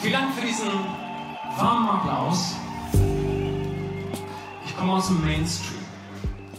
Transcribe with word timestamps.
Vielen 0.00 0.12
Dank 0.12 0.34
für 0.34 0.46
diesen 0.46 0.68
warmen 1.56 1.88
Applaus. 1.88 2.54
Ich 4.64 4.76
komme 4.76 4.92
aus 4.92 5.08
dem 5.08 5.24
Mainstream. 5.24 5.80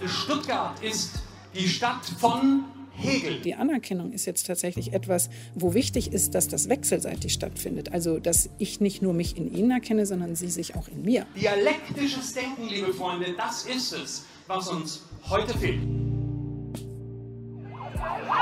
Stuttgart 0.06 0.78
ist 0.82 1.22
die 1.56 1.70
Stadt 1.70 2.04
von 2.20 2.66
Hegel. 2.92 3.40
Die 3.40 3.56
Anerkennung 3.56 4.12
ist 4.12 4.26
jetzt 4.26 4.46
tatsächlich 4.46 4.92
etwas, 4.92 5.30
wo 5.56 5.74
wichtig 5.74 6.12
ist, 6.12 6.36
dass 6.36 6.50
das 6.50 6.68
wechselseitig 6.68 7.32
stattfindet. 7.32 7.94
Also, 7.94 8.20
dass 8.20 8.50
ich 8.58 8.82
nicht 8.82 9.02
nur 9.02 9.14
mich 9.14 9.38
in 9.38 9.54
Ihnen 9.54 9.72
erkenne, 9.72 10.06
sondern 10.06 10.36
Sie 10.36 10.50
sich 10.50 10.76
auch 10.76 10.90
in 10.90 11.04
mir. 11.04 11.26
Dialektisches 11.40 12.34
Denken, 12.34 12.68
liebe 12.68 12.94
Freunde, 12.94 13.34
das 13.38 13.66
ist 13.66 13.94
es, 13.94 14.26
was 14.48 14.68
uns 14.68 15.04
heute 15.30 15.58
fehlt. 15.58 15.82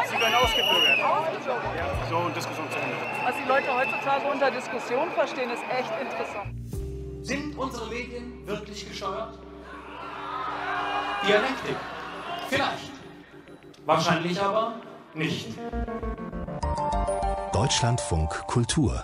Sie 0.10 0.20
werden 0.20 0.36
ausgebürgert. 0.42 0.98
Ja, 0.98 2.08
so, 2.10 2.30
Diskussion 2.30 2.66
zu 2.72 2.78
Ende. 2.78 3.07
Was 3.28 3.36
die 3.36 3.44
Leute 3.50 3.68
heutzutage 3.76 4.26
unter 4.32 4.50
Diskussion 4.50 5.12
verstehen, 5.12 5.50
ist 5.50 5.62
echt 5.70 5.92
interessant. 6.00 7.26
Sind 7.28 7.58
unsere 7.58 7.90
Medien 7.90 8.48
wirklich 8.48 8.88
gesteuert? 8.88 9.38
Dialektik. 11.28 11.76
Vielleicht. 12.48 12.92
Wahrscheinlich 13.86 14.42
aber 14.42 14.76
nicht. 15.14 15.50
Deutschlandfunk 17.52 18.48
Kultur. 18.48 19.04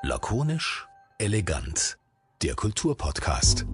Lakonisch, 0.00 0.88
elegant. 1.18 1.98
Der 2.40 2.54
Kulturpodcast. 2.54 3.66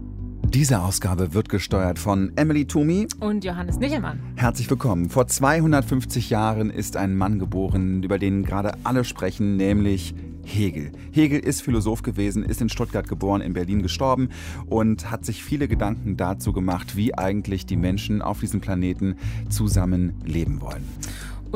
Diese 0.56 0.80
Ausgabe 0.80 1.34
wird 1.34 1.50
gesteuert 1.50 1.98
von 1.98 2.32
Emily 2.36 2.64
Tumi 2.64 3.08
und 3.20 3.44
Johannes 3.44 3.76
Nichelmann. 3.76 4.18
Herzlich 4.36 4.70
willkommen. 4.70 5.10
Vor 5.10 5.26
250 5.26 6.30
Jahren 6.30 6.70
ist 6.70 6.96
ein 6.96 7.14
Mann 7.14 7.38
geboren, 7.38 8.02
über 8.02 8.18
den 8.18 8.42
gerade 8.42 8.72
alle 8.82 9.04
sprechen, 9.04 9.58
nämlich 9.58 10.14
Hegel. 10.44 10.92
Hegel 11.12 11.40
ist 11.40 11.60
Philosoph 11.60 12.00
gewesen, 12.00 12.42
ist 12.42 12.62
in 12.62 12.70
Stuttgart 12.70 13.06
geboren, 13.06 13.42
in 13.42 13.52
Berlin 13.52 13.82
gestorben 13.82 14.30
und 14.64 15.10
hat 15.10 15.26
sich 15.26 15.44
viele 15.44 15.68
Gedanken 15.68 16.16
dazu 16.16 16.54
gemacht, 16.54 16.96
wie 16.96 17.12
eigentlich 17.12 17.66
die 17.66 17.76
Menschen 17.76 18.22
auf 18.22 18.40
diesem 18.40 18.62
Planeten 18.62 19.16
zusammen 19.50 20.14
leben 20.24 20.62
wollen. 20.62 20.84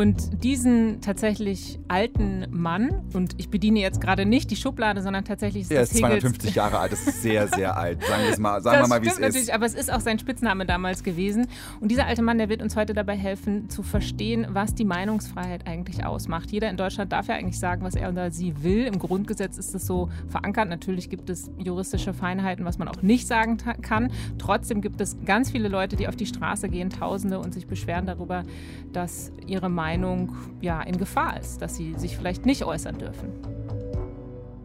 Und 0.00 0.42
diesen 0.42 1.02
tatsächlich 1.02 1.78
alten 1.88 2.46
Mann, 2.50 3.02
und 3.12 3.34
ich 3.36 3.50
bediene 3.50 3.80
jetzt 3.80 4.00
gerade 4.00 4.24
nicht 4.24 4.50
die 4.50 4.56
Schublade, 4.56 5.02
sondern 5.02 5.26
tatsächlich 5.26 5.64
ist 5.64 5.70
Er 5.70 5.82
ist 5.82 5.94
250 5.94 6.54
Jahre 6.54 6.78
alt, 6.78 6.92
das 6.92 7.06
ist 7.06 7.20
sehr, 7.20 7.48
sehr 7.48 7.76
alt. 7.76 8.02
Sagen, 8.02 8.22
wir 8.26 8.40
mal, 8.40 8.62
sagen 8.62 8.82
wir 8.82 8.88
mal, 8.88 9.02
wie 9.02 9.08
es 9.08 9.18
ist. 9.18 9.50
Aber 9.50 9.66
es 9.66 9.74
ist 9.74 9.92
auch 9.92 10.00
sein 10.00 10.18
Spitzname 10.18 10.64
damals 10.64 11.04
gewesen. 11.04 11.48
Und 11.80 11.90
dieser 11.90 12.06
alte 12.06 12.22
Mann, 12.22 12.38
der 12.38 12.48
wird 12.48 12.62
uns 12.62 12.76
heute 12.76 12.94
dabei 12.94 13.14
helfen, 13.14 13.68
zu 13.68 13.82
verstehen, 13.82 14.46
was 14.48 14.74
die 14.74 14.86
Meinungsfreiheit 14.86 15.66
eigentlich 15.66 16.02
ausmacht. 16.02 16.50
Jeder 16.50 16.70
in 16.70 16.78
Deutschland 16.78 17.12
darf 17.12 17.28
ja 17.28 17.34
eigentlich 17.34 17.58
sagen, 17.58 17.82
was 17.82 17.94
er 17.94 18.08
oder 18.08 18.30
sie 18.30 18.62
will. 18.62 18.86
Im 18.86 18.98
Grundgesetz 18.98 19.58
ist 19.58 19.74
es 19.74 19.86
so 19.86 20.08
verankert. 20.28 20.70
Natürlich 20.70 21.10
gibt 21.10 21.28
es 21.28 21.50
juristische 21.58 22.14
Feinheiten, 22.14 22.64
was 22.64 22.78
man 22.78 22.88
auch 22.88 23.02
nicht 23.02 23.26
sagen 23.26 23.58
kann. 23.82 24.10
Trotzdem 24.38 24.80
gibt 24.80 25.02
es 25.02 25.18
ganz 25.26 25.50
viele 25.50 25.68
Leute, 25.68 25.96
die 25.96 26.08
auf 26.08 26.16
die 26.16 26.24
Straße 26.24 26.70
gehen, 26.70 26.88
Tausende, 26.88 27.38
und 27.38 27.52
sich 27.52 27.66
beschweren 27.66 28.06
darüber, 28.06 28.44
dass 28.94 29.30
ihre 29.46 29.68
Meinung 29.68 29.89
Meinung 29.90 30.36
ja, 30.60 30.82
in 30.82 30.98
Gefahr 30.98 31.40
ist, 31.40 31.60
dass 31.62 31.76
sie 31.76 31.94
sich 31.96 32.16
vielleicht 32.16 32.46
nicht 32.46 32.64
äußern 32.64 32.98
dürfen. 32.98 33.32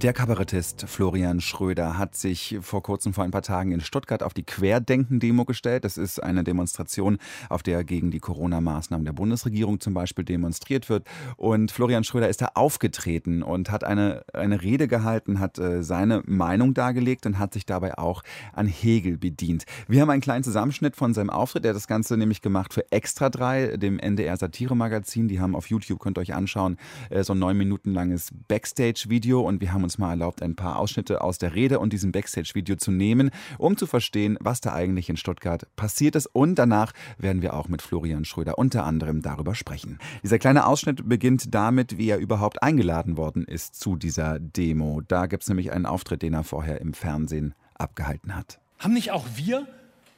Der 0.01 0.11
Kabarettist 0.11 0.83
Florian 0.89 1.39
Schröder 1.39 1.97
hat 1.97 2.15
sich 2.15 2.57
vor 2.59 2.83
kurzem, 2.83 3.13
vor 3.13 3.23
ein 3.23 3.31
paar 3.31 3.41
Tagen 3.41 3.71
in 3.71 3.79
Stuttgart 3.79 4.23
auf 4.23 4.33
die 4.33 4.43
Querdenken-Demo 4.43 5.45
gestellt. 5.45 5.85
Das 5.85 5.97
ist 5.97 6.21
eine 6.21 6.43
Demonstration, 6.43 7.17
auf 7.47 7.63
der 7.63 7.85
gegen 7.85 8.11
die 8.11 8.19
Corona-Maßnahmen 8.19 9.05
der 9.05 9.13
Bundesregierung 9.13 9.79
zum 9.79 9.93
Beispiel 9.93 10.25
demonstriert 10.25 10.89
wird. 10.89 11.07
Und 11.37 11.71
Florian 11.71 12.03
Schröder 12.03 12.27
ist 12.27 12.41
da 12.41 12.49
aufgetreten 12.55 13.41
und 13.41 13.71
hat 13.71 13.85
eine, 13.85 14.25
eine 14.33 14.61
Rede 14.61 14.89
gehalten, 14.89 15.39
hat 15.39 15.59
äh, 15.59 15.81
seine 15.81 16.23
Meinung 16.25 16.73
dargelegt 16.73 17.25
und 17.25 17.39
hat 17.39 17.53
sich 17.53 17.65
dabei 17.65 17.97
auch 17.97 18.21
an 18.51 18.67
Hegel 18.67 19.17
bedient. 19.17 19.63
Wir 19.87 20.01
haben 20.01 20.09
einen 20.09 20.21
kleinen 20.21 20.43
Zusammenschnitt 20.43 20.97
von 20.97 21.13
seinem 21.13 21.29
Auftritt. 21.29 21.63
Er 21.63 21.69
hat 21.69 21.77
das 21.77 21.87
Ganze 21.87 22.17
nämlich 22.17 22.41
gemacht 22.41 22.73
für 22.73 22.91
Extra 22.91 23.29
3, 23.29 23.77
dem 23.77 23.97
NDR-Satire-Magazin. 23.97 25.29
Die 25.29 25.39
haben 25.39 25.55
auf 25.55 25.69
YouTube, 25.69 25.99
könnt 25.99 26.17
ihr 26.17 26.21
euch 26.21 26.33
anschauen, 26.33 26.75
äh, 27.09 27.23
so 27.23 27.33
ein 27.33 27.39
neun 27.39 27.57
Minuten 27.57 27.93
langes 27.93 28.31
Backstage-Video 28.49 29.39
und 29.39 29.61
wir 29.61 29.71
haben 29.71 29.84
uns 29.85 29.97
mal 29.97 30.09
erlaubt, 30.09 30.41
ein 30.41 30.55
paar 30.55 30.77
Ausschnitte 30.77 31.21
aus 31.21 31.37
der 31.37 31.55
Rede 31.55 31.79
und 31.79 31.93
diesem 31.93 32.11
Backstage-Video 32.11 32.75
zu 32.75 32.91
nehmen, 32.91 33.31
um 33.57 33.77
zu 33.77 33.87
verstehen, 33.87 34.37
was 34.41 34.59
da 34.59 34.73
eigentlich 34.73 35.09
in 35.09 35.15
Stuttgart 35.15 35.65
passiert 35.77 36.15
ist. 36.15 36.27
Und 36.27 36.55
danach 36.55 36.91
werden 37.17 37.41
wir 37.41 37.53
auch 37.53 37.69
mit 37.69 37.81
Florian 37.81 38.25
Schröder 38.25 38.57
unter 38.57 38.83
anderem 38.83 39.21
darüber 39.21 39.55
sprechen. 39.55 39.99
Dieser 40.23 40.39
kleine 40.39 40.67
Ausschnitt 40.67 41.07
beginnt 41.07 41.55
damit, 41.55 41.97
wie 41.97 42.09
er 42.09 42.17
überhaupt 42.17 42.61
eingeladen 42.61 43.15
worden 43.15 43.45
ist 43.45 43.79
zu 43.79 43.95
dieser 43.95 44.39
Demo. 44.39 45.01
Da 45.07 45.27
gibt 45.27 45.43
es 45.43 45.49
nämlich 45.49 45.71
einen 45.71 45.85
Auftritt, 45.85 46.21
den 46.21 46.33
er 46.33 46.43
vorher 46.43 46.81
im 46.81 46.93
Fernsehen 46.93 47.53
abgehalten 47.75 48.35
hat. 48.35 48.59
Haben 48.79 48.93
nicht 48.93 49.11
auch 49.11 49.25
wir 49.35 49.67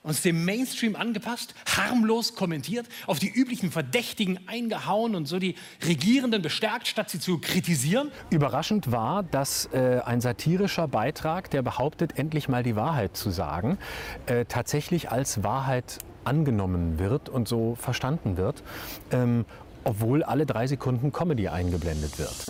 uns 0.07 0.21
dem 0.21 0.45
Mainstream 0.45 0.95
angepasst, 0.95 1.53
harmlos 1.75 2.35
kommentiert, 2.35 2.87
auf 3.05 3.19
die 3.19 3.29
üblichen 3.29 3.71
Verdächtigen 3.71 4.39
eingehauen 4.47 5.15
und 5.15 5.27
so 5.27 5.37
die 5.37 5.55
Regierenden 5.85 6.41
bestärkt, 6.41 6.87
statt 6.87 7.09
sie 7.09 7.19
zu 7.19 7.39
kritisieren? 7.39 8.11
Überraschend 8.29 8.91
war, 8.91 9.23
dass 9.23 9.69
äh, 9.73 10.01
ein 10.05 10.21
satirischer 10.21 10.87
Beitrag, 10.87 11.49
der 11.51 11.61
behauptet, 11.61 12.17
endlich 12.17 12.47
mal 12.47 12.63
die 12.63 12.75
Wahrheit 12.75 13.17
zu 13.17 13.29
sagen, 13.29 13.77
äh, 14.25 14.45
tatsächlich 14.45 15.11
als 15.11 15.43
Wahrheit 15.43 15.99
angenommen 16.23 16.99
wird 16.99 17.29
und 17.29 17.47
so 17.47 17.75
verstanden 17.75 18.37
wird, 18.37 18.63
ähm, 19.11 19.45
obwohl 19.83 20.23
alle 20.23 20.45
drei 20.45 20.67
Sekunden 20.67 21.11
Comedy 21.11 21.47
eingeblendet 21.47 22.17
wird. 22.19 22.45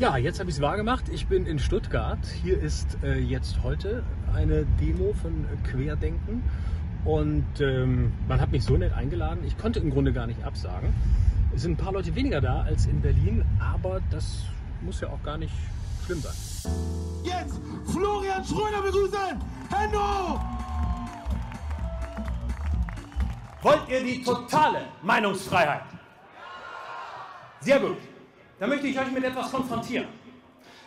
Ja, 0.00 0.16
jetzt 0.16 0.38
habe 0.38 0.48
ich 0.48 0.56
es 0.56 0.62
wahrgemacht. 0.62 1.08
Ich 1.08 1.26
bin 1.26 1.44
in 1.44 1.58
Stuttgart. 1.58 2.20
Hier 2.42 2.60
ist 2.60 2.98
äh, 3.02 3.18
jetzt 3.18 3.64
heute 3.64 4.04
eine 4.34 4.64
Demo 4.80 5.12
von 5.20 5.44
Querdenken. 5.64 6.42
Und 7.04 7.46
ähm, 7.60 8.12
man 8.28 8.40
hat 8.40 8.50
mich 8.52 8.64
so 8.64 8.76
nett 8.76 8.92
eingeladen. 8.92 9.40
Ich 9.46 9.56
konnte 9.56 9.80
im 9.80 9.90
Grunde 9.90 10.12
gar 10.12 10.26
nicht 10.26 10.42
absagen. 10.44 10.92
Es 11.54 11.62
sind 11.62 11.72
ein 11.72 11.76
paar 11.76 11.92
Leute 11.92 12.14
weniger 12.14 12.40
da 12.40 12.62
als 12.62 12.86
in 12.86 13.00
Berlin, 13.00 13.44
aber 13.58 14.00
das 14.10 14.44
muss 14.82 15.00
ja 15.00 15.08
auch 15.08 15.22
gar 15.22 15.38
nicht 15.38 15.54
schlimm 16.04 16.20
sein. 16.20 16.34
Jetzt 17.24 17.60
Florian 17.86 18.44
Schröder 18.44 18.82
begrüßen! 18.82 19.18
Hände 19.70 19.98
Wollt 23.62 23.88
ihr 23.88 24.04
die 24.04 24.22
totale 24.22 24.82
Meinungsfreiheit? 25.02 25.82
Sehr 27.60 27.80
gut. 27.80 27.96
Dann 28.60 28.68
möchte 28.70 28.86
ich 28.86 28.98
euch 28.98 29.10
mit 29.10 29.24
etwas 29.24 29.50
konfrontieren. 29.50 30.06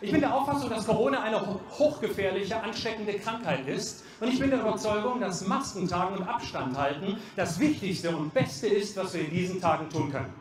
Ich 0.02 0.10
bin 0.10 0.20
der 0.20 0.34
Auffassung, 0.34 0.68
dass 0.68 0.84
Corona 0.84 1.22
eine 1.22 1.40
hochgefährliche, 1.78 2.60
ansteckende 2.60 3.20
Krankheit 3.20 3.68
ist. 3.68 4.02
Und 4.18 4.28
ich 4.28 4.40
bin 4.40 4.50
der 4.50 4.58
Überzeugung, 4.58 5.20
dass 5.20 5.46
Masken 5.46 5.86
tragen 5.86 6.16
und 6.16 6.28
Abstand 6.28 6.76
halten 6.76 7.18
das 7.36 7.56
Wichtigste 7.60 8.14
und 8.14 8.34
Beste 8.34 8.66
ist, 8.66 8.96
was 8.96 9.14
wir 9.14 9.20
in 9.20 9.30
diesen 9.30 9.60
Tagen 9.60 9.88
tun 9.88 10.10
können. 10.10 10.34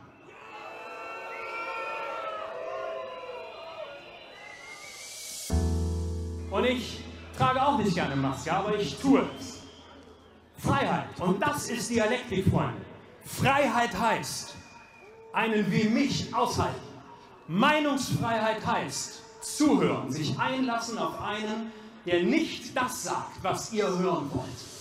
Und 6.49 6.66
ich 6.66 7.03
trage 7.38 7.63
auch 7.63 7.78
nicht 7.78 7.93
gerne 7.93 8.16
Maske, 8.16 8.51
aber 8.51 8.75
ich 8.79 8.97
tue 8.99 9.23
es. 9.39 9.59
Freiheit. 10.57 11.07
Und 11.19 11.39
das 11.39 11.69
ist 11.69 11.88
Dialektik, 11.88 12.47
Freunde. 12.49 12.81
Freiheit 13.25 13.97
heißt, 13.97 14.55
einen 15.33 15.72
wie 15.72 15.83
mich 15.83 16.33
aushalten. 16.33 16.81
Meinungsfreiheit 17.47 18.66
heißt 18.66 19.22
zuhören, 19.41 20.12
sich 20.12 20.38
einlassen 20.40 20.97
auf 20.97 21.19
einen, 21.22 21.72
der 22.06 22.24
nicht 22.24 22.75
das 22.75 23.03
sagt, 23.03 23.44
was 23.44 23.74
ihr 23.74 23.88
hören 23.88 24.29
wollt. 24.34 24.72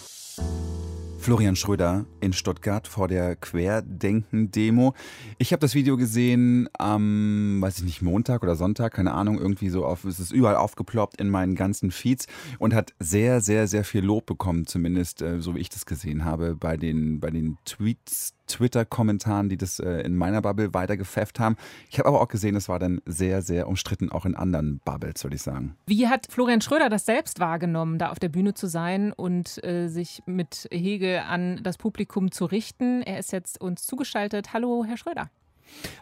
Florian 1.21 1.55
Schröder 1.55 2.07
in 2.23 2.33
Stuttgart 2.33 2.89
vor 2.89 3.07
der 3.07 3.37
Querdenken-Demo. 3.37 4.95
Ich 5.37 5.53
habe 5.53 5.61
das 5.61 5.75
Video 5.75 5.99
gesehen 5.99 6.71
am, 6.79 7.59
weiß 7.61 7.79
ich 7.79 7.85
nicht, 7.85 8.01
Montag 8.01 8.43
oder 8.43 8.57
Sonntag, 8.57 8.95
keine 8.95 9.13
Ahnung, 9.13 9.39
irgendwie 9.39 9.69
so 9.69 9.85
auf, 9.85 10.05
es 10.05 10.19
ist 10.19 10.33
überall 10.33 10.57
aufgeploppt 10.57 11.21
in 11.21 11.29
meinen 11.29 11.57
ganzen 11.57 11.91
Feeds 11.91 12.27
und 12.59 12.73
hat 12.73 12.95
sehr, 12.99 13.43
sehr, 13.43 13.69
sehr 13.69 13.85
viel 13.85 14.03
Lob 14.03 14.25
bekommen, 14.25 14.67
zumindest 14.67 15.21
äh, 15.21 15.43
so 15.43 15.55
wie 15.55 15.61
ich 15.61 15.69
das 15.69 15.85
gesehen 15.85 16.25
habe, 16.25 16.57
bei 16.57 16.79
den, 16.79 17.21
bei 17.21 17.29
den 17.29 17.59
Tweets, 17.67 18.33
Twitter-Kommentaren, 18.51 19.49
die 19.49 19.57
das 19.57 19.79
äh, 19.79 20.01
in 20.03 20.17
meiner 20.17 20.43
Bubble 20.43 20.75
weitergepfefft 20.75 21.41
haben. 21.41 21.57
Ich 21.89 21.99
habe 21.99 22.09
aber 22.09 22.21
auch 22.21 22.29
gesehen, 22.29 22.57
es 22.57 22.69
war 22.69 22.79
dann 22.79 23.01
sehr, 23.07 23.43
sehr 23.43 23.69
umstritten, 23.69 24.11
auch 24.11 24.27
in 24.27 24.35
anderen 24.35 24.81
Bubbles, 24.85 25.25
würde 25.25 25.37
ich 25.37 25.43
sagen. 25.43 25.77
Wie 25.87 26.09
hat 26.09 26.27
Florian 26.31 26.61
Schröder 26.61 26.89
das 26.89 27.07
selbst 27.07 27.41
wahrgenommen, 27.41 27.99
da 27.99 28.11
auf 28.11 28.19
der 28.19 28.29
Bühne 28.29 28.55
zu 28.55 28.67
sein 28.67 29.13
und 29.13 29.63
äh, 29.65 29.89
sich 29.89 30.23
mit 30.27 30.69
Hege 30.71 31.25
an 31.25 31.61
das 31.63 31.79
Publikum 31.79 32.31
zu 32.31 32.45
richten? 32.45 33.03
Er 33.03 33.19
ist 33.19 33.33
jetzt 33.33 33.61
uns 33.61 33.87
zugeschaltet. 33.87 34.53
Hallo, 34.53 34.85
Herr 34.87 34.97
Schröder. 34.97 35.31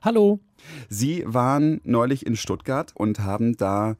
Hallo. 0.02 0.40
Sie 0.88 1.24
waren 1.26 1.80
neulich 1.84 2.26
in 2.26 2.36
Stuttgart 2.36 2.92
und 2.94 3.20
haben 3.20 3.56
da 3.56 3.96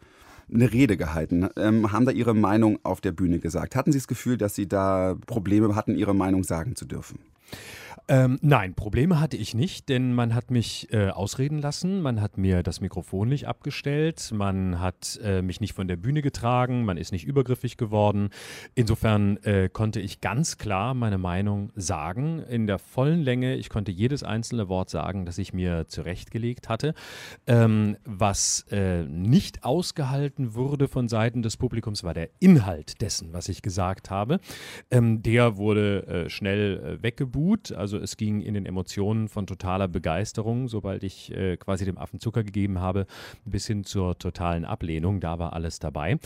eine 0.53 0.73
Rede 0.73 0.97
gehalten, 0.97 1.49
ähm, 1.57 1.93
haben 1.93 2.07
da 2.07 2.13
Ihre 2.13 2.35
Meinung 2.35 2.79
auf 2.83 3.01
der 3.01 3.13
Bühne 3.13 3.39
gesagt. 3.39 3.77
Hatten 3.77 3.93
Sie 3.93 3.99
das 3.99 4.09
Gefühl, 4.09 4.39
dass 4.39 4.55
Sie 4.55 4.67
da 4.67 5.15
Probleme 5.27 5.75
hatten, 5.75 5.95
Ihre 5.95 6.15
Meinung 6.15 6.43
sagen 6.43 6.75
zu 6.75 6.87
dürfen? 6.87 7.19
Ähm, 8.11 8.39
nein, 8.41 8.75
Probleme 8.75 9.21
hatte 9.21 9.37
ich 9.37 9.53
nicht, 9.53 9.91
denn 9.91 10.15
man 10.15 10.35
hat 10.35 10.51
mich 10.51 10.91
äh, 10.95 11.11
ausreden 11.11 11.59
lassen, 11.59 12.01
man 12.01 12.23
hat 12.23 12.39
mir 12.39 12.63
das 12.63 12.81
Mikrofon 12.81 13.29
nicht 13.29 13.47
abgestellt, 13.47 14.31
man 14.33 14.81
hat 14.81 15.21
äh, 15.23 15.43
mich 15.43 15.61
nicht 15.61 15.75
von 15.75 15.89
der 15.89 15.97
Bühne 15.97 16.23
getragen, 16.23 16.87
man 16.87 16.97
ist 16.97 17.13
nicht 17.13 17.27
übergriffig 17.27 17.77
geworden. 17.77 18.31
Insofern 18.75 19.37
äh, 19.43 19.69
konnte 19.71 20.01
ich 20.01 20.23
ganz 20.23 20.57
klar 20.57 20.95
meine 20.95 21.19
Meinung 21.19 21.71
sagen, 21.75 22.39
in 22.39 22.67
der 22.67 22.79
vollen 22.79 23.21
Länge. 23.21 23.57
Ich 23.57 23.69
konnte 23.69 23.93
jedes 23.93 24.23
einzelne 24.23 24.71
Wort 24.71 24.89
sagen, 24.89 25.27
das 25.27 25.37
ich 25.37 25.53
mir 25.53 25.87
zurechtgelegt 25.87 26.71
hatte. 26.71 26.95
Ähm, 27.47 27.99
was 28.07 28.65
äh, 28.71 29.03
nicht 29.03 29.65
ausgehalten 29.65 30.55
wurde 30.55 30.89
von 30.89 31.09
Seiten 31.09 31.43
des 31.43 31.59
Publikums, 31.59 32.05
war 32.05 32.15
der 32.15 32.31
Inhalt 32.39 33.03
dessen, 33.03 33.35
was 33.35 33.51
ich 33.51 33.61
gesagt 33.61 34.09
habe. 34.09 34.41
Ähm, 34.91 35.23
der 35.23 35.59
wurde 35.59 36.07
äh, 36.07 36.31
schnell 36.31 36.79
äh, 36.79 37.03
weggebuht. 37.03 37.73
Also 37.73 37.98
es 37.99 38.17
ging 38.17 38.41
in 38.41 38.55
den 38.55 38.67
Emotionen 38.67 39.29
von 39.29 39.47
totaler 39.47 39.89
Begeisterung, 39.89 40.69
sobald 40.69 41.03
ich 41.03 41.33
äh, 41.33 41.57
quasi 41.57 41.85
dem 41.85 41.99
Affen 41.99 42.21
Zucker 42.21 42.45
gegeben 42.45 42.81
habe, 42.81 43.07
bis 43.45 43.67
hin 43.67 43.85
zur 43.85 44.19
totalen 44.19 44.65
Ablehnung. 44.65 45.21
Da 45.21 45.39
war 45.39 45.53
alles 45.53 45.79
dabei. 45.79 46.19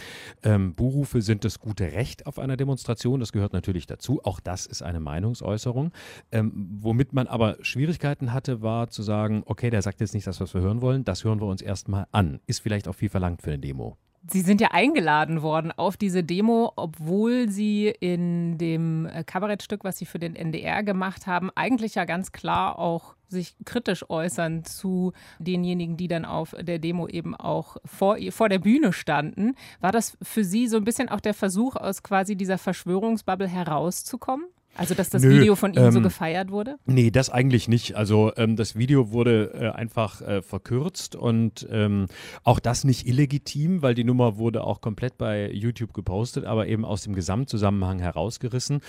Ähm, 0.42 0.74
Buhrufe 0.74 1.22
sind 1.22 1.44
das 1.44 1.58
gute 1.58 1.92
Recht 1.92 2.26
auf 2.26 2.38
einer 2.38 2.56
Demonstration. 2.56 3.20
Das 3.20 3.32
gehört 3.32 3.52
natürlich 3.52 3.86
dazu. 3.86 4.20
Auch 4.24 4.40
das 4.40 4.66
ist 4.66 4.82
eine 4.82 5.00
Meinungsäußerung. 5.00 5.92
Ähm, 6.30 6.52
womit 6.80 7.12
man 7.12 7.26
aber 7.26 7.56
Schwierigkeiten 7.62 8.32
hatte, 8.32 8.62
war 8.62 8.88
zu 8.88 9.02
sagen, 9.02 9.42
okay, 9.46 9.70
der 9.70 9.82
sagt 9.82 10.00
jetzt 10.00 10.14
nicht 10.14 10.26
das, 10.26 10.40
was 10.40 10.54
wir 10.54 10.60
hören 10.60 10.80
wollen. 10.80 11.04
Das 11.04 11.24
hören 11.24 11.40
wir 11.40 11.46
uns 11.46 11.62
erstmal 11.62 12.06
an. 12.12 12.40
Ist 12.46 12.60
vielleicht 12.60 12.88
auch 12.88 12.94
viel 12.94 13.08
verlangt 13.08 13.42
für 13.42 13.50
eine 13.50 13.58
Demo. 13.58 13.96
Sie 14.28 14.40
sind 14.40 14.60
ja 14.60 14.69
eingeladen 14.70 15.42
worden 15.42 15.72
auf 15.72 15.96
diese 15.96 16.22
Demo, 16.22 16.72
obwohl 16.76 17.48
Sie 17.48 17.88
in 17.88 18.56
dem 18.56 19.06
äh, 19.06 19.24
Kabarettstück, 19.24 19.82
was 19.82 19.98
Sie 19.98 20.06
für 20.06 20.20
den 20.20 20.36
NDR 20.36 20.84
gemacht 20.84 21.26
haben, 21.26 21.50
eigentlich 21.56 21.96
ja 21.96 22.04
ganz 22.04 22.30
klar 22.30 22.78
auch 22.78 23.16
sich 23.26 23.56
kritisch 23.64 24.08
äußern 24.08 24.64
zu 24.64 25.12
denjenigen, 25.40 25.96
die 25.96 26.06
dann 26.06 26.24
auf 26.24 26.54
der 26.60 26.78
Demo 26.78 27.08
eben 27.08 27.34
auch 27.34 27.78
vor, 27.84 28.19
vor 28.30 28.48
der 28.48 28.60
Bühne 28.60 28.92
standen. 28.92 29.56
War 29.80 29.90
das 29.90 30.16
für 30.22 30.44
Sie 30.44 30.69
so 30.69 30.76
ein 30.76 30.84
bisschen 30.84 31.08
auch 31.08 31.20
der 31.20 31.34
Versuch, 31.34 31.74
aus 31.74 32.02
quasi 32.04 32.36
dieser 32.36 32.58
Verschwörungsbubble 32.58 33.48
herauszukommen? 33.48 34.46
Also, 34.74 34.94
dass 34.94 35.10
das 35.10 35.22
Nö, 35.22 35.40
Video 35.40 35.54
von 35.54 35.74
Ihnen 35.74 35.92
so 35.92 35.98
ähm, 35.98 36.02
gefeiert 36.02 36.50
wurde? 36.50 36.76
Nee, 36.86 37.10
das 37.10 37.28
eigentlich 37.28 37.69
nicht. 37.69 37.94
Also 37.94 38.32
ähm, 38.36 38.56
das 38.56 38.74
Video 38.74 39.12
wurde 39.12 39.52
äh, 39.54 39.69
einfach 39.69 40.22
äh, 40.22 40.40
verkürzt 40.40 41.14
und 41.14 41.69
ähm, 41.70 42.06
auch 42.42 42.58
das 42.58 42.84
nicht 42.84 43.06
illegitim, 43.06 43.82
weil 43.82 43.94
die 43.94 44.04
Nummer 44.04 44.38
wurde 44.38 44.64
auch 44.64 44.80
komplett 44.80 45.19
bei 45.19 45.52
YouTube 45.52 45.92
gepostet, 45.92 46.46
aber 46.46 46.69
eben 46.69 46.86
aus 46.86 47.02
dem 47.02 47.14
Gesamtzusammenhang 47.14 47.98
herausgerissen. 47.98 48.80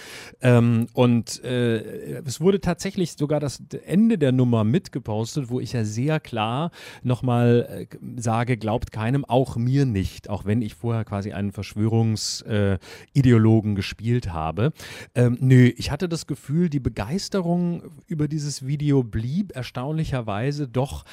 Ähm, 0.42 0.88
und 0.94 1.44
äh, 1.44 2.22
es 2.26 2.40
wurde 2.40 2.62
tatsächlich 2.62 3.12
sogar 3.14 3.42
das 3.42 3.62
Ende 3.86 4.18
der 4.18 4.32
Nummer 4.32 4.64
mitgepostet, 4.64 5.50
wo 5.50 5.60
ich 5.60 5.74
ja 5.74 5.84
sehr 5.84 6.22
klar 6.22 6.72
nochmal 7.02 7.88
äh, 7.92 7.98
sage, 8.16 8.56
glaubt 8.56 8.94
keinem, 8.94 9.26
auch 9.26 9.58
mir 9.58 9.86
nicht, 9.86 10.30
auch 10.30 10.46
wenn 10.46 10.62
ich 10.62 10.76
vorher 10.76 11.04
quasi 11.04 11.34
einen 11.34 11.52
Verschwörungsideologen 11.52 13.76
gespielt 13.76 14.32
habe. 14.32 14.72
Ähm, 15.14 15.38
nö, 15.42 15.73
ich 15.78 15.92
hatte 15.92 16.10
das 16.10 16.28
Gefühl, 16.28 16.70
die 16.70 16.80
Begeisterung 16.80 17.84
über 18.08 18.28
dieses 18.28 18.66
Video 18.66 19.04
blieb 19.04 19.56
erstaunlicherweise 19.56 20.68
doch 20.68 21.06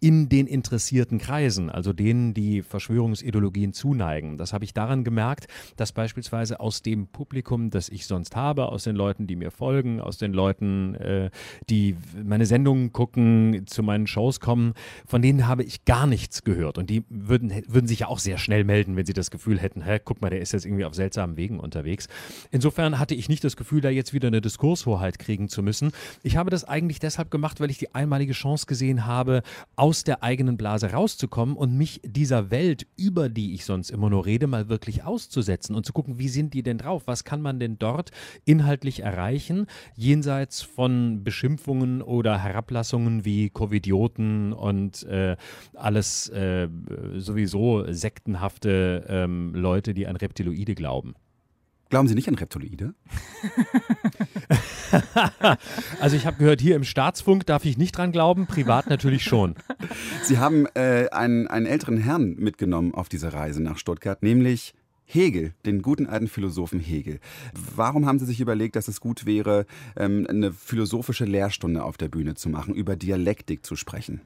in 0.00 0.28
den 0.28 0.46
interessierten 0.46 1.18
Kreisen, 1.18 1.70
also 1.70 1.92
denen, 1.92 2.34
die 2.34 2.62
Verschwörungsideologien 2.62 3.72
zuneigen. 3.72 4.36
Das 4.36 4.52
habe 4.52 4.64
ich 4.64 4.74
daran 4.74 5.04
gemerkt, 5.04 5.46
dass 5.76 5.92
beispielsweise 5.92 6.60
aus 6.60 6.82
dem 6.82 7.06
Publikum, 7.06 7.70
das 7.70 7.88
ich 7.88 8.06
sonst 8.06 8.36
habe, 8.36 8.66
aus 8.66 8.84
den 8.84 8.94
Leuten, 8.94 9.26
die 9.26 9.36
mir 9.36 9.50
folgen, 9.50 10.00
aus 10.00 10.18
den 10.18 10.34
Leuten, 10.34 10.94
äh, 10.96 11.30
die 11.70 11.96
meine 12.22 12.44
Sendungen 12.44 12.92
gucken, 12.92 13.62
zu 13.66 13.82
meinen 13.82 14.06
Shows 14.06 14.38
kommen, 14.40 14.74
von 15.06 15.22
denen 15.22 15.48
habe 15.48 15.62
ich 15.62 15.86
gar 15.86 16.06
nichts 16.06 16.44
gehört. 16.44 16.76
Und 16.76 16.90
die 16.90 17.04
würden, 17.08 17.52
würden 17.66 17.88
sich 17.88 18.00
ja 18.00 18.08
auch 18.08 18.18
sehr 18.18 18.36
schnell 18.36 18.64
melden, 18.64 18.96
wenn 18.96 19.06
sie 19.06 19.14
das 19.14 19.30
Gefühl 19.30 19.58
hätten, 19.58 19.82
hä, 19.82 19.98
guck 20.04 20.20
mal, 20.20 20.28
der 20.28 20.40
ist 20.40 20.52
jetzt 20.52 20.66
irgendwie 20.66 20.84
auf 20.84 20.94
seltsamen 20.94 21.36
Wegen 21.38 21.58
unterwegs. 21.58 22.06
Insofern 22.50 22.98
hatte 22.98 23.14
ich 23.14 23.30
nicht 23.30 23.44
das 23.44 23.56
Gefühl, 23.56 23.80
da 23.80 23.88
jetzt 23.88 24.12
wieder 24.12 24.28
eine 24.28 24.42
Diskurshoheit 24.42 25.18
kriegen 25.18 25.48
zu 25.48 25.62
müssen. 25.62 25.92
Ich 26.22 26.36
habe 26.36 26.50
das 26.50 26.64
eigentlich 26.64 26.98
deshalb 26.98 27.30
gemacht, 27.30 27.60
weil 27.60 27.70
ich 27.70 27.78
die 27.78 27.94
einmalige 27.94 28.34
Chance 28.34 28.66
gesehen 28.66 29.06
habe, 29.06 29.42
aus 29.86 30.02
der 30.02 30.24
eigenen 30.24 30.56
Blase 30.56 30.90
rauszukommen 30.90 31.56
und 31.56 31.78
mich 31.78 32.00
dieser 32.04 32.50
Welt, 32.50 32.88
über 32.96 33.28
die 33.28 33.54
ich 33.54 33.64
sonst 33.64 33.90
immer 33.90 34.10
nur 34.10 34.26
rede, 34.26 34.48
mal 34.48 34.68
wirklich 34.68 35.04
auszusetzen 35.04 35.76
und 35.76 35.86
zu 35.86 35.92
gucken, 35.92 36.18
wie 36.18 36.28
sind 36.28 36.54
die 36.54 36.64
denn 36.64 36.78
drauf? 36.78 37.04
Was 37.06 37.22
kann 37.22 37.40
man 37.40 37.60
denn 37.60 37.78
dort 37.78 38.10
inhaltlich 38.44 39.04
erreichen, 39.04 39.68
jenseits 39.94 40.60
von 40.60 41.22
Beschimpfungen 41.22 42.02
oder 42.02 42.36
Herablassungen 42.42 43.24
wie 43.24 43.48
Covidioten 43.48 44.52
und 44.52 45.04
äh, 45.04 45.36
alles 45.74 46.30
äh, 46.30 46.66
sowieso 47.14 47.84
sektenhafte 47.92 49.04
ähm, 49.08 49.54
Leute, 49.54 49.94
die 49.94 50.08
an 50.08 50.16
Reptiloide 50.16 50.74
glauben. 50.74 51.14
Glauben 51.88 52.08
Sie 52.08 52.14
nicht 52.14 52.28
an 52.28 52.34
Reptiloide? 52.34 52.94
also 56.00 56.16
ich 56.16 56.26
habe 56.26 56.36
gehört, 56.38 56.60
hier 56.60 56.74
im 56.74 56.84
Staatsfunk 56.84 57.46
darf 57.46 57.64
ich 57.64 57.78
nicht 57.78 57.96
dran 57.96 58.10
glauben, 58.10 58.46
privat 58.46 58.88
natürlich 58.88 59.22
schon. 59.22 59.54
Sie 60.22 60.38
haben 60.38 60.66
äh, 60.74 61.08
einen, 61.10 61.46
einen 61.46 61.66
älteren 61.66 61.98
Herrn 61.98 62.34
mitgenommen 62.36 62.92
auf 62.92 63.08
diese 63.08 63.32
Reise 63.32 63.62
nach 63.62 63.78
Stuttgart, 63.78 64.22
nämlich 64.22 64.74
Hegel, 65.04 65.54
den 65.64 65.82
guten 65.82 66.06
alten 66.06 66.26
Philosophen 66.26 66.80
Hegel. 66.80 67.20
Warum 67.76 68.06
haben 68.06 68.18
Sie 68.18 68.26
sich 68.26 68.40
überlegt, 68.40 68.74
dass 68.74 68.88
es 68.88 69.00
gut 69.00 69.24
wäre, 69.24 69.66
ähm, 69.96 70.26
eine 70.28 70.52
philosophische 70.52 71.24
Lehrstunde 71.24 71.84
auf 71.84 71.96
der 71.96 72.08
Bühne 72.08 72.34
zu 72.34 72.48
machen, 72.48 72.74
über 72.74 72.96
Dialektik 72.96 73.64
zu 73.64 73.76
sprechen? 73.76 74.20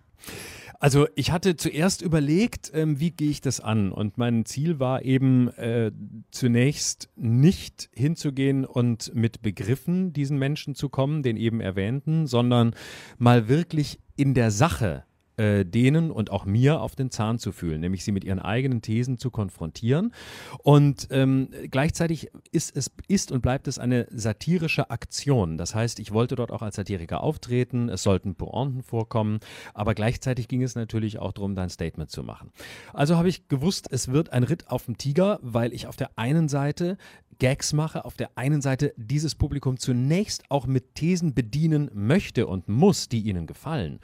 Also 0.83 1.07
ich 1.15 1.31
hatte 1.31 1.57
zuerst 1.57 2.01
überlegt, 2.01 2.73
ähm, 2.73 3.01
wie 3.01 3.11
gehe 3.11 3.31
ich 3.31 3.43
das 3.43 3.61
an? 3.61 3.93
Und 3.93 4.17
mein 4.17 4.47
Ziel 4.47 4.81
war 4.81 5.05
eben 5.05 5.49
äh, 5.59 5.93
zunächst 6.31 7.11
nicht 7.17 7.91
hinzugehen 7.93 8.65
und 8.65 9.15
mit 9.15 9.43
Begriffen 9.43 10.15
diesen 10.15 10.39
Menschen 10.39 10.75
zu 10.75 10.89
kommen, 10.89 11.23
den 11.23 11.37
eben 11.37 11.61
erwähnten, 11.61 12.27
sondern 12.27 12.75
mal 13.19 13.47
wirklich 13.47 14.01
in 14.17 14.33
der 14.33 14.51
Sache 14.51 15.05
äh, 15.41 15.65
denen 15.65 16.11
und 16.11 16.31
auch 16.31 16.45
mir 16.45 16.83
auf 16.83 16.95
den 16.95 17.11
Zahn 17.11 17.39
zu 17.39 17.51
fühlen, 17.51 17.81
nämlich 17.81 18.05
sie 18.05 18.13
mit 18.13 18.25
ihren 18.25 18.41
eigenen 18.41 18.83
Thesen 18.83 19.17
zu 19.17 19.31
konfrontieren. 19.31 20.13
Und 20.59 21.09
ähm, 21.11 21.49
gleichzeitig 21.71 22.31
ist 22.53 22.77
es 22.77 22.91
ist 23.09 23.33
und 23.33 23.41
bleibt 23.41 23.67
es 23.67 23.79
eine 23.79 24.07
satirische 24.11 24.91
Aktion. 24.91 25.57
Das 25.57 25.75
heißt, 25.75 25.99
ich 25.99 26.13
wollte 26.13 26.37
dort 26.37 26.53
auch 26.53 26.61
als 26.61 26.77
Satiriker 26.77 27.23
auftreten, 27.23 27.89
es 27.89 28.03
sollten 28.03 28.35
Pointen 28.35 28.83
vorkommen, 28.83 29.41
aber 29.73 29.95
gleichzeitig 29.95 30.47
ging 30.47 30.63
es 30.63 30.75
natürlich 30.75 31.19
auch 31.19 31.33
darum, 31.33 31.55
da 31.55 31.63
ein 31.63 31.71
Statement 31.71 32.11
zu 32.11 32.23
machen. 32.23 32.51
Also 32.93 33.17
habe 33.17 33.31
ich 33.31 33.49
gewusst, 33.49 33.89
es 33.91 34.09
wird 34.09 34.35
ein 34.35 34.43
Ritt 34.43 34.69
auf 34.69 34.85
dem 34.85 34.99
Tiger, 34.99 35.39
weil 35.41 35.73
ich 35.73 35.87
auf 35.87 35.97
der 35.97 36.19
einen 36.19 36.49
Seite 36.49 36.99
Gags 37.41 37.73
mache, 37.73 38.05
auf 38.05 38.15
der 38.15 38.31
einen 38.37 38.61
Seite 38.61 38.93
dieses 38.97 39.35
Publikum 39.35 39.79
zunächst 39.79 40.45
auch 40.51 40.67
mit 40.67 40.95
Thesen 40.95 41.35
bedienen 41.35 41.91
möchte 41.93 42.47
und 42.47 42.69
muss, 42.69 43.09
die 43.09 43.23
ihnen 43.23 43.47
gefallen 43.47 43.99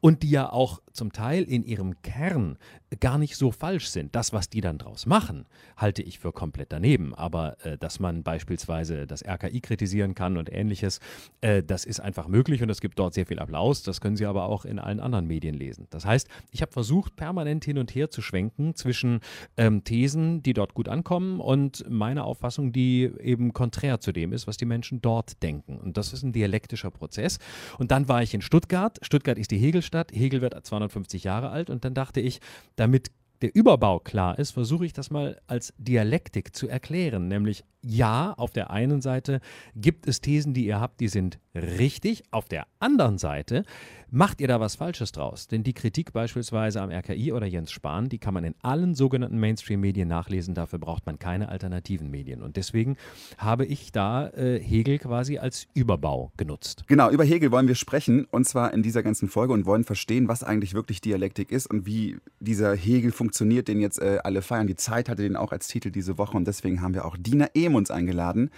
und 0.00 0.22
die 0.22 0.30
ja 0.30 0.52
auch 0.52 0.80
zum 0.92 1.12
Teil 1.12 1.42
in 1.42 1.64
ihrem 1.64 2.00
Kern 2.02 2.58
gar 3.00 3.16
nicht 3.16 3.36
so 3.36 3.50
falsch 3.50 3.88
sind. 3.88 4.14
Das, 4.14 4.34
was 4.34 4.50
die 4.50 4.60
dann 4.60 4.76
draus 4.76 5.06
machen, 5.06 5.46
halte 5.78 6.02
ich 6.02 6.18
für 6.18 6.32
komplett 6.32 6.70
daneben. 6.70 7.14
Aber 7.14 7.56
äh, 7.64 7.78
dass 7.78 7.98
man 7.98 8.22
beispielsweise 8.22 9.06
das 9.06 9.24
RKI 9.24 9.62
kritisieren 9.62 10.14
kann 10.14 10.36
und 10.36 10.52
ähnliches, 10.52 11.00
äh, 11.40 11.62
das 11.62 11.86
ist 11.86 12.00
einfach 12.00 12.28
möglich 12.28 12.62
und 12.62 12.68
es 12.68 12.82
gibt 12.82 12.98
dort 12.98 13.14
sehr 13.14 13.24
viel 13.24 13.38
Applaus. 13.38 13.82
Das 13.82 14.02
können 14.02 14.16
Sie 14.16 14.26
aber 14.26 14.44
auch 14.44 14.66
in 14.66 14.78
allen 14.78 15.00
anderen 15.00 15.26
Medien 15.26 15.54
lesen. 15.54 15.86
Das 15.88 16.04
heißt, 16.04 16.28
ich 16.50 16.60
habe 16.60 16.72
versucht, 16.72 17.16
permanent 17.16 17.64
hin 17.64 17.78
und 17.78 17.94
her 17.94 18.10
zu 18.10 18.20
schwenken 18.20 18.74
zwischen 18.74 19.20
ähm, 19.56 19.82
Thesen, 19.82 20.42
die 20.42 20.52
dort 20.52 20.74
gut 20.74 20.88
ankommen 20.88 21.40
und 21.40 21.88
meiner 21.88 22.26
Auffassung, 22.26 22.72
die 22.72 22.81
eben 22.82 23.52
konträr 23.52 24.00
zu 24.00 24.12
dem 24.12 24.32
ist, 24.32 24.46
was 24.46 24.56
die 24.56 24.64
Menschen 24.64 25.00
dort 25.00 25.42
denken. 25.42 25.78
Und 25.78 25.96
das 25.96 26.12
ist 26.12 26.22
ein 26.22 26.32
dialektischer 26.32 26.90
Prozess. 26.90 27.38
Und 27.78 27.90
dann 27.90 28.08
war 28.08 28.22
ich 28.22 28.34
in 28.34 28.42
Stuttgart. 28.42 28.98
Stuttgart 29.02 29.38
ist 29.38 29.50
die 29.50 29.58
Hegelstadt. 29.58 30.12
Hegel 30.12 30.40
wird 30.40 30.54
250 30.64 31.24
Jahre 31.24 31.50
alt. 31.50 31.70
Und 31.70 31.84
dann 31.84 31.94
dachte 31.94 32.20
ich, 32.20 32.40
damit 32.76 33.10
der 33.42 33.54
Überbau 33.54 33.98
klar 33.98 34.38
ist, 34.38 34.52
versuche 34.52 34.86
ich 34.86 34.92
das 34.92 35.10
mal 35.10 35.40
als 35.46 35.74
Dialektik 35.76 36.54
zu 36.54 36.68
erklären. 36.68 37.28
Nämlich, 37.28 37.64
ja, 37.82 38.32
auf 38.36 38.52
der 38.52 38.70
einen 38.70 39.00
Seite 39.00 39.40
gibt 39.74 40.06
es 40.06 40.20
Thesen, 40.20 40.54
die 40.54 40.66
ihr 40.66 40.80
habt, 40.80 41.00
die 41.00 41.08
sind 41.08 41.38
richtig. 41.54 42.22
Auf 42.30 42.48
der 42.48 42.66
anderen 42.78 43.18
Seite 43.18 43.64
macht 44.10 44.40
ihr 44.40 44.48
da 44.48 44.60
was 44.60 44.76
Falsches 44.76 45.10
draus. 45.12 45.48
Denn 45.48 45.62
die 45.62 45.72
Kritik 45.72 46.12
beispielsweise 46.12 46.80
am 46.82 46.90
RKI 46.90 47.32
oder 47.32 47.46
Jens 47.46 47.72
Spahn, 47.72 48.08
die 48.08 48.18
kann 48.18 48.34
man 48.34 48.44
in 48.44 48.54
allen 48.62 48.94
sogenannten 48.94 49.38
Mainstream-Medien 49.38 50.06
nachlesen. 50.06 50.54
Dafür 50.54 50.78
braucht 50.78 51.06
man 51.06 51.18
keine 51.18 51.48
alternativen 51.48 52.10
Medien. 52.10 52.42
Und 52.42 52.56
deswegen 52.56 52.96
habe 53.38 53.64
ich 53.64 53.90
da 53.90 54.28
äh, 54.28 54.60
Hegel 54.60 54.98
quasi 54.98 55.38
als 55.38 55.66
Überbau 55.74 56.32
genutzt. 56.36 56.84
Genau, 56.88 57.10
über 57.10 57.24
Hegel 57.24 57.50
wollen 57.50 57.68
wir 57.68 57.74
sprechen. 57.74 58.26
Und 58.30 58.46
zwar 58.46 58.72
in 58.74 58.82
dieser 58.82 59.02
ganzen 59.02 59.28
Folge 59.28 59.54
und 59.54 59.64
wollen 59.64 59.84
verstehen, 59.84 60.28
was 60.28 60.44
eigentlich 60.44 60.74
wirklich 60.74 61.00
Dialektik 61.00 61.50
ist 61.50 61.66
und 61.66 61.86
wie 61.86 62.18
dieser 62.38 62.76
Hegel 62.76 63.12
funktioniert, 63.12 63.66
den 63.68 63.80
jetzt 63.80 64.00
äh, 64.00 64.18
alle 64.22 64.42
feiern. 64.42 64.66
Die 64.66 64.76
Zeit 64.76 65.08
hatte 65.08 65.22
den 65.22 65.36
auch 65.36 65.52
als 65.52 65.68
Titel 65.68 65.90
diese 65.90 66.18
Woche. 66.18 66.36
Und 66.36 66.46
deswegen 66.46 66.82
haben 66.82 66.94
wir 66.94 67.06
auch 67.06 67.16
Dina 67.18 67.48
Emunds 67.72 67.90
eingeladen. 67.90 68.50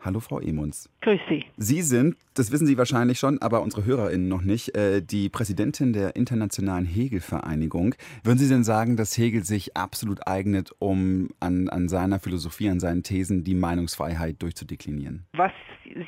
Hallo, 0.00 0.20
Frau 0.20 0.40
Emunds. 0.40 0.88
Grüß 1.02 1.20
Sie. 1.28 1.44
Sie 1.56 1.82
sind, 1.82 2.16
das 2.34 2.52
wissen 2.52 2.66
Sie 2.66 2.78
wahrscheinlich 2.78 3.18
schon, 3.18 3.42
aber 3.42 3.62
unsere 3.62 3.84
HörerInnen 3.84 4.28
noch 4.28 4.42
nicht, 4.42 4.76
äh, 4.76 5.02
die 5.02 5.28
Präsidentin 5.28 5.92
der 5.92 6.14
Internationalen 6.14 6.86
Hegel-Vereinigung. 6.86 7.96
Würden 8.22 8.38
Sie 8.38 8.48
denn 8.48 8.62
sagen, 8.62 8.96
dass 8.96 9.18
Hegel 9.18 9.42
sich 9.42 9.76
absolut 9.76 10.28
eignet, 10.28 10.70
um 10.78 11.30
an, 11.40 11.68
an 11.68 11.88
seiner 11.88 12.20
Philosophie, 12.20 12.68
an 12.68 12.78
seinen 12.78 13.02
Thesen 13.02 13.42
die 13.42 13.56
Meinungsfreiheit 13.56 14.40
durchzudeklinieren? 14.40 15.26
Was 15.32 15.52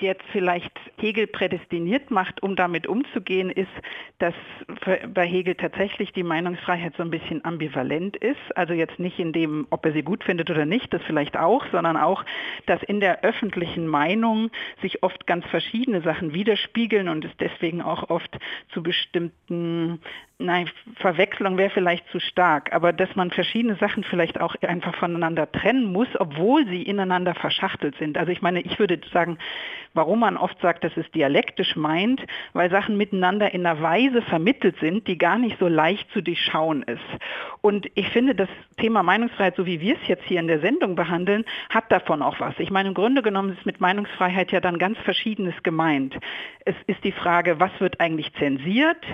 jetzt 0.00 0.24
vielleicht 0.32 0.72
Hegel 0.96 1.26
prädestiniert 1.26 2.10
macht, 2.10 2.42
um 2.42 2.56
damit 2.56 2.86
umzugehen, 2.86 3.50
ist, 3.50 3.68
dass 4.18 4.34
bei 5.12 5.26
Hegel 5.26 5.54
tatsächlich 5.54 6.12
die 6.12 6.22
Meinungsfreiheit 6.22 6.94
so 6.96 7.02
ein 7.02 7.10
bisschen 7.10 7.44
ambivalent 7.44 8.16
ist. 8.16 8.56
Also 8.56 8.72
jetzt 8.72 8.98
nicht 8.98 9.18
in 9.18 9.32
dem, 9.32 9.66
ob 9.70 9.84
er 9.84 9.92
sie 9.92 10.02
gut 10.02 10.24
findet 10.24 10.50
oder 10.50 10.64
nicht, 10.64 10.92
das 10.92 11.02
vielleicht 11.02 11.36
auch, 11.36 11.64
sondern 11.72 11.96
auch, 11.96 12.24
dass 12.66 12.82
in 12.82 13.00
der 13.00 13.22
öffentlichen 13.22 13.86
Meinung 13.86 14.50
sich 14.84 15.02
oft 15.02 15.26
ganz 15.26 15.46
verschiedene 15.46 16.02
Sachen 16.02 16.34
widerspiegeln 16.34 17.08
und 17.08 17.24
es 17.24 17.34
deswegen 17.38 17.80
auch 17.80 18.10
oft 18.10 18.38
zu 18.72 18.82
bestimmten 18.82 20.00
Nein, 20.38 20.68
Verwechslung 20.96 21.58
wäre 21.58 21.70
vielleicht 21.70 22.08
zu 22.10 22.18
stark, 22.18 22.72
aber 22.72 22.92
dass 22.92 23.14
man 23.14 23.30
verschiedene 23.30 23.76
Sachen 23.76 24.02
vielleicht 24.02 24.40
auch 24.40 24.56
einfach 24.62 24.96
voneinander 24.96 25.50
trennen 25.50 25.92
muss, 25.92 26.08
obwohl 26.18 26.66
sie 26.66 26.82
ineinander 26.82 27.36
verschachtelt 27.36 27.94
sind. 27.98 28.18
Also 28.18 28.32
ich 28.32 28.42
meine, 28.42 28.60
ich 28.60 28.80
würde 28.80 28.98
sagen, 29.12 29.38
warum 29.94 30.18
man 30.18 30.36
oft 30.36 30.60
sagt, 30.60 30.82
dass 30.82 30.96
es 30.96 31.08
dialektisch 31.12 31.76
meint, 31.76 32.20
weil 32.52 32.68
Sachen 32.68 32.96
miteinander 32.96 33.54
in 33.54 33.64
einer 33.64 33.80
Weise 33.80 34.22
vermittelt 34.22 34.74
sind, 34.80 35.06
die 35.06 35.18
gar 35.18 35.38
nicht 35.38 35.56
so 35.60 35.68
leicht 35.68 36.10
zu 36.10 36.20
durchschauen 36.20 36.82
ist. 36.82 36.98
Und 37.60 37.86
ich 37.94 38.08
finde, 38.08 38.34
das 38.34 38.48
Thema 38.76 39.04
Meinungsfreiheit, 39.04 39.54
so 39.54 39.66
wie 39.66 39.80
wir 39.80 39.94
es 39.94 40.08
jetzt 40.08 40.24
hier 40.24 40.40
in 40.40 40.48
der 40.48 40.58
Sendung 40.58 40.96
behandeln, 40.96 41.44
hat 41.70 41.92
davon 41.92 42.22
auch 42.22 42.40
was. 42.40 42.58
Ich 42.58 42.72
meine, 42.72 42.88
im 42.88 42.94
Grunde 42.94 43.22
genommen 43.22 43.52
ist 43.56 43.64
mit 43.66 43.80
Meinungsfreiheit 43.80 44.50
ja 44.50 44.60
dann 44.60 44.73
ganz 44.78 44.98
Verschiedenes 44.98 45.54
gemeint. 45.62 46.14
Es 46.64 46.74
ist 46.86 47.02
die 47.04 47.12
Frage, 47.12 47.60
was 47.60 47.72
wird 47.80 48.00
eigentlich 48.00 48.32
zensiert? 48.34 49.04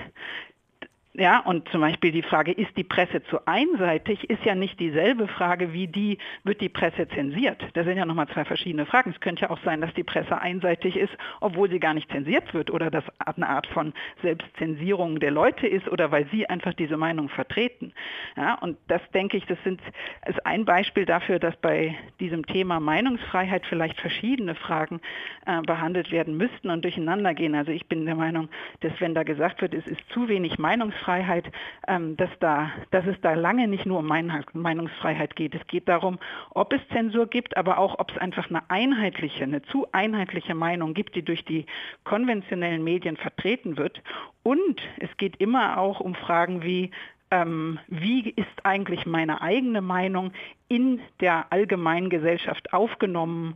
Ja, 1.13 1.39
und 1.39 1.67
zum 1.69 1.81
Beispiel 1.81 2.13
die 2.13 2.21
Frage, 2.21 2.53
ist 2.53 2.71
die 2.77 2.85
Presse 2.85 3.21
zu 3.23 3.45
einseitig, 3.45 4.29
ist 4.29 4.45
ja 4.45 4.55
nicht 4.55 4.79
dieselbe 4.79 5.27
Frage 5.27 5.73
wie 5.73 5.87
die, 5.87 6.17
wird 6.45 6.61
die 6.61 6.69
Presse 6.69 7.05
zensiert? 7.09 7.61
Das 7.73 7.85
sind 7.85 7.97
ja 7.97 8.05
nochmal 8.05 8.29
zwei 8.29 8.45
verschiedene 8.45 8.85
Fragen. 8.85 9.11
Es 9.11 9.19
könnte 9.19 9.41
ja 9.41 9.49
auch 9.49 9.59
sein, 9.65 9.81
dass 9.81 9.93
die 9.93 10.05
Presse 10.05 10.39
einseitig 10.39 10.95
ist, 10.95 11.11
obwohl 11.41 11.69
sie 11.69 11.81
gar 11.81 11.93
nicht 11.93 12.09
zensiert 12.09 12.53
wird 12.53 12.71
oder 12.71 12.89
das 12.89 13.03
eine 13.25 13.49
Art 13.49 13.67
von 13.67 13.91
Selbstzensierung 14.21 15.19
der 15.19 15.31
Leute 15.31 15.67
ist 15.67 15.89
oder 15.89 16.11
weil 16.11 16.27
sie 16.31 16.49
einfach 16.49 16.73
diese 16.73 16.95
Meinung 16.95 17.27
vertreten. 17.27 17.91
Ja, 18.37 18.53
und 18.59 18.77
das 18.87 19.01
denke 19.13 19.35
ich, 19.35 19.45
das 19.47 19.57
sind, 19.65 19.81
ist 20.25 20.45
ein 20.45 20.63
Beispiel 20.63 21.03
dafür, 21.03 21.39
dass 21.39 21.57
bei 21.57 21.93
diesem 22.21 22.45
Thema 22.45 22.79
Meinungsfreiheit 22.79 23.65
vielleicht 23.65 23.99
verschiedene 23.99 24.55
Fragen 24.55 25.01
äh, 25.45 25.61
behandelt 25.61 26.09
werden 26.09 26.37
müssten 26.37 26.69
und 26.69 26.85
durcheinander 26.85 27.33
gehen. 27.33 27.53
Also 27.53 27.73
ich 27.73 27.85
bin 27.87 28.05
der 28.05 28.15
Meinung, 28.15 28.47
dass 28.79 28.93
wenn 28.99 29.13
da 29.13 29.23
gesagt 29.23 29.61
wird, 29.61 29.73
es 29.73 29.85
ist 29.87 29.99
zu 30.13 30.29
wenig 30.29 30.57
Meinungsfreiheit, 30.57 31.00
Meinungsfreiheit, 31.01 31.51
ähm, 31.87 32.17
dass, 32.17 32.29
da, 32.39 32.71
dass 32.91 33.05
es 33.05 33.19
da 33.21 33.33
lange 33.33 33.67
nicht 33.67 33.85
nur 33.85 33.99
um 33.99 34.07
Meinungsfreiheit 34.07 35.35
geht. 35.35 35.55
Es 35.55 35.65
geht 35.67 35.87
darum, 35.87 36.19
ob 36.51 36.73
es 36.73 36.81
Zensur 36.89 37.27
gibt, 37.27 37.57
aber 37.57 37.77
auch, 37.77 37.99
ob 37.99 38.11
es 38.11 38.17
einfach 38.17 38.49
eine 38.49 38.69
einheitliche, 38.69 39.43
eine 39.43 39.61
zu 39.63 39.87
einheitliche 39.91 40.55
Meinung 40.55 40.93
gibt, 40.93 41.15
die 41.15 41.23
durch 41.23 41.43
die 41.45 41.65
konventionellen 42.03 42.83
Medien 42.83 43.17
vertreten 43.17 43.77
wird. 43.77 44.01
Und 44.43 44.81
es 44.99 45.09
geht 45.17 45.37
immer 45.37 45.77
auch 45.77 45.99
um 45.99 46.15
Fragen 46.15 46.63
wie, 46.63 46.91
ähm, 47.31 47.79
wie 47.87 48.29
ist 48.29 48.47
eigentlich 48.65 49.05
meine 49.05 49.41
eigene 49.41 49.81
Meinung 49.81 50.31
in 50.67 50.99
der 51.19 51.51
allgemeinen 51.51 52.09
Gesellschaft 52.09 52.73
aufgenommen? 52.73 53.55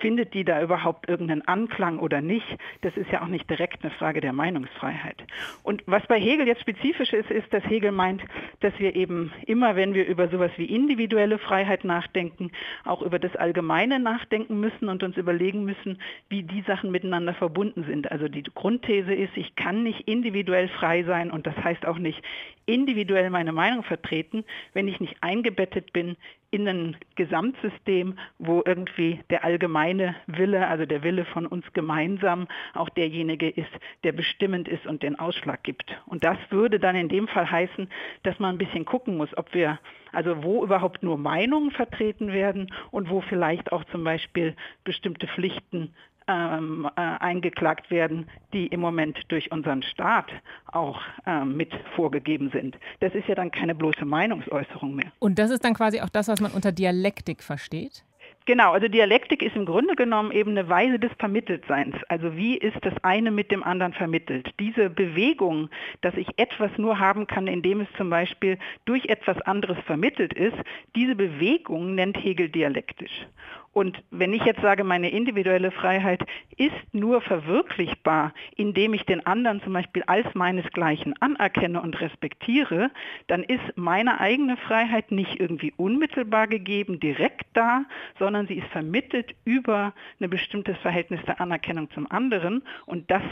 Findet 0.00 0.34
die 0.34 0.44
da 0.44 0.62
überhaupt 0.62 1.08
irgendeinen 1.08 1.46
Anklang 1.46 1.98
oder 1.98 2.20
nicht? 2.20 2.46
Das 2.82 2.96
ist 2.96 3.10
ja 3.10 3.22
auch 3.22 3.28
nicht 3.28 3.48
direkt 3.48 3.82
eine 3.82 3.92
Frage 3.92 4.20
der 4.20 4.32
Meinungsfreiheit. 4.32 5.16
Und 5.62 5.82
was 5.86 6.06
bei 6.06 6.20
Hegel 6.20 6.46
jetzt 6.46 6.60
spezifisch 6.60 7.12
ist, 7.12 7.30
ist, 7.30 7.52
dass 7.52 7.64
Hegel 7.64 7.92
meint, 7.92 8.22
dass 8.60 8.78
wir 8.78 8.94
eben 8.94 9.32
immer, 9.46 9.76
wenn 9.76 9.94
wir 9.94 10.06
über 10.06 10.28
sowas 10.28 10.50
wie 10.56 10.66
individuelle 10.66 11.38
Freiheit 11.38 11.84
nachdenken, 11.84 12.50
auch 12.84 13.02
über 13.02 13.18
das 13.18 13.34
Allgemeine 13.36 13.98
nachdenken 13.98 14.60
müssen 14.60 14.88
und 14.88 15.02
uns 15.02 15.16
überlegen 15.16 15.64
müssen, 15.64 16.00
wie 16.28 16.42
die 16.42 16.62
Sachen 16.62 16.90
miteinander 16.90 17.34
verbunden 17.34 17.84
sind. 17.84 18.10
Also 18.10 18.28
die 18.28 18.42
Grundthese 18.42 19.14
ist, 19.14 19.36
ich 19.36 19.56
kann 19.56 19.82
nicht 19.82 20.06
individuell 20.08 20.68
frei 20.68 21.04
sein 21.04 21.30
und 21.30 21.46
das 21.46 21.56
heißt 21.56 21.86
auch 21.86 21.98
nicht 21.98 22.22
individuell 22.66 23.30
meine 23.30 23.52
Meinung 23.52 23.82
vertreten, 23.82 24.44
wenn 24.74 24.88
ich 24.88 25.00
nicht 25.00 25.16
eingebettet 25.22 25.92
bin 25.92 26.16
in 26.50 26.66
ein 26.66 26.96
Gesamtsystem, 27.14 28.18
wo 28.38 28.62
irgendwie 28.64 29.20
der 29.30 29.44
allgemeine 29.44 30.16
Wille, 30.26 30.66
also 30.66 30.84
der 30.84 31.02
Wille 31.02 31.24
von 31.24 31.46
uns 31.46 31.64
gemeinsam, 31.72 32.48
auch 32.74 32.88
derjenige 32.88 33.48
ist, 33.48 33.70
der 34.02 34.12
bestimmend 34.12 34.66
ist 34.66 34.86
und 34.86 35.02
den 35.02 35.18
Ausschlag 35.18 35.62
gibt. 35.62 35.96
Und 36.06 36.24
das 36.24 36.38
würde 36.50 36.80
dann 36.80 36.96
in 36.96 37.08
dem 37.08 37.28
Fall 37.28 37.48
heißen, 37.50 37.88
dass 38.24 38.38
man 38.40 38.54
ein 38.54 38.58
bisschen 38.58 38.84
gucken 38.84 39.16
muss, 39.16 39.36
ob 39.36 39.54
wir, 39.54 39.78
also 40.12 40.42
wo 40.42 40.64
überhaupt 40.64 41.02
nur 41.02 41.18
Meinungen 41.18 41.70
vertreten 41.70 42.32
werden 42.32 42.72
und 42.90 43.10
wo 43.10 43.20
vielleicht 43.20 43.70
auch 43.70 43.84
zum 43.84 44.02
Beispiel 44.02 44.56
bestimmte 44.82 45.28
Pflichten 45.28 45.94
ähm, 46.30 46.88
äh, 46.96 47.00
eingeklagt 47.00 47.90
werden, 47.90 48.28
die 48.52 48.68
im 48.68 48.80
Moment 48.80 49.18
durch 49.28 49.50
unseren 49.50 49.82
Staat 49.82 50.30
auch 50.66 51.00
äh, 51.26 51.44
mit 51.44 51.72
vorgegeben 51.96 52.50
sind. 52.50 52.78
Das 53.00 53.14
ist 53.14 53.26
ja 53.26 53.34
dann 53.34 53.50
keine 53.50 53.74
bloße 53.74 54.04
Meinungsäußerung 54.04 54.94
mehr. 54.94 55.10
Und 55.18 55.38
das 55.38 55.50
ist 55.50 55.64
dann 55.64 55.74
quasi 55.74 56.00
auch 56.00 56.08
das, 56.08 56.28
was 56.28 56.40
man 56.40 56.52
unter 56.52 56.72
Dialektik 56.72 57.42
versteht? 57.42 58.04
Genau, 58.46 58.72
also 58.72 58.88
Dialektik 58.88 59.42
ist 59.42 59.54
im 59.54 59.66
Grunde 59.66 59.94
genommen 59.94 60.32
eben 60.32 60.52
eine 60.52 60.68
Weise 60.68 60.98
des 60.98 61.12
Vermitteltseins. 61.18 61.94
Also 62.08 62.36
wie 62.36 62.56
ist 62.56 62.78
das 62.82 62.94
eine 63.02 63.30
mit 63.30 63.50
dem 63.50 63.62
anderen 63.62 63.92
vermittelt? 63.92 64.50
Diese 64.58 64.88
Bewegung, 64.88 65.68
dass 66.00 66.14
ich 66.14 66.26
etwas 66.38 66.70
nur 66.78 66.98
haben 66.98 67.26
kann, 67.26 67.46
indem 67.46 67.82
es 67.82 67.88
zum 67.96 68.08
Beispiel 68.08 68.58
durch 68.86 69.06
etwas 69.06 69.40
anderes 69.42 69.76
vermittelt 69.84 70.32
ist, 70.32 70.56
diese 70.96 71.14
Bewegung 71.14 71.94
nennt 71.94 72.16
Hegel 72.16 72.48
dialektisch. 72.48 73.26
Und 73.72 74.02
wenn 74.10 74.32
ich 74.32 74.42
jetzt 74.44 74.62
sage, 74.62 74.82
meine 74.82 75.10
individuelle 75.10 75.70
Freiheit 75.70 76.24
ist 76.56 76.74
nur 76.92 77.20
verwirklichbar, 77.20 78.32
indem 78.56 78.94
ich 78.94 79.06
den 79.06 79.24
anderen 79.24 79.62
zum 79.62 79.72
Beispiel 79.72 80.02
als 80.04 80.26
meinesgleichen 80.34 81.14
anerkenne 81.20 81.80
und 81.80 82.00
respektiere, 82.00 82.90
dann 83.28 83.44
ist 83.44 83.62
meine 83.76 84.20
eigene 84.20 84.56
Freiheit 84.56 85.12
nicht 85.12 85.38
irgendwie 85.38 85.72
unmittelbar 85.76 86.48
gegeben, 86.48 86.98
direkt 86.98 87.46
da, 87.52 87.84
sondern 88.18 88.48
sie 88.48 88.54
ist 88.54 88.68
vermittelt 88.68 89.36
über 89.44 89.94
ein 90.20 90.30
bestimmtes 90.30 90.76
Verhältnis 90.78 91.20
der 91.26 91.40
Anerkennung 91.40 91.90
zum 91.92 92.10
anderen. 92.10 92.62
Und 92.86 93.08
das 93.10 93.22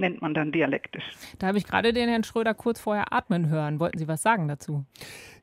nennt 0.00 0.22
man 0.22 0.34
dann 0.34 0.50
dialektisch. 0.50 1.04
Da 1.38 1.48
habe 1.48 1.58
ich 1.58 1.66
gerade 1.66 1.92
den 1.92 2.08
Herrn 2.08 2.24
Schröder 2.24 2.54
kurz 2.54 2.80
vorher 2.80 3.12
atmen 3.12 3.48
hören. 3.48 3.78
Wollten 3.78 3.98
Sie 3.98 4.08
was 4.08 4.22
sagen 4.22 4.48
dazu? 4.48 4.84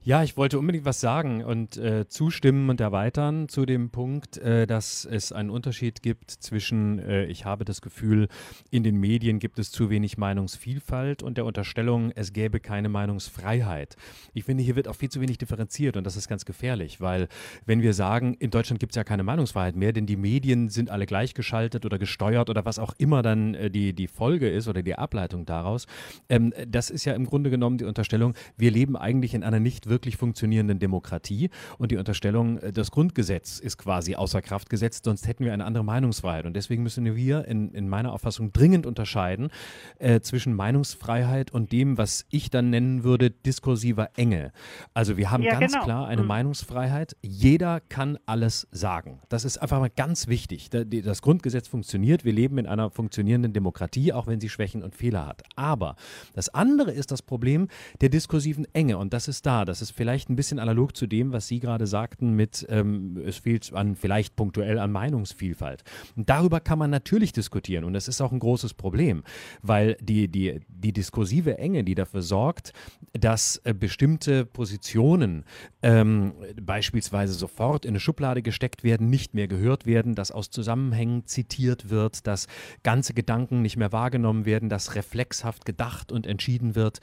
Ja, 0.08 0.24
ich 0.24 0.38
wollte 0.38 0.58
unbedingt 0.58 0.86
was 0.86 1.02
sagen 1.02 1.44
und 1.44 1.76
äh, 1.76 2.08
zustimmen 2.08 2.70
und 2.70 2.80
erweitern 2.80 3.50
zu 3.50 3.66
dem 3.66 3.90
Punkt, 3.90 4.38
äh, 4.38 4.66
dass 4.66 5.04
es 5.04 5.34
einen 5.34 5.50
Unterschied 5.50 6.02
gibt 6.02 6.32
zwischen, 6.32 7.00
äh, 7.00 7.26
ich 7.26 7.44
habe 7.44 7.66
das 7.66 7.82
Gefühl, 7.82 8.30
in 8.72 8.84
den 8.84 8.96
Medien 8.96 9.40
gibt 9.40 9.60
es 9.60 9.70
zu 9.70 9.90
wenig 9.90 10.18
Meinungsvielfalt 10.18 11.24
und 11.24 11.38
der 11.38 11.44
Unterstellung, 11.44 12.14
es 12.16 12.32
gäbe 12.32 12.62
keine 12.62 12.88
Meinungsfreiheit. 12.88 13.98
Ich 14.34 14.46
finde, 14.46 14.64
hier 14.64 14.78
wird 14.78 14.88
auch 14.88 14.96
viel 14.96 15.10
zu 15.10 15.20
wenig 15.20 15.40
differenziert 15.40 15.98
und 15.98 16.06
das 16.06 16.16
ist 16.16 16.30
ganz 16.30 16.46
gefährlich, 16.46 17.02
weil 17.02 17.28
wenn 17.66 17.82
wir 17.82 17.94
sagen, 17.94 18.34
in 18.36 18.50
Deutschland 18.50 18.80
gibt 18.80 18.94
es 18.94 18.96
ja 18.96 19.04
keine 19.04 19.24
Meinungsfreiheit 19.24 19.76
mehr, 19.76 19.92
denn 19.92 20.06
die 20.06 20.16
Medien 20.16 20.70
sind 20.70 20.90
alle 20.90 21.06
gleichgeschaltet 21.06 21.86
oder 21.86 22.00
gesteuert 22.00 22.50
oder 22.50 22.64
was 22.64 22.80
auch 22.80 22.94
immer 22.98 23.24
dann 23.24 23.56
äh, 23.56 23.70
die, 23.70 23.92
die 23.92 24.08
Folge 24.08 24.50
ist 24.50 24.70
oder 24.70 24.84
die 24.84 24.96
Ableitung 24.96 25.46
daraus, 25.46 25.86
ähm, 26.30 26.54
das 26.66 26.92
ist 26.92 27.04
ja 27.04 27.14
im 27.14 27.26
Grunde 27.26 27.50
genommen 27.50 27.78
die 27.78 27.84
Unterstellung, 27.84 28.36
wir 28.56 28.72
leben 28.72 28.96
eigentlich 28.96 29.34
in 29.34 29.44
einer 29.44 29.60
nicht 29.60 29.88
wirklich 29.88 29.97
wirklich 29.98 30.16
funktionierenden 30.16 30.78
Demokratie. 30.78 31.50
Und 31.80 31.92
die 31.92 31.98
Unterstellung, 31.98 32.60
äh, 32.60 32.72
das 32.72 32.92
Grundgesetz 32.92 33.58
ist 33.58 33.78
quasi 33.78 34.16
außer 34.16 34.44
Kraft 34.44 34.70
gesetzt, 34.70 35.06
sonst 35.06 35.28
hätten 35.28 35.44
wir 35.44 35.54
eine 35.54 35.66
andere 35.66 35.84
Meinungsfreiheit. 35.84 36.46
Und 36.46 36.54
deswegen 36.54 36.84
müssen 36.84 37.16
wir 37.16 37.46
in, 37.46 37.72
in 37.74 37.90
meiner 37.90 38.14
Auffassung 38.14 38.54
dringend 38.54 38.86
unterscheiden 38.86 39.50
äh, 39.98 40.20
zwischen 40.22 40.54
Meinungsfreiheit 40.54 41.52
und 41.52 41.72
dem, 41.72 41.98
was 41.98 42.26
ich 42.30 42.52
dann 42.52 42.70
nennen 42.70 43.04
würde, 43.04 43.32
diskursiver 43.32 44.12
Enge. 44.16 44.52
Also 44.94 45.18
wir 45.18 45.32
haben 45.32 45.42
ja, 45.42 45.60
ganz 45.60 45.74
genau. 45.74 45.84
klar 45.84 46.08
eine 46.08 46.22
mhm. 46.22 46.28
Meinungsfreiheit. 46.28 47.16
Jeder 47.24 47.80
kann 47.80 48.20
alles 48.28 48.68
sagen. 48.72 49.20
Das 49.30 49.46
ist 49.46 49.58
einfach 49.58 49.80
mal 49.80 49.90
ganz 49.90 50.28
wichtig. 50.28 50.70
Das 50.70 51.24
Grundgesetz 51.24 51.68
funktioniert. 51.68 52.24
Wir 52.24 52.34
leben 52.34 52.60
in 52.60 52.68
einer 52.68 52.92
funktionierenden 52.92 53.54
Demokratie, 53.54 54.14
auch 54.14 54.28
wenn 54.28 54.40
sie 54.40 54.50
Schwächen 54.50 54.84
und 54.84 54.96
Fehler 54.96 55.26
hat. 55.26 55.42
Aber 55.56 55.96
das 56.36 56.50
andere 56.50 56.92
ist 56.92 57.10
das 57.12 57.24
Problem 57.24 57.68
der 58.02 58.10
diskursiven 58.10 58.68
Enge. 58.74 58.98
Und 58.98 59.14
das 59.14 59.28
ist 59.28 59.46
da. 59.46 59.66
Das 59.66 59.82
ist 59.82 59.87
ist 59.90 59.96
vielleicht 59.96 60.30
ein 60.30 60.36
bisschen 60.36 60.60
analog 60.60 60.96
zu 60.96 61.08
dem, 61.08 61.32
was 61.32 61.48
Sie 61.48 61.60
gerade 61.60 61.88
sagten 61.88 62.34
mit, 62.34 62.66
ähm, 62.70 63.18
es 63.26 63.38
fehlt 63.38 63.72
an, 63.74 63.96
vielleicht 63.96 64.36
punktuell 64.36 64.80
an 64.80 64.92
Meinungsvielfalt. 64.92 65.84
Und 66.16 66.30
darüber 66.30 66.60
kann 66.60 66.80
man 66.80 66.90
natürlich 66.90 67.32
diskutieren 67.32 67.84
und 67.84 67.94
das 67.94 68.08
ist 68.08 68.22
auch 68.22 68.32
ein 68.32 68.40
großes 68.40 68.74
Problem, 68.74 69.24
weil 69.62 69.98
die, 70.02 70.28
die, 70.28 70.60
die 70.68 70.94
diskursive 70.94 71.58
Enge, 71.58 71.84
die 71.84 71.96
dafür 71.96 72.22
sorgt, 72.22 72.74
dass 73.14 73.62
äh, 73.64 73.74
bestimmte 73.74 74.46
Positionen 74.46 75.46
ähm, 75.82 76.34
beispielsweise 76.62 77.34
sofort 77.34 77.86
in 77.86 77.92
eine 77.92 78.00
Schublade 78.00 78.42
gesteckt 78.42 78.84
werden, 78.84 79.10
nicht 79.10 79.34
mehr 79.34 79.48
gehört 79.48 79.86
werden, 79.86 80.16
dass 80.16 80.32
aus 80.32 80.50
Zusammenhängen 80.50 81.26
zitiert 81.26 81.90
wird, 81.90 82.28
dass 82.28 82.48
ganze 82.84 83.14
Gedanken 83.14 83.62
nicht 83.62 83.78
mehr 83.78 83.92
wahrgenommen 83.92 84.46
werden, 84.46 84.70
dass 84.70 84.96
reflexhaft 84.96 85.66
gedacht 85.66 86.12
und 86.12 86.28
entschieden 86.28 86.76
wird, 86.76 87.00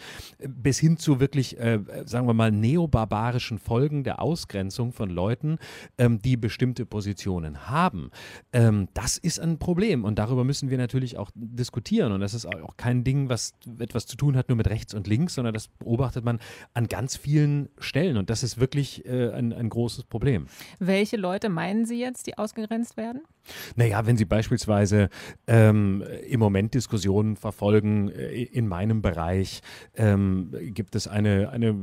bis 0.46 0.78
hin 0.78 0.98
zu 0.98 1.20
wirklich, 1.20 1.58
äh, 1.58 1.80
sagen 2.04 2.26
wir 2.26 2.34
mal, 2.34 2.52
neobarbarischen 2.64 3.58
Folgen 3.58 4.04
der 4.04 4.22
Ausgrenzung 4.22 4.92
von 4.92 5.10
Leuten, 5.10 5.58
ähm, 5.98 6.18
die 6.20 6.38
bestimmte 6.38 6.86
Positionen 6.86 7.68
haben. 7.68 8.10
Ähm, 8.54 8.88
das 8.94 9.18
ist 9.18 9.38
ein 9.38 9.58
Problem 9.58 10.04
und 10.04 10.18
darüber 10.18 10.44
müssen 10.44 10.70
wir 10.70 10.78
natürlich 10.78 11.18
auch 11.18 11.30
diskutieren 11.34 12.12
und 12.12 12.20
das 12.20 12.32
ist 12.32 12.46
auch 12.46 12.78
kein 12.78 13.04
Ding, 13.04 13.28
was 13.28 13.52
etwas 13.78 14.06
zu 14.06 14.16
tun 14.16 14.34
hat 14.36 14.48
nur 14.48 14.56
mit 14.56 14.68
rechts 14.68 14.94
und 14.94 15.06
links, 15.06 15.34
sondern 15.34 15.52
das 15.52 15.68
beobachtet 15.68 16.24
man 16.24 16.38
an 16.72 16.88
ganz 16.88 17.16
vielen 17.16 17.68
Stellen 17.78 18.16
und 18.16 18.30
das 18.30 18.42
ist 18.42 18.58
wirklich 18.58 19.04
äh, 19.04 19.30
ein, 19.30 19.52
ein 19.52 19.68
großes 19.68 20.04
Problem. 20.04 20.46
Welche 20.78 21.18
Leute 21.18 21.50
meinen 21.50 21.84
Sie 21.84 22.00
jetzt, 22.00 22.26
die 22.26 22.38
ausgegrenzt 22.38 22.96
werden? 22.96 23.20
Naja, 23.76 24.06
wenn 24.06 24.16
Sie 24.16 24.24
beispielsweise 24.24 25.10
ähm, 25.46 26.02
im 26.26 26.40
Moment 26.40 26.72
Diskussionen 26.72 27.36
verfolgen, 27.36 28.08
äh, 28.08 28.42
in 28.44 28.66
meinem 28.68 29.02
Bereich 29.02 29.60
ähm, 29.96 30.50
gibt 30.72 30.96
es 30.96 31.06
eine, 31.06 31.50
eine 31.50 31.74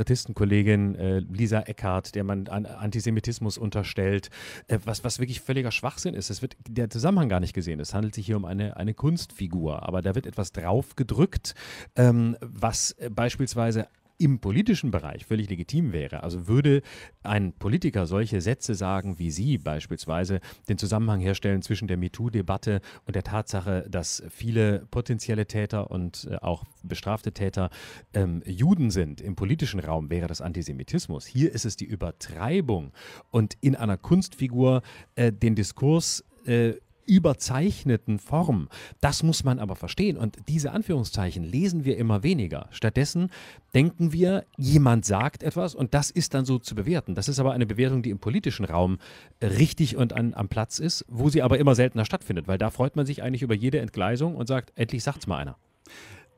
Kabarettistenkollegin, 0.00 0.94
äh, 0.94 1.18
Lisa 1.18 1.60
Eckhardt, 1.60 2.14
der 2.14 2.24
man 2.24 2.48
an 2.48 2.64
Antisemitismus 2.64 3.58
unterstellt, 3.58 4.30
äh, 4.66 4.78
was, 4.84 5.04
was 5.04 5.18
wirklich 5.18 5.40
völliger 5.40 5.70
Schwachsinn 5.70 6.14
ist. 6.14 6.30
Es 6.30 6.40
wird 6.40 6.56
der 6.66 6.88
Zusammenhang 6.88 7.28
gar 7.28 7.40
nicht 7.40 7.52
gesehen. 7.52 7.80
Es 7.80 7.92
handelt 7.92 8.14
sich 8.14 8.24
hier 8.24 8.38
um 8.38 8.46
eine, 8.46 8.76
eine 8.76 8.94
Kunstfigur, 8.94 9.86
aber 9.86 10.00
da 10.00 10.14
wird 10.14 10.26
etwas 10.26 10.52
draufgedrückt, 10.52 11.54
ähm, 11.96 12.36
was 12.40 12.92
äh, 12.92 13.10
beispielsweise 13.10 13.88
im 14.20 14.38
politischen 14.38 14.90
Bereich 14.90 15.24
völlig 15.24 15.48
legitim 15.48 15.92
wäre. 15.92 16.22
Also 16.22 16.46
würde 16.46 16.82
ein 17.22 17.52
Politiker 17.54 18.06
solche 18.06 18.40
Sätze 18.42 18.74
sagen, 18.74 19.18
wie 19.18 19.30
Sie 19.30 19.56
beispielsweise 19.56 20.40
den 20.68 20.76
Zusammenhang 20.76 21.20
herstellen 21.20 21.62
zwischen 21.62 21.88
der 21.88 21.96
MeToo-Debatte 21.96 22.82
und 23.06 23.16
der 23.16 23.24
Tatsache, 23.24 23.86
dass 23.88 24.22
viele 24.28 24.86
potenzielle 24.90 25.46
Täter 25.46 25.90
und 25.90 26.28
äh, 26.30 26.36
auch 26.36 26.64
bestrafte 26.82 27.32
Täter 27.32 27.70
ähm, 28.12 28.42
Juden 28.44 28.90
sind 28.90 29.22
im 29.22 29.36
politischen 29.36 29.80
Raum, 29.80 30.10
wäre 30.10 30.26
das 30.26 30.42
Antisemitismus. 30.42 31.24
Hier 31.26 31.52
ist 31.52 31.64
es 31.64 31.76
die 31.76 31.86
Übertreibung 31.86 32.92
und 33.30 33.56
in 33.62 33.74
einer 33.74 33.96
Kunstfigur 33.96 34.82
äh, 35.14 35.32
den 35.32 35.54
Diskurs 35.54 36.24
äh, 36.44 36.74
überzeichneten 37.10 38.20
Form. 38.20 38.68
Das 39.00 39.24
muss 39.24 39.42
man 39.42 39.58
aber 39.58 39.74
verstehen. 39.74 40.16
Und 40.16 40.36
diese 40.46 40.70
Anführungszeichen 40.70 41.42
lesen 41.42 41.84
wir 41.84 41.98
immer 41.98 42.22
weniger. 42.22 42.68
Stattdessen 42.70 43.30
denken 43.74 44.12
wir, 44.12 44.44
jemand 44.56 45.04
sagt 45.04 45.42
etwas 45.42 45.74
und 45.74 45.92
das 45.92 46.10
ist 46.10 46.34
dann 46.34 46.44
so 46.44 46.58
zu 46.58 46.76
bewerten. 46.76 47.16
Das 47.16 47.28
ist 47.28 47.40
aber 47.40 47.52
eine 47.52 47.66
Bewertung, 47.66 48.02
die 48.02 48.10
im 48.10 48.20
politischen 48.20 48.64
Raum 48.64 48.98
richtig 49.42 49.96
und 49.96 50.12
an, 50.12 50.34
am 50.34 50.48
Platz 50.48 50.78
ist, 50.78 51.04
wo 51.08 51.28
sie 51.28 51.42
aber 51.42 51.58
immer 51.58 51.74
seltener 51.74 52.04
stattfindet, 52.04 52.46
weil 52.46 52.58
da 52.58 52.70
freut 52.70 52.94
man 52.94 53.06
sich 53.06 53.22
eigentlich 53.24 53.42
über 53.42 53.54
jede 53.54 53.80
Entgleisung 53.80 54.36
und 54.36 54.46
sagt, 54.46 54.72
endlich 54.76 55.02
sagt's 55.02 55.26
mal 55.26 55.38
einer. 55.38 55.56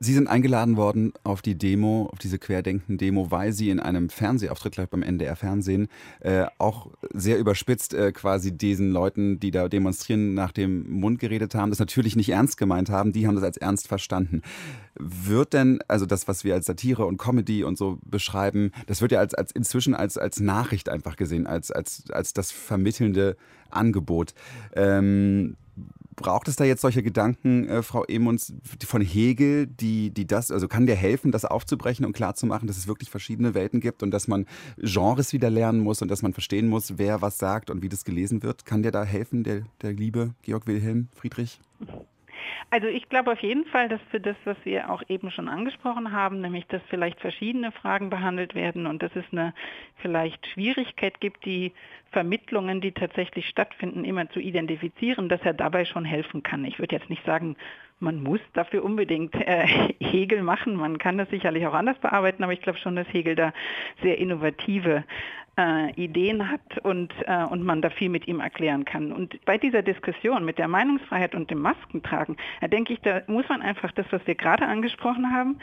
Sie 0.03 0.13
sind 0.13 0.27
eingeladen 0.27 0.75
worden 0.75 1.13
auf 1.23 1.41
die 1.41 1.57
Demo, 1.57 2.09
auf 2.11 2.19
diese 2.19 2.37
Querdenken-Demo, 2.37 3.31
weil 3.31 3.53
Sie 3.53 3.69
in 3.69 3.79
einem 3.79 4.09
Fernsehauftritt 4.09 4.73
gleich 4.73 4.89
beim 4.89 5.01
NDR 5.01 5.37
Fernsehen 5.37 5.87
äh, 6.19 6.45
auch 6.57 6.87
sehr 7.13 7.39
überspitzt 7.39 7.93
äh, 7.93 8.11
quasi 8.11 8.51
diesen 8.51 8.91
Leuten, 8.91 9.39
die 9.39 9.51
da 9.51 9.69
demonstrieren, 9.69 10.33
nach 10.33 10.51
dem 10.51 10.91
Mund 10.91 11.19
geredet 11.19 11.55
haben, 11.55 11.69
das 11.69 11.79
natürlich 11.79 12.17
nicht 12.17 12.29
ernst 12.29 12.57
gemeint 12.57 12.89
haben, 12.89 13.13
die 13.13 13.27
haben 13.27 13.35
das 13.35 13.45
als 13.45 13.55
ernst 13.55 13.87
verstanden. 13.87 14.41
Wird 14.95 15.53
denn, 15.53 15.79
also 15.87 16.05
das, 16.05 16.27
was 16.27 16.43
wir 16.43 16.53
als 16.53 16.65
Satire 16.65 17.05
und 17.05 17.17
Comedy 17.17 17.63
und 17.63 17.77
so 17.77 17.97
beschreiben, 18.03 18.71
das 18.87 19.01
wird 19.01 19.13
ja 19.13 19.19
als, 19.19 19.33
als 19.33 19.53
inzwischen 19.53 19.95
als, 19.95 20.17
als 20.17 20.41
Nachricht 20.41 20.89
einfach 20.89 21.15
gesehen, 21.15 21.47
als, 21.47 21.71
als, 21.71 22.03
als 22.11 22.33
das 22.33 22.51
vermittelnde 22.51 23.37
Angebot. 23.69 24.33
Ähm, 24.75 25.55
Braucht 26.15 26.47
es 26.47 26.55
da 26.55 26.63
jetzt 26.63 26.81
solche 26.81 27.03
Gedanken, 27.03 27.67
äh, 27.67 27.83
Frau 27.83 28.03
Emons, 28.05 28.53
von 28.85 29.01
Hegel, 29.01 29.67
die, 29.67 30.11
die 30.11 30.25
das, 30.25 30.51
also 30.51 30.67
kann 30.67 30.85
der 30.85 30.95
helfen, 30.95 31.31
das 31.31 31.45
aufzubrechen 31.45 32.05
und 32.05 32.13
klarzumachen, 32.13 32.67
dass 32.67 32.77
es 32.77 32.87
wirklich 32.87 33.09
verschiedene 33.09 33.53
Welten 33.53 33.79
gibt 33.79 34.03
und 34.03 34.11
dass 34.11 34.27
man 34.27 34.45
Genres 34.77 35.33
wieder 35.33 35.49
lernen 35.49 35.79
muss 35.79 36.01
und 36.01 36.09
dass 36.09 36.21
man 36.21 36.33
verstehen 36.33 36.67
muss, 36.67 36.97
wer 36.97 37.21
was 37.21 37.37
sagt 37.37 37.69
und 37.69 37.81
wie 37.81 37.89
das 37.89 38.03
gelesen 38.05 38.43
wird? 38.43 38.65
Kann 38.65 38.83
der 38.83 38.91
da 38.91 39.03
helfen, 39.03 39.43
der, 39.43 39.63
der 39.81 39.93
liebe 39.93 40.33
Georg 40.41 40.67
Wilhelm 40.67 41.07
Friedrich? 41.15 41.59
Also 42.69 42.87
ich 42.87 43.09
glaube 43.09 43.31
auf 43.31 43.39
jeden 43.39 43.65
Fall, 43.65 43.89
dass 43.89 44.01
für 44.09 44.19
das, 44.19 44.35
was 44.45 44.57
wir 44.63 44.89
auch 44.89 45.03
eben 45.09 45.31
schon 45.31 45.49
angesprochen 45.49 46.11
haben, 46.11 46.41
nämlich 46.41 46.65
dass 46.67 46.81
vielleicht 46.89 47.19
verschiedene 47.19 47.71
Fragen 47.71 48.09
behandelt 48.09 48.55
werden 48.55 48.87
und 48.87 49.03
dass 49.03 49.15
es 49.15 49.25
eine 49.31 49.53
vielleicht 49.97 50.45
Schwierigkeit 50.47 51.19
gibt, 51.19 51.45
die 51.45 51.73
Vermittlungen, 52.11 52.79
die 52.79 52.91
tatsächlich 52.91 53.47
stattfinden, 53.47 54.05
immer 54.05 54.29
zu 54.29 54.39
identifizieren, 54.39 55.29
dass 55.29 55.41
er 55.41 55.53
dabei 55.53 55.85
schon 55.85 56.05
helfen 56.05 56.43
kann. 56.43 56.63
Ich 56.63 56.79
würde 56.79 56.95
jetzt 56.95 57.09
nicht 57.09 57.25
sagen, 57.25 57.55
man 57.99 58.21
muss 58.21 58.41
dafür 58.53 58.83
unbedingt 58.83 59.33
äh, 59.35 59.65
Hegel 59.99 60.43
machen. 60.43 60.75
Man 60.75 60.99
kann 60.99 61.17
das 61.17 61.29
sicherlich 61.29 61.65
auch 61.65 61.73
anders 61.73 61.97
bearbeiten, 61.99 62.43
aber 62.43 62.53
ich 62.53 62.61
glaube 62.61 62.77
schon, 62.77 62.95
dass 62.95 63.07
Hegel 63.11 63.35
da 63.35 63.53
sehr 64.01 64.17
innovative 64.19 65.03
äh, 65.57 65.91
Ideen 65.93 66.49
hat 66.49 66.77
und, 66.83 67.13
äh, 67.25 67.43
und 67.43 67.63
man 67.63 67.81
da 67.81 67.89
viel 67.89 68.09
mit 68.09 68.27
ihm 68.27 68.39
erklären 68.39 68.85
kann. 68.85 69.11
Und 69.11 69.43
bei 69.45 69.57
dieser 69.57 69.81
Diskussion 69.81 70.45
mit 70.45 70.57
der 70.57 70.67
Meinungsfreiheit 70.67 71.35
und 71.35 71.49
dem 71.51 71.61
Maskentragen, 71.61 72.37
da 72.61 72.67
denke 72.67 72.93
ich, 72.93 73.01
da 73.01 73.21
muss 73.27 73.47
man 73.49 73.61
einfach 73.61 73.91
das, 73.91 74.05
was 74.11 74.25
wir 74.25 74.35
gerade 74.35 74.65
angesprochen 74.65 75.31
haben, 75.31 75.59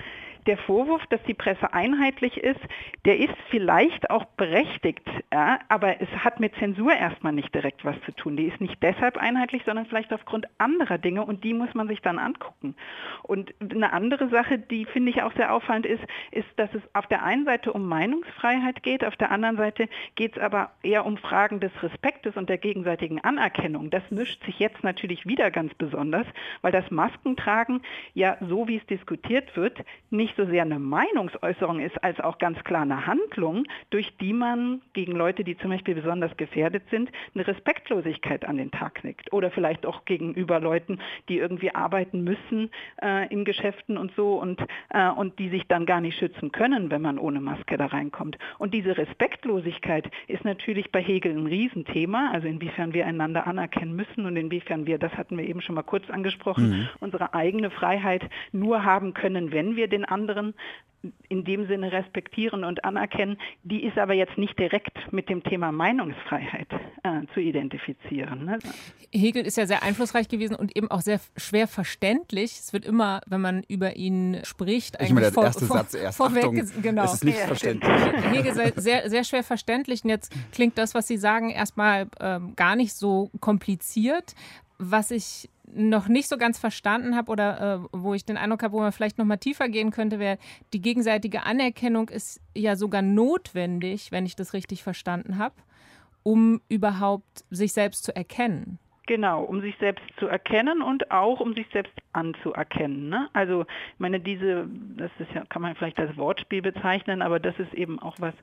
der 0.46 0.58
Vorwurf, 0.58 1.06
dass 1.08 1.22
die 1.24 1.34
Presse 1.34 1.72
einheitlich 1.72 2.38
ist, 2.38 2.60
der 3.04 3.18
ist 3.18 3.34
vielleicht 3.50 4.10
auch 4.10 4.24
berechtigt, 4.36 5.06
ja, 5.32 5.58
aber 5.68 6.00
es 6.00 6.08
hat 6.10 6.40
mit 6.40 6.54
Zensur 6.56 6.92
erstmal 6.92 7.32
nicht 7.32 7.54
direkt 7.54 7.84
was 7.84 7.96
zu 8.04 8.12
tun. 8.12 8.36
Die 8.36 8.46
ist 8.46 8.60
nicht 8.60 8.82
deshalb 8.82 9.16
einheitlich, 9.18 9.62
sondern 9.64 9.86
vielleicht 9.86 10.12
aufgrund 10.12 10.46
anderer 10.58 10.98
Dinge 10.98 11.24
und 11.24 11.44
die 11.44 11.54
muss 11.54 11.72
man 11.74 11.88
sich 11.88 12.00
dann 12.00 12.18
angucken. 12.18 12.74
Und 13.22 13.54
eine 13.60 13.92
andere 13.92 14.28
Sache, 14.28 14.58
die 14.58 14.84
finde 14.86 15.10
ich 15.10 15.22
auch 15.22 15.32
sehr 15.34 15.52
auffallend 15.52 15.86
ist, 15.86 16.02
ist, 16.30 16.48
dass 16.56 16.72
es 16.74 16.82
auf 16.94 17.06
der 17.06 17.22
einen 17.22 17.44
Seite 17.44 17.72
um 17.72 17.86
Meinungsfreiheit 17.86 18.82
geht, 18.82 19.04
auf 19.04 19.16
der 19.16 19.30
anderen 19.30 19.56
Seite 19.56 19.79
geht 20.14 20.36
es 20.36 20.42
aber 20.42 20.70
eher 20.82 21.06
um 21.06 21.16
Fragen 21.16 21.60
des 21.60 21.72
Respektes 21.82 22.36
und 22.36 22.48
der 22.48 22.58
gegenseitigen 22.58 23.20
Anerkennung. 23.20 23.90
Das 23.90 24.02
mischt 24.10 24.44
sich 24.44 24.58
jetzt 24.58 24.82
natürlich 24.82 25.26
wieder 25.26 25.50
ganz 25.50 25.72
besonders, 25.74 26.26
weil 26.62 26.72
das 26.72 26.90
Maskentragen 26.90 27.82
ja 28.14 28.36
so 28.48 28.68
wie 28.68 28.76
es 28.76 28.86
diskutiert 28.86 29.56
wird, 29.56 29.78
nicht 30.10 30.36
so 30.36 30.44
sehr 30.46 30.62
eine 30.62 30.78
Meinungsäußerung 30.78 31.80
ist, 31.80 32.02
als 32.02 32.20
auch 32.20 32.38
ganz 32.38 32.62
klar 32.64 32.82
eine 32.82 33.06
Handlung, 33.06 33.64
durch 33.90 34.16
die 34.18 34.32
man 34.32 34.82
gegen 34.92 35.12
Leute, 35.12 35.44
die 35.44 35.56
zum 35.56 35.70
Beispiel 35.70 35.94
besonders 35.94 36.36
gefährdet 36.36 36.82
sind, 36.90 37.10
eine 37.34 37.46
Respektlosigkeit 37.46 38.44
an 38.44 38.56
den 38.56 38.70
Tag 38.70 39.02
legt. 39.02 39.32
Oder 39.32 39.50
vielleicht 39.50 39.86
auch 39.86 40.04
gegenüber 40.04 40.60
Leuten, 40.60 40.98
die 41.28 41.38
irgendwie 41.38 41.74
arbeiten 41.74 42.24
müssen 42.24 42.70
äh, 43.02 43.28
in 43.32 43.44
Geschäften 43.44 43.96
und 43.96 44.12
so 44.16 44.38
und, 44.40 44.60
äh, 44.90 45.08
und 45.08 45.38
die 45.38 45.48
sich 45.48 45.66
dann 45.66 45.86
gar 45.86 46.00
nicht 46.00 46.18
schützen 46.18 46.52
können, 46.52 46.90
wenn 46.90 47.02
man 47.02 47.18
ohne 47.18 47.40
Maske 47.40 47.76
da 47.76 47.86
reinkommt. 47.86 48.38
Und 48.58 48.74
diese 48.74 48.96
Respektlosigkeit 48.96 49.69
ist 50.28 50.44
natürlich 50.44 50.90
bei 50.90 51.02
Hegel 51.02 51.36
ein 51.36 51.46
Riesenthema, 51.46 52.30
also 52.32 52.48
inwiefern 52.48 52.92
wir 52.92 53.06
einander 53.06 53.46
anerkennen 53.46 53.94
müssen 53.94 54.26
und 54.26 54.36
inwiefern 54.36 54.86
wir, 54.86 54.98
das 54.98 55.12
hatten 55.12 55.36
wir 55.36 55.44
eben 55.44 55.60
schon 55.60 55.74
mal 55.74 55.82
kurz 55.82 56.08
angesprochen, 56.10 56.70
mhm. 56.70 56.88
unsere 57.00 57.34
eigene 57.34 57.70
Freiheit 57.70 58.22
nur 58.52 58.84
haben 58.84 59.14
können, 59.14 59.52
wenn 59.52 59.76
wir 59.76 59.88
den 59.88 60.04
anderen 60.04 60.54
in 61.28 61.44
dem 61.44 61.66
Sinne 61.66 61.92
respektieren 61.92 62.64
und 62.64 62.84
anerkennen. 62.84 63.38
Die 63.62 63.84
ist 63.84 63.96
aber 63.96 64.12
jetzt 64.14 64.36
nicht 64.36 64.58
direkt 64.58 65.12
mit 65.12 65.28
dem 65.28 65.42
Thema 65.42 65.72
Meinungsfreiheit 65.72 66.68
äh, 67.02 67.22
zu 67.32 67.40
identifizieren. 67.40 68.44
Ne? 68.44 68.58
Hegel 69.12 69.46
ist 69.46 69.56
ja 69.56 69.66
sehr 69.66 69.82
einflussreich 69.82 70.28
gewesen 70.28 70.54
und 70.54 70.76
eben 70.76 70.90
auch 70.90 71.00
sehr 71.00 71.20
schwer 71.36 71.68
verständlich. 71.68 72.52
Es 72.52 72.72
wird 72.72 72.84
immer, 72.84 73.20
wenn 73.26 73.40
man 73.40 73.62
über 73.68 73.96
ihn 73.96 74.40
spricht, 74.42 75.00
eigentlich 75.00 75.10
ich 75.10 75.14
meine, 75.14 75.26
der 75.26 75.32
vor, 75.32 75.44
erste 75.44 75.66
vor, 75.66 75.78
Satz 75.78 75.94
erst. 75.94 76.18
Vorweg, 76.18 76.44
Achtung, 76.44 76.82
genau. 76.82 77.04
Es 77.04 77.14
ist 77.14 77.24
nicht 77.24 77.38
ja, 77.38 77.46
verständlich. 77.46 77.92
Hegel 78.32 78.54
sehr, 78.54 78.72
sehr, 78.76 79.10
sehr, 79.10 79.24
schwer 79.24 79.42
verständlich. 79.42 80.04
Und 80.04 80.10
jetzt 80.10 80.32
klingt 80.52 80.76
das, 80.76 80.94
was 80.94 81.06
Sie 81.06 81.16
sagen, 81.16 81.50
erstmal 81.50 82.08
ähm, 82.20 82.54
gar 82.56 82.76
nicht 82.76 82.94
so 82.94 83.30
kompliziert. 83.40 84.34
Was 84.78 85.10
ich 85.10 85.48
noch 85.74 86.08
nicht 86.08 86.28
so 86.28 86.36
ganz 86.36 86.58
verstanden 86.58 87.16
habe 87.16 87.30
oder 87.30 87.60
äh, 87.74 87.88
wo 87.92 88.14
ich 88.14 88.24
den 88.24 88.36
Eindruck 88.36 88.62
habe, 88.62 88.74
wo 88.74 88.80
man 88.80 88.92
vielleicht 88.92 89.18
noch 89.18 89.24
mal 89.24 89.36
tiefer 89.36 89.68
gehen 89.68 89.90
könnte, 89.90 90.18
wäre, 90.18 90.38
die 90.72 90.80
gegenseitige 90.80 91.44
Anerkennung 91.44 92.08
ist 92.08 92.40
ja 92.54 92.76
sogar 92.76 93.02
notwendig, 93.02 94.12
wenn 94.12 94.26
ich 94.26 94.36
das 94.36 94.52
richtig 94.52 94.82
verstanden 94.82 95.38
habe, 95.38 95.54
um 96.22 96.60
überhaupt 96.68 97.44
sich 97.50 97.72
selbst 97.72 98.04
zu 98.04 98.14
erkennen. 98.14 98.78
Genau, 99.10 99.42
um 99.42 99.60
sich 99.60 99.76
selbst 99.78 100.04
zu 100.20 100.28
erkennen 100.28 100.82
und 100.82 101.10
auch 101.10 101.40
um 101.40 101.52
sich 101.54 101.66
selbst 101.72 101.92
anzuerkennen. 102.12 103.08
Ne? 103.08 103.28
Also, 103.32 103.62
ich 103.62 103.98
meine, 103.98 104.20
diese, 104.20 104.68
das 104.96 105.10
ist 105.18 105.32
ja, 105.34 105.42
kann 105.46 105.62
man 105.62 105.74
vielleicht 105.74 105.98
als 105.98 106.16
Wortspiel 106.16 106.62
bezeichnen, 106.62 107.20
aber 107.20 107.40
das 107.40 107.58
ist 107.58 107.74
eben 107.74 107.98
auch 107.98 108.14
was, 108.20 108.34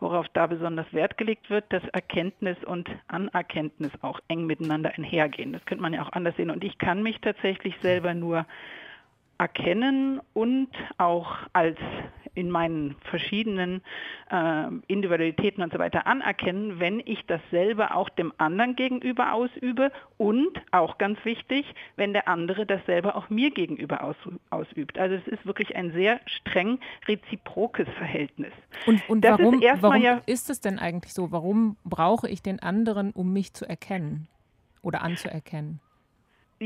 worauf 0.00 0.26
da 0.30 0.46
besonders 0.46 0.90
Wert 0.94 1.18
gelegt 1.18 1.50
wird, 1.50 1.70
dass 1.70 1.86
Erkenntnis 1.88 2.56
und 2.64 2.88
Anerkenntnis 3.08 3.90
auch 4.00 4.18
eng 4.28 4.46
miteinander 4.46 4.92
einhergehen. 4.96 5.52
Das 5.52 5.62
könnte 5.66 5.82
man 5.82 5.92
ja 5.92 6.00
auch 6.00 6.12
anders 6.12 6.34
sehen. 6.36 6.50
Und 6.50 6.64
ich 6.64 6.78
kann 6.78 7.02
mich 7.02 7.20
tatsächlich 7.20 7.76
selber 7.82 8.14
nur 8.14 8.46
erkennen 9.36 10.22
und 10.32 10.70
auch 10.96 11.36
als 11.52 11.76
in 12.34 12.50
meinen 12.50 12.96
verschiedenen 13.04 13.82
äh, 14.30 14.66
Individualitäten 14.86 15.62
und 15.62 15.72
so 15.72 15.78
weiter 15.78 16.06
anerkennen, 16.06 16.80
wenn 16.80 17.00
ich 17.00 17.24
dasselbe 17.26 17.94
auch 17.94 18.08
dem 18.08 18.32
anderen 18.38 18.76
gegenüber 18.76 19.32
ausübe 19.32 19.92
und 20.16 20.60
auch 20.72 20.98
ganz 20.98 21.18
wichtig, 21.24 21.66
wenn 21.96 22.12
der 22.12 22.28
andere 22.28 22.66
dasselbe 22.66 23.14
auch 23.14 23.30
mir 23.30 23.50
gegenüber 23.50 24.02
aus, 24.02 24.16
ausübt. 24.50 24.98
Also 24.98 25.16
es 25.16 25.26
ist 25.26 25.46
wirklich 25.46 25.76
ein 25.76 25.92
sehr 25.92 26.20
streng 26.26 26.80
reziprokes 27.06 27.88
Verhältnis. 27.96 28.52
Und, 28.86 29.08
und 29.08 29.24
warum, 29.24 29.60
ist, 29.62 29.82
warum 29.82 30.02
ja 30.02 30.20
ist 30.26 30.50
es 30.50 30.60
denn 30.60 30.78
eigentlich 30.78 31.14
so? 31.14 31.30
Warum 31.30 31.76
brauche 31.84 32.28
ich 32.28 32.42
den 32.42 32.60
anderen, 32.60 33.12
um 33.12 33.32
mich 33.32 33.54
zu 33.54 33.68
erkennen 33.68 34.28
oder 34.82 35.02
anzuerkennen? 35.02 35.80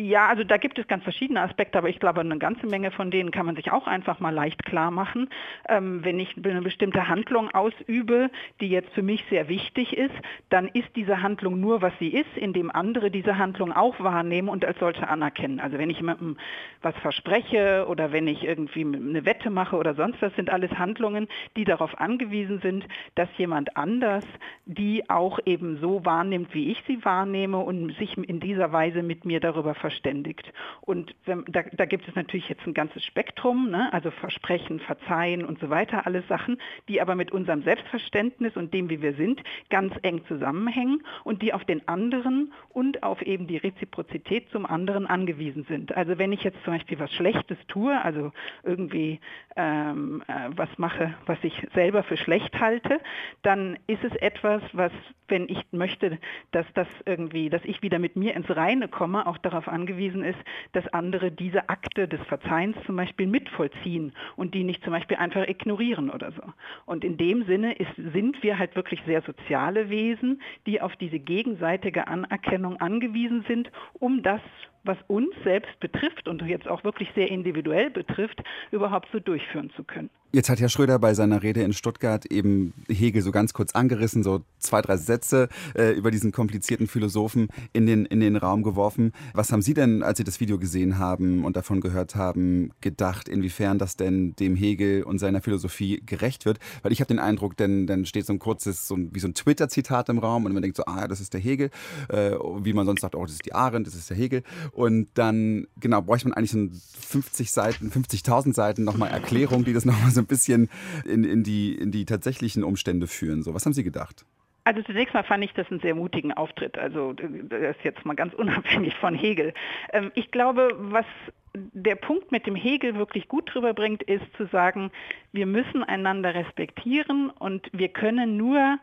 Ja, 0.00 0.28
also 0.28 0.44
da 0.44 0.58
gibt 0.58 0.78
es 0.78 0.86
ganz 0.86 1.02
verschiedene 1.02 1.40
Aspekte, 1.40 1.76
aber 1.76 1.88
ich 1.88 1.98
glaube, 1.98 2.20
eine 2.20 2.38
ganze 2.38 2.68
Menge 2.68 2.92
von 2.92 3.10
denen 3.10 3.32
kann 3.32 3.46
man 3.46 3.56
sich 3.56 3.72
auch 3.72 3.88
einfach 3.88 4.20
mal 4.20 4.32
leicht 4.32 4.64
klar 4.64 4.92
machen. 4.92 5.28
Ähm, 5.68 6.04
wenn 6.04 6.20
ich 6.20 6.36
eine 6.36 6.62
bestimmte 6.62 7.08
Handlung 7.08 7.50
ausübe, 7.50 8.30
die 8.60 8.68
jetzt 8.68 8.90
für 8.90 9.02
mich 9.02 9.24
sehr 9.28 9.48
wichtig 9.48 9.96
ist, 9.96 10.14
dann 10.50 10.68
ist 10.68 10.94
diese 10.94 11.20
Handlung 11.20 11.58
nur, 11.58 11.82
was 11.82 11.92
sie 11.98 12.10
ist, 12.10 12.36
indem 12.36 12.70
andere 12.70 13.10
diese 13.10 13.38
Handlung 13.38 13.72
auch 13.72 13.98
wahrnehmen 13.98 14.48
und 14.48 14.64
als 14.64 14.78
solche 14.78 15.08
anerkennen. 15.08 15.58
Also 15.58 15.78
wenn 15.78 15.90
ich 15.90 15.96
jemandem 15.96 16.36
was 16.80 16.94
verspreche 16.98 17.86
oder 17.88 18.12
wenn 18.12 18.28
ich 18.28 18.44
irgendwie 18.44 18.84
eine 18.84 19.24
Wette 19.24 19.50
mache 19.50 19.74
oder 19.74 19.94
sonst 19.94 20.22
was, 20.22 20.32
sind 20.36 20.48
alles 20.48 20.70
Handlungen, 20.78 21.26
die 21.56 21.64
darauf 21.64 21.98
angewiesen 21.98 22.60
sind, 22.60 22.86
dass 23.16 23.28
jemand 23.36 23.76
anders 23.76 24.24
die 24.68 25.08
auch 25.08 25.38
eben 25.46 25.78
so 25.80 26.04
wahrnimmt, 26.04 26.52
wie 26.52 26.70
ich 26.70 26.82
sie 26.86 27.02
wahrnehme 27.04 27.56
und 27.56 27.96
sich 27.96 28.18
in 28.18 28.38
dieser 28.38 28.70
Weise 28.70 29.02
mit 29.02 29.24
mir 29.24 29.40
darüber 29.40 29.74
verständigt. 29.88 30.52
Und 30.82 31.14
wenn, 31.24 31.44
da, 31.48 31.62
da, 31.72 31.86
gibt 31.86 32.06
es 32.06 32.14
natürlich 32.14 32.48
jetzt 32.50 32.66
ein 32.66 32.74
ganzes 32.74 33.02
Spektrum, 33.04 33.70
ne? 33.70 33.90
also 33.90 34.10
Versprechen, 34.10 34.80
Verzeihen 34.80 35.46
und 35.46 35.58
so 35.60 35.70
weiter, 35.70 36.06
alles 36.06 36.28
Sachen, 36.28 36.58
die 36.88 37.00
aber 37.00 37.14
mit 37.14 37.32
unserem 37.32 37.62
Selbstverständnis 37.62 38.54
und 38.54 38.74
dem, 38.74 38.90
wie 38.90 39.00
wir 39.00 39.14
sind, 39.14 39.42
ganz 39.70 39.94
eng 40.02 40.20
zusammenhängen 40.28 41.02
und 41.24 41.40
die 41.40 41.54
auf 41.54 41.64
den 41.64 41.88
anderen 41.88 42.52
und 42.68 43.02
auf 43.02 43.22
eben 43.22 43.46
die 43.46 43.56
Reziprozität 43.56 44.50
zum 44.50 44.66
anderen 44.66 45.06
angewiesen 45.06 45.64
sind. 45.68 45.96
Also 45.96 46.18
wenn 46.18 46.32
ich 46.32 46.42
jetzt 46.44 46.62
zum 46.64 46.74
Beispiel 46.74 46.98
was 46.98 47.12
Schlechtes 47.14 47.56
tue, 47.68 47.98
also 48.02 48.32
irgendwie 48.62 49.20
ähm, 49.56 50.22
äh, 50.28 50.50
was 50.50 50.68
mache, 50.76 51.14
was 51.24 51.38
ich 51.42 51.66
selber 51.74 52.02
für 52.02 52.18
schlecht 52.18 52.60
halte, 52.60 53.00
dann 53.42 53.78
ist 53.86 54.04
es 54.04 54.14
etwas, 54.16 54.62
was, 54.72 54.92
wenn 55.28 55.48
ich 55.48 55.64
möchte, 55.72 56.18
dass 56.50 56.66
das 56.74 56.88
irgendwie, 57.06 57.48
dass 57.48 57.64
ich 57.64 57.82
wieder 57.82 57.98
mit 57.98 58.16
mir 58.16 58.34
ins 58.34 58.50
Reine 58.50 58.88
komme, 58.88 59.26
auch 59.26 59.38
darauf 59.38 59.67
angewiesen 59.68 60.24
ist, 60.24 60.38
dass 60.72 60.86
andere 60.88 61.30
diese 61.30 61.68
Akte 61.68 62.08
des 62.08 62.20
Verzeihens 62.22 62.76
zum 62.86 62.96
Beispiel 62.96 63.26
mitvollziehen 63.26 64.12
und 64.36 64.54
die 64.54 64.64
nicht 64.64 64.82
zum 64.82 64.92
Beispiel 64.92 65.16
einfach 65.16 65.46
ignorieren 65.46 66.10
oder 66.10 66.32
so. 66.32 66.42
Und 66.86 67.04
in 67.04 67.16
dem 67.16 67.44
Sinne 67.44 67.74
ist, 67.74 67.94
sind 67.96 68.42
wir 68.42 68.58
halt 68.58 68.76
wirklich 68.76 69.00
sehr 69.06 69.22
soziale 69.22 69.90
Wesen, 69.90 70.42
die 70.66 70.80
auf 70.80 70.96
diese 70.96 71.18
gegenseitige 71.18 72.08
Anerkennung 72.08 72.80
angewiesen 72.80 73.44
sind, 73.48 73.70
um 73.94 74.22
das 74.22 74.40
was 74.84 74.98
uns 75.06 75.34
selbst 75.44 75.78
betrifft 75.80 76.28
und 76.28 76.42
jetzt 76.42 76.68
auch 76.68 76.84
wirklich 76.84 77.08
sehr 77.14 77.30
individuell 77.30 77.90
betrifft, 77.90 78.42
überhaupt 78.70 79.08
so 79.12 79.20
durchführen 79.20 79.70
zu 79.76 79.84
können. 79.84 80.10
Jetzt 80.30 80.50
hat 80.50 80.60
Herr 80.60 80.68
Schröder 80.68 80.98
bei 80.98 81.14
seiner 81.14 81.42
Rede 81.42 81.62
in 81.62 81.72
Stuttgart 81.72 82.26
eben 82.26 82.74
Hegel 82.90 83.22
so 83.22 83.32
ganz 83.32 83.54
kurz 83.54 83.74
angerissen, 83.74 84.22
so 84.22 84.42
zwei, 84.58 84.82
drei 84.82 84.98
Sätze 84.98 85.48
äh, 85.74 85.92
über 85.92 86.10
diesen 86.10 86.32
komplizierten 86.32 86.86
Philosophen 86.86 87.48
in 87.72 87.86
den, 87.86 88.04
in 88.04 88.20
den 88.20 88.36
Raum 88.36 88.62
geworfen. 88.62 89.12
Was 89.32 89.52
haben 89.52 89.62
Sie 89.62 89.72
denn, 89.72 90.02
als 90.02 90.18
Sie 90.18 90.24
das 90.24 90.38
Video 90.38 90.58
gesehen 90.58 90.98
haben 90.98 91.46
und 91.46 91.56
davon 91.56 91.80
gehört 91.80 92.14
haben, 92.14 92.72
gedacht, 92.82 93.26
inwiefern 93.26 93.78
das 93.78 93.96
denn 93.96 94.34
dem 94.36 94.54
Hegel 94.54 95.02
und 95.02 95.18
seiner 95.18 95.40
Philosophie 95.40 96.02
gerecht 96.04 96.44
wird? 96.44 96.58
Weil 96.82 96.92
ich 96.92 97.00
habe 97.00 97.08
den 97.08 97.20
Eindruck, 97.20 97.56
denn 97.56 97.86
dann 97.86 98.04
steht 98.04 98.26
so 98.26 98.34
ein 98.34 98.38
kurzes, 98.38 98.86
so 98.86 98.96
ein, 98.96 99.14
wie 99.14 99.20
so 99.20 99.28
ein 99.28 99.34
Twitter-Zitat 99.34 100.10
im 100.10 100.18
Raum 100.18 100.44
und 100.44 100.52
man 100.52 100.60
denkt 100.60 100.76
so, 100.76 100.84
ah, 100.84 101.08
das 101.08 101.20
ist 101.22 101.32
der 101.32 101.40
Hegel, 101.40 101.70
äh, 102.10 102.32
wie 102.60 102.74
man 102.74 102.84
sonst 102.84 103.00
sagt, 103.00 103.14
oh, 103.14 103.22
das 103.22 103.32
ist 103.32 103.46
die 103.46 103.54
Arendt, 103.54 103.86
das 103.86 103.94
ist 103.94 104.10
der 104.10 104.16
Hegel. 104.18 104.42
Und 104.72 105.08
dann, 105.14 105.66
genau, 105.80 106.02
bräuchte 106.02 106.28
man 106.28 106.36
eigentlich 106.36 106.52
so 106.52 106.68
50 107.08 107.50
Seiten, 107.50 107.90
50.000 107.90 108.54
Seiten 108.54 108.84
nochmal 108.84 109.10
Erklärung, 109.10 109.64
die 109.64 109.72
das 109.72 109.84
nochmal 109.84 110.10
so 110.10 110.20
ein 110.20 110.26
bisschen 110.26 110.68
in, 111.04 111.24
in, 111.24 111.42
die, 111.42 111.74
in 111.74 111.90
die 111.90 112.04
tatsächlichen 112.04 112.64
Umstände 112.64 113.06
führen. 113.06 113.42
So, 113.42 113.54
was 113.54 113.64
haben 113.64 113.72
Sie 113.72 113.84
gedacht? 113.84 114.24
Also 114.68 114.82
zunächst 114.82 115.14
mal 115.14 115.24
fand 115.24 115.42
ich 115.42 115.54
das 115.54 115.70
einen 115.70 115.80
sehr 115.80 115.94
mutigen 115.94 116.32
Auftritt. 116.32 116.76
Also 116.76 117.14
das 117.14 117.76
ist 117.76 117.84
jetzt 117.84 118.04
mal 118.04 118.14
ganz 118.14 118.34
unabhängig 118.38 118.94
von 118.96 119.14
Hegel. 119.14 119.54
Ähm, 119.94 120.12
ich 120.14 120.30
glaube, 120.30 120.70
was 120.76 121.06
der 121.54 121.94
Punkt 121.94 122.32
mit 122.32 122.46
dem 122.46 122.54
Hegel 122.54 122.94
wirklich 122.96 123.28
gut 123.28 123.50
drüber 123.52 123.72
bringt, 123.72 124.02
ist 124.02 124.24
zu 124.36 124.46
sagen, 124.46 124.90
wir 125.32 125.46
müssen 125.46 125.82
einander 125.82 126.34
respektieren 126.34 127.30
und 127.30 127.68
wir 127.72 127.88
können 127.88 128.36
nur 128.36 128.78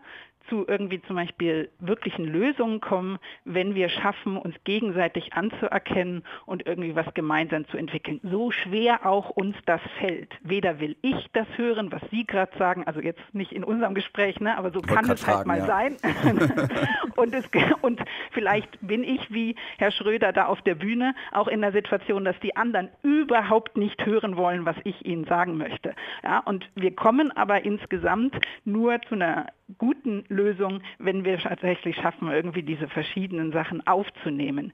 zu 0.50 0.66
irgendwie 0.68 1.02
zum 1.04 1.16
Beispiel 1.16 1.70
wirklichen 1.80 2.26
Lösungen 2.26 2.82
kommen, 2.82 3.18
wenn 3.44 3.76
wir 3.76 3.90
schaffen, 3.90 4.38
uns 4.38 4.56
gegenseitig 4.64 5.34
anzuerkennen 5.34 6.24
und 6.46 6.66
irgendwie 6.66 6.96
was 6.96 7.14
gemeinsam 7.14 7.68
zu 7.68 7.78
entwickeln. 7.78 8.20
So 8.24 8.52
schwer 8.52 9.06
auch 9.06 9.30
uns 9.30 9.56
das 9.66 9.82
fällt. 10.00 10.34
Weder 10.42 10.80
will 10.80 10.96
ich 11.02 11.28
das 11.34 11.48
hören, 11.56 11.92
was 11.92 12.02
Sie 12.12 12.26
gerade 12.26 12.58
sagen, 12.58 12.84
also 12.86 13.00
jetzt 13.00 13.22
nicht 13.34 13.52
in 13.52 13.64
unserem 13.64 13.94
Gespräch, 13.94 14.40
ne, 14.40 14.58
aber 14.58 14.72
so 14.72 14.82
kann 14.82 15.10
es 15.10 15.26
halt 15.26 15.46
mal 15.46 15.60
ja. 15.60 15.66
sein. 15.66 15.98
und, 17.16 17.34
es, 17.34 17.50
und 17.82 18.02
vielleicht 18.32 18.70
bin 18.82 19.04
ich 19.04 19.32
wie 19.32 19.56
Herr 19.78 19.92
Schröder 19.92 20.34
da 20.34 20.46
auf 20.46 20.62
der 20.62 20.76
Bühne 20.76 21.16
auch 21.32 21.48
in 21.48 21.62
der 21.62 21.72
Situation, 21.72 22.26
dass 22.26 22.40
die 22.40 22.56
anderen 22.56 22.90
überhaupt 23.04 23.78
nicht 23.78 24.06
hören 24.06 24.38
wollen, 24.38 24.66
was 24.66 24.76
ich 24.84 25.06
ihnen 25.06 25.26
sagen 25.26 25.58
möchte. 25.58 25.96
Ja, 26.24 26.40
und 26.40 26.70
wir 26.76 26.96
kommen 26.96 27.32
aber 27.36 27.64
insgesamt 27.66 28.36
nur 28.64 29.02
zu 29.04 29.16
einer 29.16 29.48
guten 29.78 30.26
Lösung, 30.36 30.82
wenn 31.00 31.26
wir 31.26 31.38
tatsächlich 31.40 31.96
schaffen, 31.96 32.30
irgendwie 32.30 32.64
diese 32.64 32.88
verschiedenen 32.88 33.52
Sachen 33.52 33.86
aufzunehmen. 33.88 34.74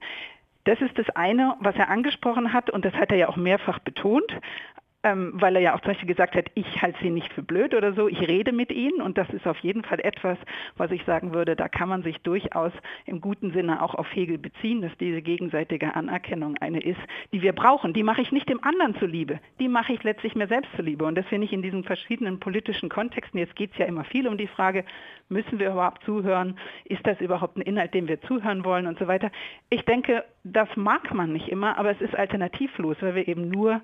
Das 0.64 0.80
ist 0.80 0.96
das 0.96 1.08
eine, 1.10 1.56
was 1.60 1.74
er 1.76 1.88
angesprochen 1.88 2.52
hat 2.52 2.70
und 2.70 2.84
das 2.84 2.94
hat 2.94 3.10
er 3.10 3.16
ja 3.18 3.28
auch 3.28 3.36
mehrfach 3.36 3.78
betont 3.80 4.32
ähm, 5.04 5.32
weil 5.34 5.56
er 5.56 5.62
ja 5.62 5.74
auch 5.74 5.80
zum 5.80 5.88
Beispiel 5.88 6.08
gesagt 6.08 6.34
hat, 6.34 6.46
ich 6.54 6.80
halte 6.80 6.98
sie 7.02 7.10
nicht 7.10 7.32
für 7.32 7.42
blöd 7.42 7.74
oder 7.74 7.92
so, 7.92 8.08
ich 8.08 8.20
rede 8.20 8.52
mit 8.52 8.70
ihnen 8.70 9.02
und 9.02 9.18
das 9.18 9.28
ist 9.30 9.46
auf 9.46 9.58
jeden 9.58 9.82
Fall 9.82 10.00
etwas, 10.00 10.38
was 10.76 10.90
ich 10.92 11.04
sagen 11.04 11.34
würde, 11.34 11.56
da 11.56 11.68
kann 11.68 11.88
man 11.88 12.02
sich 12.02 12.18
durchaus 12.18 12.72
im 13.06 13.20
guten 13.20 13.52
Sinne 13.52 13.82
auch 13.82 13.94
auf 13.94 14.06
Hegel 14.14 14.38
beziehen, 14.38 14.80
dass 14.80 14.96
diese 14.98 15.20
gegenseitige 15.20 15.94
Anerkennung 15.94 16.56
eine 16.58 16.80
ist, 16.80 17.00
die 17.32 17.42
wir 17.42 17.52
brauchen. 17.52 17.92
Die 17.92 18.04
mache 18.04 18.22
ich 18.22 18.30
nicht 18.30 18.48
dem 18.48 18.62
anderen 18.62 18.94
zuliebe, 18.96 19.40
die 19.58 19.68
mache 19.68 19.92
ich 19.92 20.02
letztlich 20.04 20.34
mir 20.34 20.46
selbst 20.46 20.70
zuliebe 20.76 21.04
und 21.04 21.16
das 21.16 21.26
finde 21.26 21.46
ich 21.46 21.52
in 21.52 21.62
diesen 21.62 21.82
verschiedenen 21.82 22.38
politischen 22.38 22.88
Kontexten, 22.88 23.38
jetzt 23.38 23.56
geht 23.56 23.72
es 23.72 23.78
ja 23.78 23.86
immer 23.86 24.04
viel 24.04 24.28
um 24.28 24.38
die 24.38 24.46
Frage, 24.46 24.84
müssen 25.28 25.58
wir 25.58 25.70
überhaupt 25.72 26.04
zuhören, 26.04 26.58
ist 26.84 27.04
das 27.06 27.20
überhaupt 27.20 27.56
ein 27.56 27.62
Inhalt, 27.62 27.94
dem 27.94 28.06
wir 28.06 28.20
zuhören 28.22 28.64
wollen 28.64 28.86
und 28.86 28.98
so 28.98 29.08
weiter. 29.08 29.30
Ich 29.70 29.84
denke, 29.84 30.24
das 30.44 30.68
mag 30.76 31.12
man 31.12 31.32
nicht 31.32 31.48
immer, 31.48 31.78
aber 31.78 31.90
es 31.90 32.00
ist 32.00 32.14
alternativlos, 32.14 32.96
weil 33.00 33.14
wir 33.14 33.28
eben 33.28 33.48
nur 33.48 33.80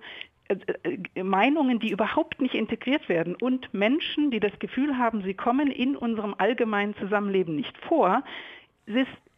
Meinungen, 1.23 1.79
die 1.79 1.91
überhaupt 1.91 2.41
nicht 2.41 2.55
integriert 2.55 3.09
werden 3.09 3.35
und 3.35 3.73
Menschen, 3.75 4.31
die 4.31 4.41
das 4.41 4.59
Gefühl 4.59 4.97
haben, 4.97 5.23
sie 5.23 5.35
kommen 5.35 5.71
in 5.71 5.97
unserem 5.97 6.35
allgemeinen 6.39 6.95
Zusammenleben 6.97 7.55
nicht 7.55 7.77
vor, 7.79 8.23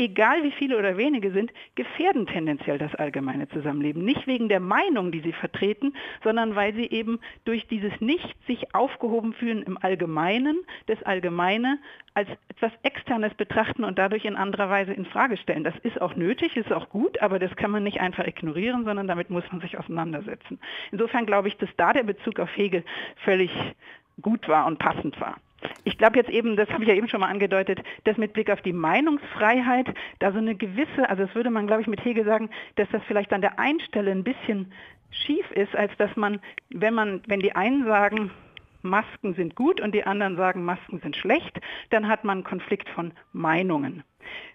egal 0.00 0.42
wie 0.42 0.50
viele 0.50 0.78
oder 0.78 0.96
wenige 0.96 1.30
sind, 1.30 1.52
gefährden 1.74 2.26
tendenziell 2.26 2.78
das 2.78 2.94
allgemeine 2.94 3.48
Zusammenleben. 3.48 4.04
Nicht 4.04 4.26
wegen 4.26 4.48
der 4.48 4.60
Meinung, 4.60 5.12
die 5.12 5.20
sie 5.20 5.32
vertreten, 5.32 5.94
sondern 6.24 6.56
weil 6.56 6.74
sie 6.74 6.90
eben 6.90 7.20
durch 7.44 7.66
dieses 7.68 8.00
Nicht 8.00 8.34
sich 8.46 8.74
aufgehoben 8.74 9.34
fühlen 9.34 9.62
im 9.62 9.78
Allgemeinen, 9.80 10.58
das 10.86 11.02
Allgemeine 11.02 11.78
als 12.14 12.28
etwas 12.48 12.72
Externes 12.82 13.34
betrachten 13.34 13.84
und 13.84 13.98
dadurch 13.98 14.24
in 14.24 14.36
anderer 14.36 14.70
Weise 14.70 14.92
in 14.92 15.04
Frage 15.04 15.36
stellen. 15.36 15.64
Das 15.64 15.76
ist 15.82 16.00
auch 16.00 16.16
nötig, 16.16 16.56
ist 16.56 16.72
auch 16.72 16.88
gut, 16.88 17.20
aber 17.20 17.38
das 17.38 17.54
kann 17.56 17.70
man 17.70 17.82
nicht 17.82 18.00
einfach 18.00 18.26
ignorieren, 18.26 18.84
sondern 18.84 19.06
damit 19.06 19.30
muss 19.30 19.44
man 19.52 19.60
sich 19.60 19.78
auseinandersetzen. 19.78 20.58
Insofern 20.90 21.26
glaube 21.26 21.48
ich, 21.48 21.56
dass 21.58 21.70
da 21.76 21.92
der 21.92 22.04
Bezug 22.04 22.40
auf 22.40 22.56
Hegel 22.56 22.84
völlig 23.24 23.52
gut 24.20 24.48
war 24.48 24.66
und 24.66 24.78
passend 24.78 25.20
war. 25.20 25.36
Ich 25.84 25.98
glaube 25.98 26.16
jetzt 26.16 26.30
eben, 26.30 26.56
das 26.56 26.68
habe 26.70 26.82
ich 26.82 26.88
ja 26.88 26.94
eben 26.94 27.08
schon 27.08 27.20
mal 27.20 27.28
angedeutet, 27.28 27.80
dass 28.04 28.16
mit 28.16 28.32
Blick 28.32 28.50
auf 28.50 28.62
die 28.62 28.72
Meinungsfreiheit 28.72 29.88
da 30.18 30.32
so 30.32 30.38
eine 30.38 30.54
gewisse, 30.54 31.08
also 31.08 31.24
das 31.24 31.34
würde 31.34 31.50
man 31.50 31.66
glaube 31.66 31.82
ich 31.82 31.88
mit 31.88 32.04
Hegel 32.04 32.24
sagen, 32.24 32.50
dass 32.76 32.88
das 32.90 33.02
vielleicht 33.06 33.32
an 33.32 33.40
der 33.40 33.58
einen 33.58 33.80
Stelle 33.80 34.10
ein 34.10 34.24
bisschen 34.24 34.72
schief 35.10 35.50
ist, 35.52 35.74
als 35.74 35.94
dass 35.96 36.14
man, 36.16 36.40
wenn 36.70 36.94
man, 36.94 37.22
wenn 37.26 37.40
die 37.40 37.54
einen 37.54 37.84
sagen, 37.84 38.30
Masken 38.82 39.34
sind 39.34 39.56
gut 39.56 39.80
und 39.80 39.94
die 39.94 40.04
anderen 40.04 40.36
sagen, 40.36 40.64
Masken 40.64 41.00
sind 41.00 41.16
schlecht, 41.16 41.60
dann 41.90 42.08
hat 42.08 42.24
man 42.24 42.38
einen 42.38 42.44
Konflikt 42.44 42.88
von 42.88 43.12
Meinungen. 43.32 44.04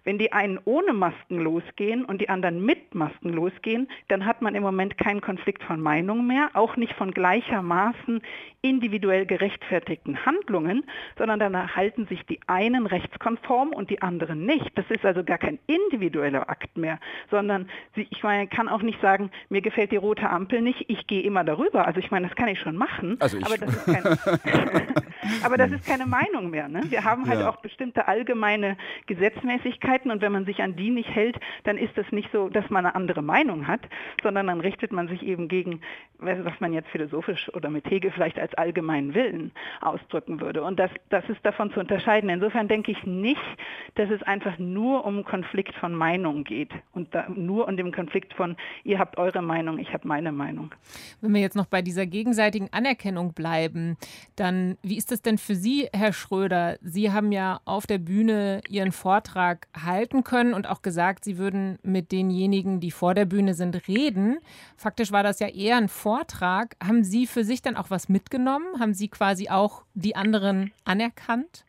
Wenn 0.06 0.20
die 0.20 0.32
einen 0.32 0.60
ohne 0.65 0.94
Masken 0.94 1.39
losgehen 1.39 2.06
und 2.06 2.22
die 2.22 2.30
anderen 2.30 2.63
mit 2.63 2.94
Masken 2.94 3.34
losgehen, 3.34 3.89
dann 4.08 4.26
hat 4.26 4.44
man 4.44 4.54
im 4.54 4.62
Moment 4.62 5.00
keinen 5.00 5.20
Konflikt 5.20 5.63
von 5.63 5.82
Meinung 5.82 6.28
mehr, 6.28 6.52
auch 6.54 6.78
nicht 6.78 6.94
von 6.94 7.12
gleichermaßen 7.12 8.22
individuell 8.62 9.26
gerechtfertigten 9.26 10.26
Handlungen, 10.26 10.84
sondern 11.18 11.39
dann 11.39 11.76
halten 11.76 12.06
sich 12.08 12.24
die 12.26 12.39
einen 12.48 12.86
rechtskonform 12.86 13.70
und 13.70 13.89
die 13.89 14.02
anderen 14.02 14.46
nicht. 14.46 14.72
Das 14.76 14.86
ist 14.89 15.06
also 15.06 15.24
gar 15.24 15.39
kein 15.39 15.60
individueller 15.68 16.50
Akt 16.50 16.78
mehr, 16.78 17.00
sondern 17.32 17.68
ich 17.96 18.24
meine, 18.24 18.48
kann 18.48 18.70
auch 18.70 18.82
nicht 18.84 19.02
sagen, 19.02 19.32
mir 19.50 19.62
gefällt 19.62 19.91
die 19.91 19.98
rote 19.98 20.30
Ampel 20.30 20.62
nicht, 20.62 20.86
ich 20.88 21.08
gehe 21.08 21.22
immer 21.22 21.44
darüber. 21.44 21.88
Also 21.88 22.00
ich 22.00 22.12
meine, 22.12 22.28
das 22.28 22.36
kann 22.36 22.48
ich 22.48 22.60
schon 22.60 22.76
machen, 22.76 23.18
also 23.20 23.38
ich. 23.38 23.46
aber 23.46 23.58
das 23.58 23.76
ist, 23.76 23.86
kein, 23.86 24.04
aber 25.44 25.58
das 25.58 25.72
ist 25.72 25.88
keine 25.88 26.06
Meinung 26.06 26.52
mehr. 26.52 26.68
Ne? 26.68 26.84
Wir 26.89 27.04
haben 27.04 27.28
halt 27.28 27.39
ja. 27.39 27.50
auch 27.50 27.58
bestimmte 27.58 28.08
allgemeine 28.08 28.78
Gesetzmäßigkeiten 29.08 29.95
und 30.04 30.22
wenn 30.22 30.32
man 30.32 30.46
sich 30.46 30.62
an 30.62 30.76
die 30.76 30.90
nicht 30.90 31.10
hält, 31.10 31.38
dann 31.64 31.78
ist 31.78 31.98
es 31.98 32.12
nicht 32.12 32.30
so, 32.32 32.50
dass 32.50 32.70
man 32.70 32.86
eine 32.86 32.96
andere 32.96 33.22
Meinung 33.22 33.68
hat, 33.68 33.82
sondern 34.22 34.48
dann 34.48 34.60
richtet 34.60 34.92
man 34.92 35.08
sich 35.08 35.24
eben 35.24 35.48
gegen, 35.48 35.82
was 36.20 36.60
man 36.60 36.74
jetzt 36.74 36.90
philosophisch 36.90 37.54
oder 37.54 37.70
mit 37.70 37.90
Hegel 37.90 38.12
vielleicht 38.12 38.40
als 38.40 38.54
allgemeinen 38.56 39.14
Willen 39.14 39.52
ausdrücken 39.82 40.40
würde. 40.42 40.64
Und 40.64 40.80
das, 40.80 40.92
das 41.10 41.28
ist 41.30 41.44
davon 41.44 41.72
zu 41.72 41.80
unterscheiden. 41.80 42.30
Insofern 42.30 42.68
denke 42.68 42.92
ich 42.92 43.04
nicht, 43.06 43.42
dass 43.96 44.10
es 44.10 44.22
einfach 44.24 44.58
nur 44.60 45.06
um 45.06 45.24
Konflikt 45.24 45.76
von 45.76 45.94
Meinung 45.94 46.44
geht 46.44 46.72
und 46.94 47.14
da, 47.14 47.28
nur 47.30 47.68
um 47.68 47.78
den 47.78 47.92
Konflikt 47.92 48.34
von, 48.34 48.56
ihr 48.84 49.00
habt 49.00 49.18
eure 49.18 49.42
Meinung, 49.42 49.80
ich 49.80 49.94
habe 49.94 50.08
meine 50.08 50.32
Meinung. 50.32 50.74
Wenn 51.22 51.34
wir 51.34 51.42
jetzt 51.42 51.56
noch 51.56 51.66
bei 51.66 51.82
dieser 51.82 52.06
gegenseitigen 52.06 52.70
Anerkennung 52.72 53.34
bleiben, 53.34 53.98
dann 54.36 54.78
wie 54.82 54.98
ist 54.98 55.12
das 55.12 55.22
denn 55.22 55.38
für 55.38 55.56
Sie, 55.56 55.90
Herr 55.94 56.14
Schröder? 56.14 56.78
Sie 56.82 57.12
haben 57.12 57.32
ja 57.32 57.60
auf 57.66 57.88
der 57.88 57.98
Bühne 57.98 58.62
Ihren 58.70 58.92
Vortrag 58.92 59.68
halten 59.86 60.24
können 60.24 60.54
und 60.54 60.67
auch 60.67 60.82
gesagt, 60.82 61.24
Sie 61.24 61.38
würden 61.38 61.80
mit 61.84 62.12
denjenigen, 62.12 62.80
die 62.80 62.91
vor 62.91 63.13
der 63.13 63.26
Bühne 63.26 63.54
sind, 63.54 63.88
reden. 63.88 64.38
Faktisch 64.78 65.12
war 65.12 65.24
das 65.24 65.39
ja 65.39 65.48
eher 65.48 65.78
ein 65.78 65.89
Vortrag. 65.89 66.76
Haben 66.84 67.04
Sie 67.04 67.28
für 67.28 67.43
sich 67.43 67.62
dann 67.62 67.76
auch 67.78 67.89
was 67.89 68.10
mitgenommen? 68.10 68.80
Haben 68.80 68.93
Sie 68.93 69.08
quasi 69.08 69.50
auch 69.50 69.84
die 69.93 70.15
anderen 70.15 70.71
anerkannt? 70.84 71.65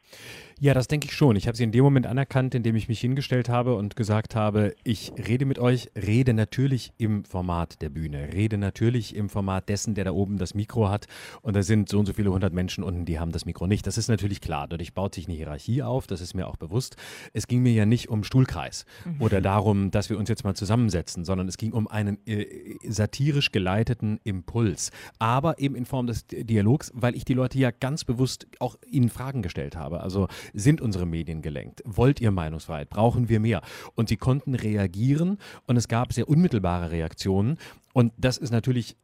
Ja, 0.58 0.72
das 0.72 0.88
denke 0.88 1.06
ich 1.06 1.12
schon. 1.12 1.36
Ich 1.36 1.48
habe 1.48 1.56
sie 1.56 1.64
in 1.64 1.70
dem 1.72 1.84
Moment 1.84 2.06
anerkannt, 2.06 2.54
in 2.54 2.62
dem 2.62 2.76
ich 2.76 2.88
mich 2.88 2.98
hingestellt 2.98 3.50
habe 3.50 3.74
und 3.74 3.94
gesagt 3.94 4.34
habe, 4.34 4.74
ich 4.84 5.12
rede 5.28 5.44
mit 5.44 5.58
euch, 5.58 5.90
rede 5.94 6.32
natürlich 6.32 6.94
im 6.96 7.26
Format 7.26 7.82
der 7.82 7.90
Bühne, 7.90 8.32
rede 8.32 8.56
natürlich 8.56 9.14
im 9.14 9.28
Format 9.28 9.68
dessen, 9.68 9.94
der 9.94 10.04
da 10.04 10.12
oben 10.12 10.38
das 10.38 10.54
Mikro 10.54 10.88
hat 10.88 11.08
und 11.42 11.54
da 11.54 11.62
sind 11.62 11.90
so 11.90 11.98
und 11.98 12.06
so 12.06 12.14
viele 12.14 12.32
hundert 12.32 12.54
Menschen 12.54 12.84
unten, 12.84 13.04
die 13.04 13.18
haben 13.18 13.32
das 13.32 13.44
Mikro 13.44 13.66
nicht. 13.66 13.86
Das 13.86 13.98
ist 13.98 14.08
natürlich 14.08 14.40
klar. 14.40 14.66
Dadurch 14.66 14.94
baut 14.94 15.14
sich 15.14 15.26
eine 15.26 15.36
Hierarchie 15.36 15.82
auf, 15.82 16.06
das 16.06 16.22
ist 16.22 16.32
mir 16.32 16.46
auch 16.48 16.56
bewusst. 16.56 16.96
Es 17.34 17.48
ging 17.48 17.62
mir 17.62 17.74
ja 17.74 17.84
nicht 17.84 18.08
um 18.08 18.24
Stuhlkreis 18.24 18.86
mhm. 19.04 19.20
oder 19.20 19.42
darum, 19.42 19.90
dass 19.90 20.08
wir 20.08 20.16
uns 20.16 20.30
jetzt 20.30 20.44
mal 20.44 20.54
zusammensetzen, 20.54 21.26
sondern 21.26 21.48
es 21.48 21.58
ging 21.58 21.72
um 21.72 21.86
einen 21.86 22.16
äh, 22.26 22.46
satirisch 22.88 23.52
geleiteten 23.52 24.20
Impuls, 24.24 24.90
aber 25.18 25.58
eben 25.58 25.74
in 25.74 25.84
Form 25.84 26.06
des 26.06 26.26
Dialogs, 26.26 26.92
weil 26.94 27.14
ich 27.14 27.26
die 27.26 27.34
Leute 27.34 27.58
ja 27.58 27.72
ganz 27.72 28.04
bewusst 28.04 28.46
auch 28.58 28.76
ihnen 28.86 29.10
Fragen 29.10 29.42
gestellt 29.42 29.76
habe. 29.76 30.00
Also 30.00 30.28
sind 30.52 30.80
unsere 30.80 31.06
Medien 31.06 31.42
gelenkt? 31.42 31.82
Wollt 31.84 32.20
ihr 32.20 32.30
Meinungsfreiheit? 32.30 32.90
Brauchen 32.90 33.28
wir 33.28 33.40
mehr? 33.40 33.62
Und 33.94 34.08
sie 34.08 34.16
konnten 34.16 34.54
reagieren 34.54 35.38
und 35.66 35.76
es 35.76 35.88
gab 35.88 36.12
sehr 36.12 36.28
unmittelbare 36.28 36.90
Reaktionen. 36.90 37.58
Und 37.92 38.12
das 38.16 38.38
ist 38.38 38.50
natürlich 38.50 38.96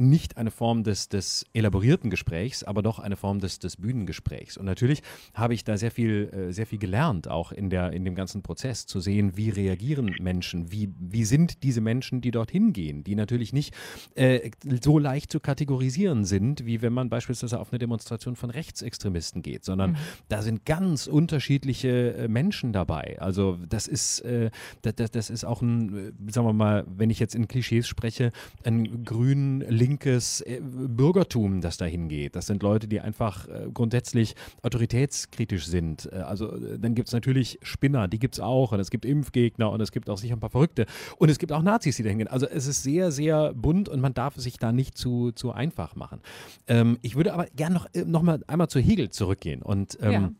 nicht 0.00 0.36
eine 0.36 0.50
Form 0.50 0.84
des, 0.84 1.08
des 1.08 1.46
elaborierten 1.52 2.10
Gesprächs, 2.10 2.64
aber 2.64 2.82
doch 2.82 2.98
eine 2.98 3.16
Form 3.16 3.40
des, 3.40 3.58
des 3.58 3.76
Bühnengesprächs. 3.76 4.56
Und 4.56 4.66
natürlich 4.66 5.02
habe 5.34 5.54
ich 5.54 5.64
da 5.64 5.76
sehr 5.76 5.90
viel, 5.90 6.30
äh, 6.32 6.52
sehr 6.52 6.66
viel 6.66 6.78
gelernt, 6.78 7.28
auch 7.28 7.52
in, 7.52 7.70
der, 7.70 7.92
in 7.92 8.04
dem 8.04 8.14
ganzen 8.14 8.42
Prozess, 8.42 8.86
zu 8.86 9.00
sehen, 9.00 9.36
wie 9.36 9.50
reagieren 9.50 10.14
Menschen, 10.20 10.72
wie, 10.72 10.92
wie 10.98 11.24
sind 11.24 11.62
diese 11.62 11.80
Menschen, 11.80 12.20
die 12.20 12.30
dorthin 12.30 12.72
gehen, 12.72 13.04
die 13.04 13.14
natürlich 13.14 13.52
nicht 13.52 13.74
äh, 14.14 14.50
so 14.82 14.98
leicht 14.98 15.30
zu 15.30 15.40
kategorisieren 15.40 16.24
sind, 16.24 16.66
wie 16.66 16.82
wenn 16.82 16.92
man 16.92 17.08
beispielsweise 17.08 17.60
auf 17.60 17.72
eine 17.72 17.78
Demonstration 17.78 18.36
von 18.36 18.50
Rechtsextremisten 18.50 19.42
geht, 19.42 19.64
sondern 19.64 19.92
mhm. 19.92 19.96
da 20.28 20.42
sind 20.42 20.64
ganz 20.64 21.06
unterschiedliche 21.06 22.14
äh, 22.14 22.28
Menschen 22.28 22.72
dabei. 22.72 23.18
Also 23.20 23.58
das 23.68 23.86
ist, 23.86 24.20
äh, 24.20 24.50
das, 24.82 25.10
das 25.10 25.30
ist 25.30 25.44
auch 25.44 25.62
ein, 25.62 26.08
äh, 26.28 26.32
sagen 26.32 26.46
wir 26.46 26.52
mal, 26.52 26.84
wenn 26.86 27.10
ich 27.10 27.18
jetzt 27.18 27.34
in 27.34 27.48
Klischees 27.48 27.86
spreche, 27.86 28.32
ein 28.64 29.04
grün 29.04 29.60
linkes 29.90 30.40
äh, 30.42 30.60
Bürgertum, 30.62 31.60
das 31.60 31.76
dahin 31.76 32.08
geht. 32.08 32.36
Das 32.36 32.46
sind 32.46 32.62
Leute, 32.62 32.86
die 32.86 33.00
einfach 33.00 33.48
äh, 33.48 33.68
grundsätzlich 33.72 34.34
autoritätskritisch 34.62 35.66
sind. 35.66 36.08
Äh, 36.12 36.16
also 36.16 36.56
dann 36.78 36.94
gibt 36.94 37.08
es 37.08 37.12
natürlich 37.12 37.58
Spinner, 37.62 38.08
die 38.08 38.18
gibt 38.18 38.36
es 38.36 38.40
auch. 38.40 38.72
Und 38.72 38.80
es 38.80 38.90
gibt 38.90 39.04
Impfgegner 39.04 39.70
und 39.70 39.80
es 39.80 39.92
gibt 39.92 40.08
auch 40.08 40.18
sicher 40.18 40.36
ein 40.36 40.40
paar 40.40 40.50
Verrückte. 40.50 40.86
Und 41.18 41.28
es 41.28 41.38
gibt 41.38 41.52
auch 41.52 41.62
Nazis, 41.62 41.96
die 41.96 42.02
dahin 42.02 42.18
gehen. 42.18 42.28
Also 42.28 42.46
es 42.46 42.66
ist 42.66 42.82
sehr, 42.82 43.10
sehr 43.10 43.52
bunt 43.54 43.88
und 43.88 44.00
man 44.00 44.14
darf 44.14 44.36
sich 44.36 44.58
da 44.58 44.72
nicht 44.72 44.96
zu, 44.96 45.32
zu 45.32 45.52
einfach 45.52 45.96
machen. 45.96 46.20
Ähm, 46.68 46.98
ich 47.02 47.16
würde 47.16 47.32
aber 47.32 47.46
gerne 47.56 47.74
noch, 47.74 47.88
noch 48.06 48.22
mal 48.22 48.40
einmal 48.46 48.68
zu 48.68 48.78
Hegel 48.78 49.10
zurückgehen 49.10 49.62
und 49.62 49.98
ähm, 50.00 50.12
ja 50.12 50.30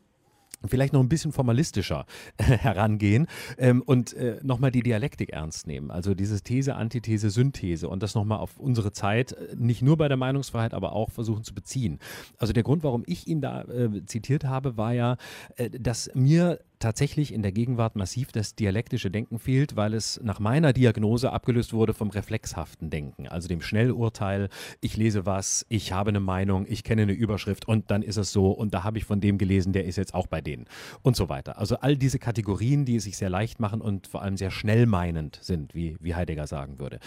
vielleicht 0.66 0.92
noch 0.92 1.00
ein 1.00 1.08
bisschen 1.08 1.32
formalistischer 1.32 2.06
äh, 2.36 2.42
herangehen 2.44 3.26
ähm, 3.58 3.82
und 3.82 4.12
äh, 4.14 4.38
nochmal 4.42 4.70
die 4.70 4.82
Dialektik 4.82 5.30
ernst 5.30 5.66
nehmen. 5.66 5.90
Also 5.90 6.14
dieses 6.14 6.42
These, 6.42 6.74
Antithese, 6.74 7.30
Synthese 7.30 7.88
und 7.88 8.02
das 8.02 8.14
nochmal 8.14 8.38
auf 8.38 8.58
unsere 8.58 8.92
Zeit, 8.92 9.32
äh, 9.32 9.54
nicht 9.56 9.82
nur 9.82 9.96
bei 9.96 10.08
der 10.08 10.16
Meinungsfreiheit, 10.16 10.74
aber 10.74 10.92
auch 10.92 11.10
versuchen 11.10 11.44
zu 11.44 11.54
beziehen. 11.54 11.98
Also 12.38 12.52
der 12.52 12.62
Grund, 12.62 12.82
warum 12.82 13.02
ich 13.06 13.26
ihn 13.26 13.40
da 13.40 13.62
äh, 13.62 14.04
zitiert 14.06 14.44
habe, 14.44 14.76
war 14.76 14.92
ja, 14.92 15.16
äh, 15.56 15.70
dass 15.70 16.10
mir 16.14 16.60
tatsächlich 16.80 17.32
in 17.32 17.42
der 17.42 17.52
Gegenwart 17.52 17.94
massiv 17.94 18.32
das 18.32 18.54
dialektische 18.54 19.10
Denken 19.10 19.38
fehlt, 19.38 19.76
weil 19.76 19.94
es 19.94 20.18
nach 20.24 20.40
meiner 20.40 20.72
Diagnose 20.72 21.30
abgelöst 21.30 21.72
wurde 21.72 21.94
vom 21.94 22.10
reflexhaften 22.10 22.90
Denken, 22.90 23.28
also 23.28 23.46
dem 23.48 23.60
Schnellurteil, 23.60 24.48
ich 24.80 24.96
lese 24.96 25.26
was, 25.26 25.66
ich 25.68 25.92
habe 25.92 26.08
eine 26.08 26.20
Meinung, 26.20 26.66
ich 26.68 26.82
kenne 26.82 27.02
eine 27.02 27.12
Überschrift 27.12 27.68
und 27.68 27.90
dann 27.90 28.02
ist 28.02 28.16
es 28.16 28.32
so 28.32 28.50
und 28.50 28.72
da 28.74 28.82
habe 28.82 28.98
ich 28.98 29.04
von 29.04 29.20
dem 29.20 29.36
gelesen, 29.36 29.72
der 29.72 29.84
ist 29.84 29.96
jetzt 29.96 30.14
auch 30.14 30.26
bei 30.26 30.40
denen 30.40 30.64
und 31.02 31.16
so 31.16 31.28
weiter. 31.28 31.58
Also 31.58 31.76
all 31.76 31.96
diese 31.96 32.18
Kategorien, 32.18 32.86
die 32.86 32.96
es 32.96 33.04
sich 33.04 33.18
sehr 33.18 33.30
leicht 33.30 33.60
machen 33.60 33.82
und 33.82 34.06
vor 34.06 34.22
allem 34.22 34.38
sehr 34.38 34.50
schnell 34.50 34.86
meinend 34.86 35.38
sind, 35.42 35.74
wie, 35.74 35.96
wie 36.00 36.14
Heidegger 36.14 36.46
sagen 36.46 36.78
würde. 36.78 36.98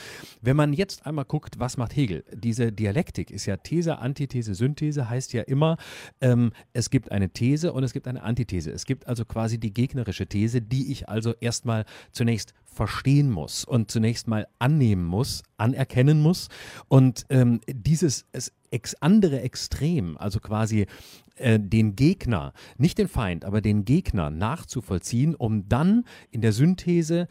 Wenn 0.42 0.56
man 0.56 0.74
jetzt 0.74 1.08
einmal 1.08 1.26
guckt, 1.26 1.60
was 1.60 1.78
macht 1.78 1.96
Hegel? 1.96 2.24
Diese 2.32 2.72
Dialektik 2.72 3.32
ist 3.32 3.48
ja 3.48 3.58
These, 3.58 3.98
Antithese, 3.98 4.54
Synthese, 4.54 5.10
heißt 5.10 5.34
ja 5.34 5.42
immer, 5.42 5.78
ähm, 6.22 6.52
es 6.74 6.92
gibt 6.92 7.12
eine 7.12 7.30
These 7.30 7.74
und 7.74 7.84
es 7.84 7.92
gibt 7.92 8.08
eine 8.08 8.22
Antithese. 8.22 8.72
Es 8.72 8.86
gibt 8.86 9.08
also 9.08 9.26
quasi 9.26 9.63
die 9.64 9.74
gegnerische 9.74 10.28
These, 10.28 10.62
die 10.62 10.92
ich 10.92 11.10
also 11.10 11.34
erstmal 11.40 11.86
zunächst 12.12 12.54
verstehen 12.66 13.30
muss 13.30 13.64
und 13.64 13.92
zunächst 13.92 14.28
mal 14.28 14.48
annehmen 14.60 15.06
muss, 15.06 15.44
anerkennen 15.58 16.22
muss. 16.22 16.50
Und 16.88 17.26
ähm, 17.30 17.62
dieses 17.68 18.26
ex 18.72 18.96
andere 18.96 19.42
Extrem, 19.42 20.18
also 20.18 20.40
quasi 20.40 20.88
äh, 21.36 21.60
den 21.60 21.96
Gegner, 21.96 22.54
nicht 22.78 22.98
den 22.98 23.08
Feind, 23.08 23.46
aber 23.46 23.62
den 23.62 23.86
Gegner 23.86 24.30
nachzuvollziehen, 24.30 25.36
um 25.36 25.70
dann 25.70 26.06
in 26.32 26.42
der 26.42 26.52
Synthese 26.52 27.28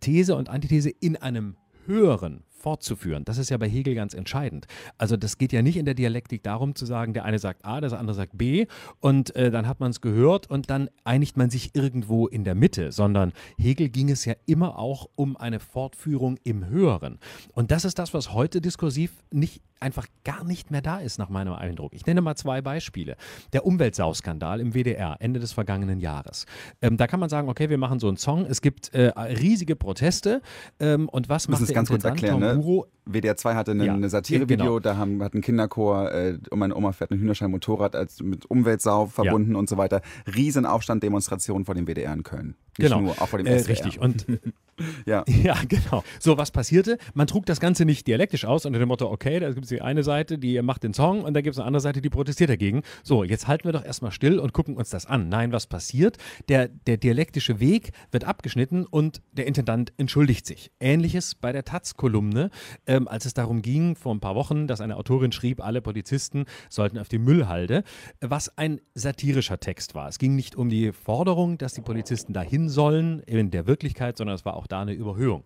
These 0.00 0.36
und 0.36 0.48
Antithese 0.48 0.90
in 0.90 1.16
einem 1.16 1.56
höheren 1.86 2.42
fortzuführen. 2.56 3.24
Das 3.24 3.38
ist 3.38 3.50
ja 3.50 3.56
bei 3.56 3.68
Hegel 3.68 3.94
ganz 3.94 4.14
entscheidend. 4.14 4.66
Also 4.98 5.16
das 5.16 5.38
geht 5.38 5.52
ja 5.52 5.62
nicht 5.62 5.76
in 5.76 5.84
der 5.84 5.94
Dialektik 5.94 6.42
darum 6.42 6.74
zu 6.74 6.86
sagen, 6.86 7.14
der 7.14 7.24
eine 7.24 7.38
sagt 7.38 7.64
A, 7.64 7.80
der 7.80 7.92
andere 7.98 8.14
sagt 8.14 8.36
B 8.36 8.66
und 9.00 9.34
äh, 9.36 9.50
dann 9.50 9.66
hat 9.66 9.80
man 9.80 9.90
es 9.90 10.00
gehört 10.00 10.48
und 10.50 10.70
dann 10.70 10.88
einigt 11.04 11.36
man 11.36 11.50
sich 11.50 11.74
irgendwo 11.74 12.26
in 12.26 12.44
der 12.44 12.54
Mitte, 12.54 12.92
sondern 12.92 13.32
Hegel 13.58 13.88
ging 13.88 14.10
es 14.10 14.24
ja 14.24 14.34
immer 14.46 14.78
auch 14.78 15.08
um 15.14 15.36
eine 15.36 15.60
Fortführung 15.60 16.38
im 16.44 16.66
Höheren. 16.66 17.18
Und 17.52 17.70
das 17.70 17.84
ist 17.84 17.98
das, 17.98 18.14
was 18.14 18.32
heute 18.32 18.60
diskursiv 18.60 19.12
nicht 19.30 19.62
einfach 19.80 20.06
gar 20.24 20.44
nicht 20.44 20.70
mehr 20.70 20.82
da 20.82 20.98
ist, 20.98 21.18
nach 21.18 21.28
meinem 21.28 21.52
Eindruck. 21.52 21.92
Ich 21.94 22.06
nenne 22.06 22.20
mal 22.20 22.36
zwei 22.36 22.62
Beispiele. 22.62 23.16
Der 23.52 23.66
Umweltsauskandal 23.66 24.60
im 24.60 24.72
WDR, 24.72 25.16
Ende 25.20 25.40
des 25.40 25.52
vergangenen 25.52 26.00
Jahres. 26.00 26.46
Ähm, 26.82 26.96
da 26.96 27.06
kann 27.06 27.20
man 27.20 27.28
sagen, 27.28 27.48
okay, 27.48 27.70
wir 27.70 27.78
machen 27.78 27.98
so 27.98 28.08
einen 28.08 28.16
Song, 28.16 28.46
es 28.46 28.60
gibt 28.60 28.92
äh, 28.94 29.08
riesige 29.18 29.76
Proteste 29.76 30.42
ähm, 30.80 31.08
und 31.08 31.28
was 31.28 31.48
macht 31.48 31.66
der 31.66 31.74
ganz 31.74 31.88
kurz 31.88 32.04
erklären, 32.04 32.40
ne? 32.40 32.64
WDR 33.06 33.36
2 33.36 33.54
hatte 33.54 33.72
ein 33.72 33.80
ja, 33.80 34.08
Satirevideo, 34.08 34.56
genau. 34.56 34.80
da 34.80 34.96
haben, 34.96 35.22
hat 35.22 35.34
ein 35.34 35.40
Kinderchor, 35.40 36.12
äh, 36.12 36.38
um 36.50 36.58
meine 36.58 36.76
Oma 36.76 36.92
fährt 36.92 37.12
ein 37.12 37.18
Hühnerschein 37.18 37.50
Motorrad 37.50 37.94
als 37.94 38.20
mit 38.20 38.46
Umweltsau 38.46 39.06
verbunden 39.06 39.52
ja. 39.52 39.58
und 39.58 39.68
so 39.68 39.76
weiter. 39.76 40.02
Riesenaufstand, 40.34 41.02
Demonstration 41.02 41.64
vor 41.64 41.74
dem 41.74 41.86
WDR 41.86 42.12
in 42.12 42.22
Köln. 42.22 42.56
Nicht 42.78 42.90
genau. 42.90 43.00
nur, 43.00 43.22
auch 43.22 43.28
vor 43.28 43.38
dem 43.38 43.46
äh, 43.46 43.54
Richtig. 43.54 44.00
Und 44.00 44.26
ja. 45.06 45.24
ja, 45.42 45.56
genau. 45.68 46.04
So, 46.20 46.36
was 46.36 46.50
passierte? 46.50 46.98
Man 47.14 47.26
trug 47.26 47.46
das 47.46 47.60
Ganze 47.60 47.84
nicht 47.84 48.06
dialektisch 48.06 48.44
aus 48.44 48.66
unter 48.66 48.78
dem 48.78 48.88
Motto, 48.88 49.10
okay, 49.10 49.40
da 49.40 49.50
gibt 49.50 49.64
es 49.64 49.68
die 49.70 49.80
eine 49.80 50.02
Seite, 50.02 50.38
die 50.38 50.60
macht 50.62 50.82
den 50.82 50.92
Song 50.92 51.22
und 51.22 51.34
da 51.34 51.40
gibt 51.40 51.54
es 51.54 51.58
eine 51.58 51.66
andere 51.66 51.80
Seite, 51.80 52.00
die 52.00 52.10
protestiert 52.10 52.50
dagegen. 52.50 52.82
So, 53.02 53.24
jetzt 53.24 53.48
halten 53.48 53.64
wir 53.64 53.72
doch 53.72 53.84
erstmal 53.84 54.12
still 54.12 54.38
und 54.38 54.52
gucken 54.52 54.76
uns 54.76 54.90
das 54.90 55.06
an. 55.06 55.28
Nein, 55.28 55.52
was 55.52 55.66
passiert? 55.66 56.18
Der, 56.48 56.68
der 56.68 56.96
dialektische 56.96 57.60
Weg 57.60 57.92
wird 58.10 58.24
abgeschnitten 58.24 58.84
und 58.84 59.22
der 59.32 59.46
Intendant 59.46 59.92
entschuldigt 59.96 60.46
sich. 60.46 60.70
Ähnliches 60.80 61.34
bei 61.34 61.52
der 61.52 61.64
Taz-Kolumne, 61.64 62.50
ähm, 62.96 63.08
als 63.08 63.26
es 63.26 63.34
darum 63.34 63.62
ging, 63.62 63.94
vor 63.94 64.14
ein 64.14 64.20
paar 64.20 64.34
Wochen, 64.34 64.66
dass 64.66 64.80
eine 64.80 64.96
Autorin 64.96 65.32
schrieb, 65.32 65.64
alle 65.64 65.80
Polizisten 65.80 66.46
sollten 66.68 66.98
auf 66.98 67.08
die 67.08 67.18
Müllhalde, 67.18 67.84
was 68.20 68.56
ein 68.56 68.80
satirischer 68.94 69.60
Text 69.60 69.94
war. 69.94 70.08
Es 70.08 70.18
ging 70.18 70.34
nicht 70.34 70.56
um 70.56 70.68
die 70.68 70.92
Forderung, 70.92 71.58
dass 71.58 71.74
die 71.74 71.82
Polizisten 71.82 72.32
dahin 72.32 72.68
sollen 72.68 73.20
in 73.20 73.50
der 73.50 73.66
Wirklichkeit, 73.66 74.16
sondern 74.16 74.34
es 74.34 74.44
war 74.44 74.56
auch 74.56 74.66
da 74.66 74.82
eine 74.82 74.92
Überhöhung. 74.92 75.44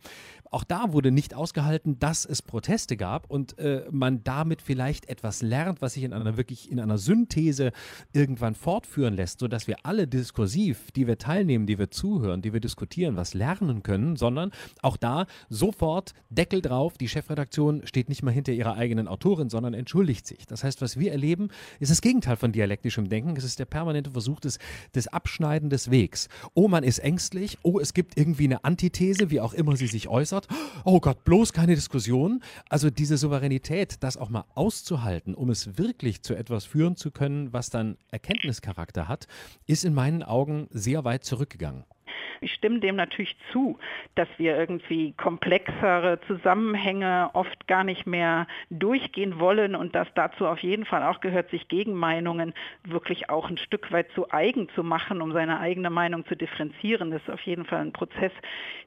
Auch 0.53 0.65
da 0.65 0.93
wurde 0.93 1.13
nicht 1.13 1.35
ausgehalten, 1.35 2.01
dass 2.01 2.25
es 2.25 2.43
Proteste 2.43 2.97
gab 2.97 3.31
und 3.31 3.57
äh, 3.59 3.85
man 3.93 4.25
damit 4.25 4.63
vielleicht 4.63 5.09
etwas 5.09 5.43
lernt, 5.43 5.81
was 5.81 5.95
sich 5.95 6.03
in 6.03 6.13
einer 6.13 6.37
wirklich 6.37 6.73
in 6.73 6.81
einer 6.81 6.99
Synthese 6.99 7.71
irgendwann 8.13 8.57
fortführen 8.57 9.15
lässt, 9.15 9.39
sodass 9.39 9.69
wir 9.69 9.77
alle 9.85 10.09
diskursiv, 10.09 10.91
die 10.91 11.07
wir 11.07 11.19
teilnehmen, 11.19 11.67
die 11.67 11.79
wir 11.79 11.93
zuhören, 11.93 12.43
die 12.43 12.53
wir 12.53 12.59
diskutieren, 12.59 13.15
was 13.15 13.33
lernen 13.33 13.85
können, 13.85 14.17
sondern 14.17 14.51
auch 14.83 14.97
da 14.97 15.27
sofort 15.49 16.15
Deckel 16.31 16.63
drauf. 16.63 16.99
Die 16.99 17.09
Chefredaktion 17.09 17.40
steht 17.85 18.09
nicht 18.09 18.23
mal 18.23 18.31
hinter 18.33 18.53
ihrer 18.53 18.77
eigenen 18.77 19.09
Autorin, 19.09 19.51
sondern 19.51 19.75
entschuldigt 19.75 20.27
sich. 20.27 20.47
Das 20.47 20.65
heißt, 20.65 20.81
was 20.83 20.99
wir 20.99 21.13
erleben, 21.13 21.49
ist 21.79 21.91
das 21.91 22.01
Gegenteil 22.01 22.37
von 22.37 22.53
dialektischem 22.53 23.09
Denken. 23.09 23.37
Es 23.37 23.45
ist 23.45 23.59
der 23.59 23.65
permanente 23.65 24.11
Versuch 24.11 24.41
des, 24.41 24.59
des 24.95 25.09
Abschneiden 25.09 25.71
des 25.71 25.91
Wegs. 25.91 26.29
Oh, 26.55 26.69
man 26.69 26.85
ist 26.85 26.99
ängstlich. 26.99 27.59
Oh, 27.63 27.79
es 27.79 27.95
gibt 27.95 28.17
irgendwie 28.17 28.45
eine 28.45 28.65
Antithese, 28.65 29.31
wie 29.31 29.41
auch 29.41 29.55
immer 29.55 29.77
sie 29.77 29.87
sich 29.87 30.09
äußert 30.09 30.49
oh 30.85 31.01
Gott, 31.01 31.25
bloß 31.25 31.53
keine 31.53 31.75
Diskussion. 31.75 32.43
Also 32.69 32.91
diese 32.91 33.17
Souveränität, 33.17 34.03
das 34.03 34.17
auch 34.17 34.29
mal 34.29 34.45
auszuhalten, 34.55 35.35
um 35.35 35.51
es 35.51 35.79
wirklich 35.79 36.23
zu 36.23 36.35
etwas 36.35 36.65
führen 36.65 36.97
zu 36.97 37.11
können, 37.11 37.53
was 37.53 37.71
dann 37.71 37.97
Erkenntnischarakter 38.11 39.09
hat, 39.09 39.27
ist 39.67 39.85
in 39.85 39.95
meinen 39.95 40.23
Augen 40.23 40.69
sehr 40.71 41.05
weit 41.05 41.25
zurückgegangen. 41.25 41.85
Ich 42.43 42.55
stimme 42.55 42.81
dem 42.81 42.97
natürlich 42.97 43.37
zu, 43.53 43.79
dass 44.15 44.29
wir 44.39 44.57
irgendwie 44.57 45.13
komplexere 45.13 46.21
Zusammenhänge 46.27 47.29
oft 47.35 47.67
gar 47.67 47.85
nicht 47.85 48.07
mehr 48.07 48.47
durchgehen 48.71 49.39
wollen 49.39 49.75
und 49.75 49.95
dass 49.95 50.09
dazu 50.15 50.47
auf 50.47 50.61
jeden 50.61 50.87
Fall 50.87 51.03
auch 51.03 51.21
gehört, 51.21 51.51
sich 51.51 51.69
Gegenmeinungen 51.69 52.55
wirklich 52.85 53.29
auch 53.29 53.51
ein 53.51 53.59
Stück 53.59 53.93
weit 53.93 54.11
zu 54.13 54.31
eigen 54.31 54.71
zu 54.71 54.83
machen, 54.83 55.21
um 55.21 55.33
seine 55.33 55.61
eigene 55.61 55.91
Meinung 55.91 56.25
zu 56.27 56.35
differenzieren. 56.35 57.11
Das 57.11 57.21
ist 57.21 57.31
auf 57.31 57.43
jeden 57.43 57.67
Fall 57.67 57.81
ein 57.81 57.93
Prozess, 57.93 58.33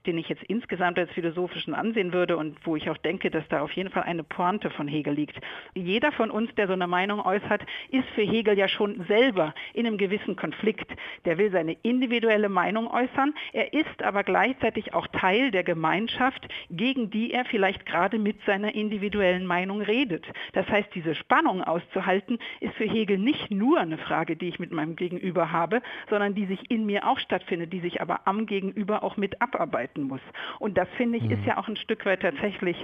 den 0.08 0.18
ich 0.18 0.30
jetzt 0.30 0.44
insgesamt 0.46 0.98
als 0.98 1.12
philosophischen 1.12 1.76
ansehen 1.76 2.12
würde 2.12 2.38
und 2.38 2.58
wo 2.66 2.76
ich 2.76 2.90
auch 2.90 2.98
denke, 2.98 3.30
dass 3.30 3.48
da 3.50 3.62
auf 3.62 3.72
jeden 3.74 3.92
Fall 3.92 4.04
eine 4.04 4.24
Pointe 4.24 4.72
von 4.72 4.88
Hegel 4.88 5.14
liegt. 5.14 5.40
Jeder 5.76 6.12
von 6.12 6.32
uns, 6.32 6.54
der 6.56 6.66
so 6.66 6.74
eine 6.74 6.88
Meinung 6.88 7.24
äußert, 7.24 7.62
ist 7.92 8.10
für 8.16 8.24
Hegel 8.24 8.58
ja 8.58 8.68
schon 8.68 9.06
selber 9.08 9.54
in 9.76 9.86
einem 9.86 10.00
gewissen 10.00 10.36
Konflikt. 10.36 10.92
Der 11.26 11.38
will 11.38 11.52
seine 11.52 11.74
individuelle 11.84 12.50
Meinung 12.50 12.88
äußern, 12.88 13.36
er 13.52 13.74
ist 13.74 14.02
aber 14.04 14.24
gleichzeitig 14.24 14.94
auch 14.94 15.08
Teil 15.08 15.52
der 15.52 15.64
Gemeinschaft, 15.64 16.48
gegen 16.70 17.10
die 17.10 17.34
er 17.34 17.46
vielleicht 17.46 17.86
gerade 17.86 18.20
mit 18.20 18.38
seiner 18.46 18.74
individuellen 18.74 19.46
Meinung 19.46 19.82
redet. 19.82 20.26
Das 20.54 20.68
heißt, 20.68 20.90
diese 20.96 21.16
Spannung 21.16 21.64
auszuhalten, 21.64 22.40
ist 22.60 22.76
für 22.76 22.86
Hegel 22.86 23.18
nicht 23.18 23.52
nur 23.52 23.80
eine 23.80 23.98
Frage, 23.98 24.36
die 24.36 24.48
ich 24.48 24.60
mit 24.60 24.72
meinem 24.72 24.96
Gegenüber 24.96 25.52
habe, 25.52 25.82
sondern 26.10 26.36
die 26.36 26.46
sich 26.46 26.70
in 26.72 26.86
mir 26.86 27.08
auch 27.08 27.20
stattfindet, 27.20 27.74
die 27.74 27.80
sich 27.80 28.02
aber 28.02 28.22
am 28.26 28.46
Gegenüber 28.46 29.04
auch 29.04 29.18
mit 29.18 29.42
abarbeiten 29.42 30.04
muss. 30.04 30.22
Und 30.60 30.78
das 30.78 30.88
finde 30.98 31.18
ich, 31.18 31.30
ist 31.30 31.42
mhm. 31.42 31.48
ja 31.48 31.58
auch 31.58 31.68
ein 31.68 31.76
Stück 31.76 32.06
weit 32.06 32.22
tatsächlich 32.22 32.78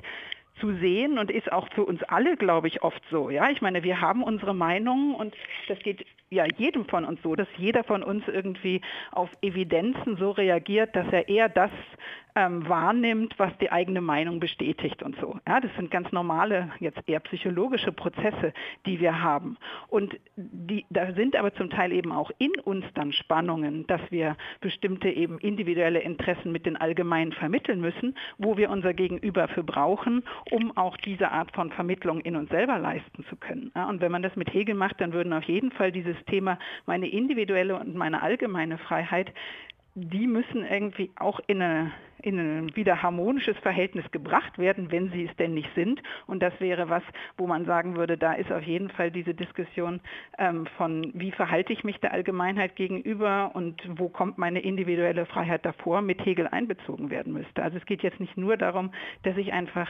zu 0.60 0.74
sehen 0.76 1.18
und 1.18 1.32
ist 1.32 1.52
auch 1.52 1.70
für 1.74 1.86
uns 1.86 2.04
alle, 2.04 2.38
glaube 2.38 2.68
ich, 2.68 2.84
oft 2.84 3.02
so. 3.10 3.30
Ja, 3.30 3.50
ich 3.50 3.62
meine, 3.62 3.84
wir 3.84 4.02
haben 4.02 4.24
unsere 4.24 4.54
Meinungen 4.54 5.16
und 5.16 5.34
das 5.68 5.80
geht 5.80 6.06
ja 6.30 6.46
jedem 6.58 6.86
von 6.86 7.06
uns 7.06 7.22
so, 7.24 7.36
dass 7.36 7.48
jeder 7.58 7.84
von 7.84 8.04
uns 8.04 8.24
irgendwie 8.28 8.82
auf 9.12 9.30
Evidenzen 9.42 10.18
so 10.18 10.32
reagiert, 10.32 10.96
dass 10.96 11.08
er 11.12 11.28
eher 11.28 11.50
das 11.50 11.72
ähm, 12.36 12.68
wahrnimmt, 12.68 13.34
was 13.38 13.52
die 13.58 13.72
eigene 13.72 14.02
Meinung 14.02 14.40
bestätigt 14.40 15.04
und 15.04 15.16
so. 15.20 15.38
Ja, 15.48 15.60
das 15.60 15.72
sind 15.76 15.92
ganz 15.92 16.12
normale, 16.12 16.72
jetzt 16.80 17.00
eher 17.08 17.20
psychologische 17.22 17.92
Prozesse, 17.92 18.54
die 18.86 19.00
wir 19.00 19.22
haben. 19.22 19.58
Und 19.88 20.18
die, 20.36 20.86
da 20.90 21.12
sind 21.14 21.36
aber 21.36 21.54
zum 21.54 21.70
Teil 21.70 21.92
eben 21.92 22.12
auch 22.12 22.32
in 22.38 22.52
uns 22.64 22.86
dann 22.94 23.12
Spannungen, 23.14 23.88
dass 23.88 24.02
wir 24.10 24.38
bestimmte 24.62 25.10
eben 25.10 25.40
individuelle 25.40 26.00
Interessen 26.00 26.52
mit 26.52 26.66
den 26.66 26.78
allgemeinen 26.78 27.34
vermitteln 27.34 27.82
müssen, 27.82 28.16
wo 28.38 28.58
wir 28.58 28.70
unser 28.70 28.94
Gegenüber 28.94 29.48
für 29.48 29.64
brauchen, 29.64 30.24
um 30.52 30.76
auch 30.78 30.98
diese 30.98 31.32
Art 31.32 31.52
von 31.54 31.72
Vermittlung 31.72 32.22
in 32.22 32.36
uns 32.36 32.50
selber 32.50 32.78
leisten 32.78 33.26
zu 33.30 33.36
können. 33.36 33.72
Ja, 33.76 33.90
und 33.90 34.02
wenn 34.02 34.12
man 34.12 34.22
das 34.22 34.36
mit 34.36 34.54
Hegel 34.54 34.76
macht, 34.76 35.02
dann 35.02 35.14
würden 35.14 35.34
auf 35.34 35.44
jeden 35.44 35.72
Fall 35.72 35.92
dieses 35.92 36.16
Thema 36.26 36.60
meine 36.86 37.08
individuelle 37.08 37.76
und 37.76 37.96
meine 37.96 38.22
allgemeine 38.22 38.78
Freiheit 38.78 39.34
die 39.96 40.28
müssen 40.28 40.66
irgendwie 40.66 41.12
auch 41.16 41.40
in, 41.48 41.62
eine, 41.62 41.92
in 42.22 42.40
ein 42.40 42.76
wieder 42.76 43.02
harmonisches 43.02 43.58
Verhältnis 43.58 44.10
gebracht 44.12 44.58
werden, 44.58 44.92
wenn 44.92 45.12
sie 45.12 45.26
es 45.26 45.36
denn 45.38 45.54
nicht 45.54 45.70
sind. 45.76 46.02
Und 46.28 46.42
das 46.42 46.54
wäre 46.60 46.90
was, 46.90 47.04
wo 47.38 47.48
man 47.48 47.66
sagen 47.66 47.96
würde, 47.96 48.18
da 48.18 48.34
ist 48.34 48.52
auf 48.52 48.64
jeden 48.64 48.90
Fall 48.90 49.12
diese 49.12 49.34
Diskussion 49.34 50.00
ähm, 50.38 50.68
von, 50.78 51.12
wie 51.16 51.32
verhalte 51.32 51.74
ich 51.74 51.84
mich 51.84 52.00
der 52.00 52.14
Allgemeinheit 52.14 52.76
gegenüber 52.76 53.52
und 53.54 53.82
wo 54.00 54.10
kommt 54.10 54.38
meine 54.38 54.62
individuelle 54.62 55.26
Freiheit 55.26 55.66
davor, 55.66 56.02
mit 56.02 56.24
Hegel 56.26 56.48
einbezogen 56.48 57.10
werden 57.10 57.34
müsste. 57.34 57.64
Also 57.64 57.78
es 57.78 57.86
geht 57.86 58.04
jetzt 58.04 58.20
nicht 58.20 58.38
nur 58.38 58.58
darum, 58.58 58.92
dass 59.24 59.38
ich 59.38 59.54
einfach 59.54 59.90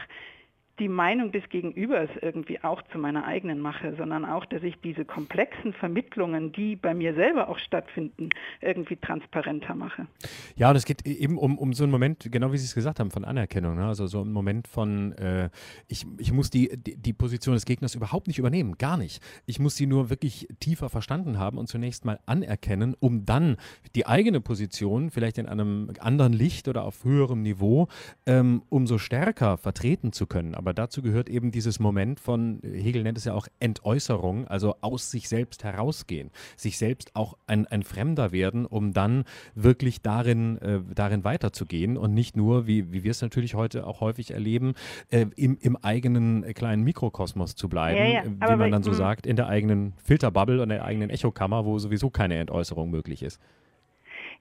die 0.79 0.87
Meinung 0.87 1.31
des 1.31 1.47
Gegenübers 1.49 2.09
irgendwie 2.21 2.63
auch 2.63 2.81
zu 2.91 2.97
meiner 2.97 3.25
eigenen 3.25 3.59
mache, 3.59 3.95
sondern 3.97 4.25
auch, 4.25 4.45
dass 4.45 4.63
ich 4.63 4.79
diese 4.81 5.05
komplexen 5.05 5.73
Vermittlungen, 5.73 6.51
die 6.51 6.75
bei 6.75 6.93
mir 6.93 7.13
selber 7.13 7.49
auch 7.49 7.59
stattfinden, 7.59 8.29
irgendwie 8.61 8.95
transparenter 8.95 9.75
mache. 9.75 10.07
Ja, 10.55 10.69
und 10.69 10.75
es 10.75 10.85
geht 10.85 11.05
eben 11.05 11.37
um, 11.37 11.57
um 11.57 11.73
so 11.73 11.83
einen 11.83 11.91
Moment, 11.91 12.29
genau 12.31 12.51
wie 12.51 12.57
Sie 12.57 12.65
es 12.65 12.75
gesagt 12.75 12.99
haben, 12.99 13.11
von 13.11 13.25
Anerkennung. 13.25 13.75
Ne? 13.75 13.85
Also 13.85 14.07
so 14.07 14.21
ein 14.21 14.31
Moment 14.31 14.67
von, 14.67 15.11
äh, 15.13 15.49
ich, 15.87 16.05
ich 16.17 16.31
muss 16.31 16.49
die, 16.49 16.69
die, 16.75 16.95
die 16.95 17.13
Position 17.13 17.53
des 17.53 17.65
Gegners 17.65 17.95
überhaupt 17.95 18.27
nicht 18.27 18.39
übernehmen, 18.39 18.77
gar 18.77 18.97
nicht. 18.97 19.21
Ich 19.45 19.59
muss 19.59 19.75
sie 19.75 19.85
nur 19.85 20.09
wirklich 20.09 20.47
tiefer 20.59 20.89
verstanden 20.89 21.37
haben 21.37 21.57
und 21.57 21.67
zunächst 21.67 22.05
mal 22.05 22.19
anerkennen, 22.25 22.95
um 22.99 23.25
dann 23.25 23.57
die 23.95 24.05
eigene 24.05 24.41
Position 24.41 25.11
vielleicht 25.11 25.37
in 25.37 25.45
einem 25.45 25.91
anderen 25.99 26.33
Licht 26.33 26.67
oder 26.67 26.83
auf 26.83 27.03
höherem 27.03 27.41
Niveau 27.41 27.87
ähm, 28.25 28.63
umso 28.69 28.97
stärker 28.97 29.57
vertreten 29.57 30.13
zu 30.13 30.25
können. 30.25 30.55
Aber 30.55 30.68
aber 30.69 30.75
dazu 30.75 31.01
gehört 31.01 31.29
eben 31.29 31.49
dieses 31.49 31.79
Moment 31.79 32.19
von, 32.19 32.61
Hegel 32.61 33.01
nennt 33.01 33.17
es 33.17 33.25
ja 33.25 33.33
auch 33.33 33.47
Entäußerung, 33.59 34.47
also 34.47 34.75
aus 34.81 35.09
sich 35.09 35.27
selbst 35.27 35.63
herausgehen, 35.63 36.29
sich 36.55 36.77
selbst 36.77 37.15
auch 37.15 37.39
ein, 37.47 37.65
ein 37.65 37.81
Fremder 37.81 38.31
werden, 38.31 38.67
um 38.67 38.93
dann 38.93 39.23
wirklich 39.55 40.03
darin, 40.03 40.59
äh, 40.59 40.81
darin 40.93 41.23
weiterzugehen 41.23 41.97
und 41.97 42.13
nicht 42.13 42.37
nur, 42.37 42.67
wie, 42.67 42.93
wie 42.93 43.03
wir 43.03 43.09
es 43.09 43.23
natürlich 43.23 43.55
heute 43.55 43.87
auch 43.87 43.99
häufig 43.99 44.29
erleben, 44.29 44.75
äh, 45.09 45.25
im, 45.35 45.57
im 45.59 45.75
eigenen 45.75 46.43
kleinen 46.53 46.83
Mikrokosmos 46.83 47.55
zu 47.55 47.67
bleiben, 47.67 47.97
ja, 47.97 48.23
ja. 48.23 48.23
wie 48.25 48.55
man 48.55 48.69
dann 48.69 48.83
so 48.83 48.93
sagt, 48.93 49.25
in 49.25 49.37
der 49.37 49.47
eigenen 49.47 49.93
Filterbubble 50.03 50.61
und 50.61 50.69
der 50.69 50.85
eigenen 50.85 51.09
Echokammer, 51.09 51.65
wo 51.65 51.79
sowieso 51.79 52.11
keine 52.11 52.37
Entäußerung 52.37 52.91
möglich 52.91 53.23
ist. 53.23 53.41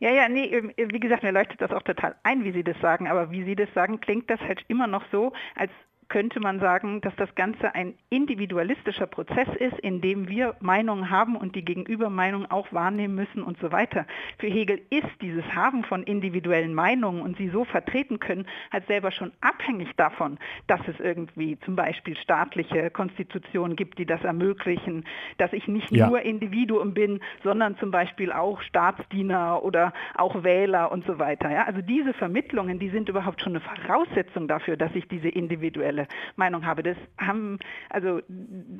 Ja, 0.01 0.12
ja, 0.12 0.29
nee, 0.29 0.45
ähm, 0.45 0.73
wie 0.77 1.01
gesagt, 1.01 1.23
mir 1.23 1.33
leuchtet 1.33 1.61
das 1.61 1.73
auch 1.73 1.83
total 1.83 2.14
ein, 2.23 2.45
wie 2.45 2.53
Sie 2.53 2.62
das 2.62 2.79
sagen, 2.81 3.09
aber 3.09 3.31
wie 3.31 3.45
Sie 3.45 3.57
das 3.57 3.73
sagen, 3.75 3.99
klingt 4.01 4.31
das 4.31 4.41
halt 4.41 4.62
immer 4.69 4.87
noch 4.87 5.05
so, 5.11 5.33
als 5.57 5.73
könnte 6.09 6.40
man 6.40 6.59
sagen, 6.61 7.01
dass 7.01 7.14
das 7.16 7.35
Ganze 7.35 7.75
ein 7.75 7.94
individualistischer 8.09 9.07
Prozess 9.07 9.49
ist, 9.59 9.79
in 9.81 10.01
dem 10.01 10.29
wir 10.29 10.57
Meinungen 10.61 11.11
haben 11.11 11.37
und 11.37 11.55
die 11.55 11.64
Gegenübermeinung 11.64 12.51
auch 12.51 12.73
wahrnehmen 12.73 13.14
müssen 13.14 13.42
und 13.42 13.59
so 13.61 13.73
weiter. 13.73 14.07
Für 14.38 14.47
Hegel 14.47 14.81
ist 14.90 15.09
dieses 15.21 15.44
Haben 15.55 15.85
von 15.85 16.03
individuellen 16.03 16.75
Meinungen 16.75 17.21
und 17.21 17.37
sie 17.37 17.49
so 17.49 17.64
vertreten 17.64 18.18
können, 18.21 18.47
halt 18.73 18.87
selber 18.87 19.11
schon 19.11 19.33
abhängig 19.40 19.88
davon, 19.97 20.38
dass 20.66 20.81
es 20.88 20.99
irgendwie 20.99 21.59
zum 21.61 21.77
Beispiel 21.77 22.16
staatliche 22.16 22.90
Konstitutionen 22.90 23.77
gibt, 23.77 23.99
die 23.99 24.07
das 24.07 24.25
ermöglichen, 24.25 25.05
dass 25.37 25.53
ich 25.53 25.68
nicht 25.68 25.90
ja. 25.90 26.09
nur 26.09 26.23
Individuum 26.23 26.94
bin, 26.94 27.21
sondern 27.44 27.77
zum 27.77 27.90
Beispiel 27.90 28.33
auch 28.33 28.62
Staatsdiener 28.62 29.62
oder 29.62 29.92
auch 30.14 30.42
Wähler 30.42 30.90
und 30.90 31.05
so 31.07 31.18
weiter. 31.18 31.51
Ja? 31.51 31.64
Also 31.64 31.83
diese 31.83 32.14
Vermittlungen, 32.14 32.79
die 32.79 32.88
sind 32.88 33.09
überhaupt 33.09 33.42
schon 33.42 33.57
eine 33.57 33.61
Voraussetzung 33.61 34.49
dafür, 34.49 34.77
dass 34.77 34.94
ich 34.94 35.07
diese 35.09 35.29
individuelle 35.29 35.98
individuelle 35.99 36.09
Meinung 36.37 36.67
habe. 36.67 36.83
Das 36.83 36.97
haben, 37.19 37.59
also 37.91 38.21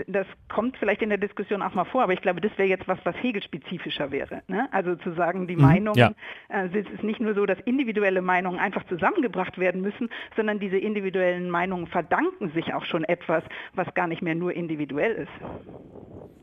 das 0.07 0.27
kommt 0.49 0.77
vielleicht 0.77 1.03
in 1.03 1.09
der 1.09 1.19
Diskussion 1.19 1.63
auch 1.63 1.75
mal 1.75 1.85
vor, 1.85 2.03
aber 2.03 2.13
ich 2.13 2.21
glaube, 2.21 2.41
das 2.41 2.53
wäre 2.57 2.69
jetzt 2.69 2.87
was, 2.87 2.99
was 3.05 3.17
Hegel-spezifischer 3.17 4.11
wäre. 4.11 4.43
Ne? 4.49 4.69
Also 4.73 4.97
zu 4.97 5.13
sagen, 5.13 5.47
die 5.47 5.57
mhm, 5.57 5.63
Meinung, 5.63 5.95
ja. 5.97 6.13
äh, 6.49 6.67
es 6.67 6.89
ist 6.91 7.03
nicht 7.03 7.21
nur 7.21 7.35
so, 7.35 7.47
dass 7.47 7.59
individuelle 7.61 8.23
Meinungen 8.23 8.59
einfach 8.59 8.85
zusammengebracht 8.87 9.59
werden 9.59 9.81
müssen, 9.81 10.09
sondern 10.37 10.59
diese 10.59 10.79
individuellen 10.79 11.51
Meinungen 11.51 11.87
verdanken 11.87 12.51
sich 12.53 12.75
auch 12.75 12.85
schon 12.85 13.05
etwas, 13.05 13.43
was 13.75 13.93
gar 13.95 14.07
nicht 14.07 14.23
mehr 14.23 14.35
nur 14.35 14.53
individuell 14.53 15.13
ist 15.13 15.29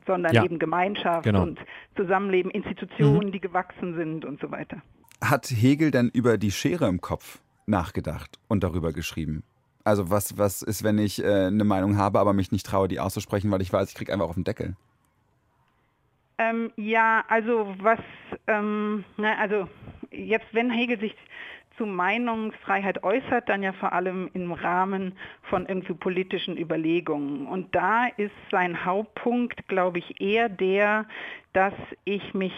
sondern 0.07 0.35
ja. 0.35 0.43
eben 0.43 0.59
Gemeinschaft 0.59 1.23
genau. 1.23 1.41
und 1.41 1.59
Zusammenleben, 1.95 2.51
Institutionen, 2.51 3.29
mhm. 3.29 3.31
die 3.31 3.39
gewachsen 3.39 3.95
sind 3.95 4.23
und 4.23 4.39
so 4.39 4.51
weiter. 4.51 4.83
Hat 5.19 5.47
Hegel 5.47 5.89
denn 5.89 6.11
über 6.13 6.37
die 6.37 6.51
Schere 6.51 6.87
im 6.87 7.01
Kopf 7.01 7.39
nachgedacht 7.65 8.37
und 8.47 8.63
darüber 8.63 8.93
geschrieben? 8.93 9.43
Also 9.85 10.09
was, 10.09 10.37
was 10.37 10.63
ist, 10.63 10.83
wenn 10.83 10.97
ich 10.97 11.23
äh, 11.23 11.45
eine 11.45 11.63
Meinung 11.63 11.97
habe, 11.97 12.19
aber 12.19 12.33
mich 12.33 12.51
nicht 12.51 12.65
traue, 12.65 12.87
die 12.87 12.99
auszusprechen, 12.99 13.51
weil 13.51 13.61
ich 13.61 13.71
weiß, 13.71 13.89
ich 13.89 13.95
kriege 13.95 14.11
einfach 14.11 14.27
auf 14.27 14.33
den 14.33 14.43
Deckel? 14.43 14.75
Ähm, 16.39 16.71
ja, 16.75 17.23
also 17.29 17.73
was, 17.79 17.99
ähm, 18.47 19.05
na, 19.15 19.37
also 19.37 19.69
jetzt, 20.11 20.47
wenn 20.51 20.71
Hegel 20.71 20.99
sich 20.99 21.15
zu 21.77 21.85
Meinungsfreiheit 21.85 23.03
äußert, 23.03 23.47
dann 23.47 23.61
ja 23.61 23.73
vor 23.73 23.93
allem 23.93 24.29
im 24.33 24.51
Rahmen 24.51 25.13
von 25.49 25.67
irgendwie 25.67 25.93
politischen 25.93 26.57
Überlegungen. 26.57 27.45
Und 27.45 27.75
da 27.75 28.07
ist 28.17 28.33
sein 28.49 28.85
Hauptpunkt, 28.85 29.67
glaube 29.67 29.99
ich, 29.99 30.19
eher 30.19 30.49
der, 30.49 31.05
dass 31.53 31.73
ich 32.05 32.33
mich 32.33 32.53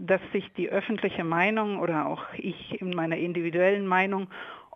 dass 0.00 0.20
sich 0.32 0.48
die 0.56 0.68
öffentliche 0.68 1.24
Meinung 1.24 1.80
oder 1.80 2.06
auch 2.06 2.22
ich 2.36 2.80
in 2.80 2.90
meiner 2.90 3.16
individuellen 3.16 3.86
Meinung 3.86 4.28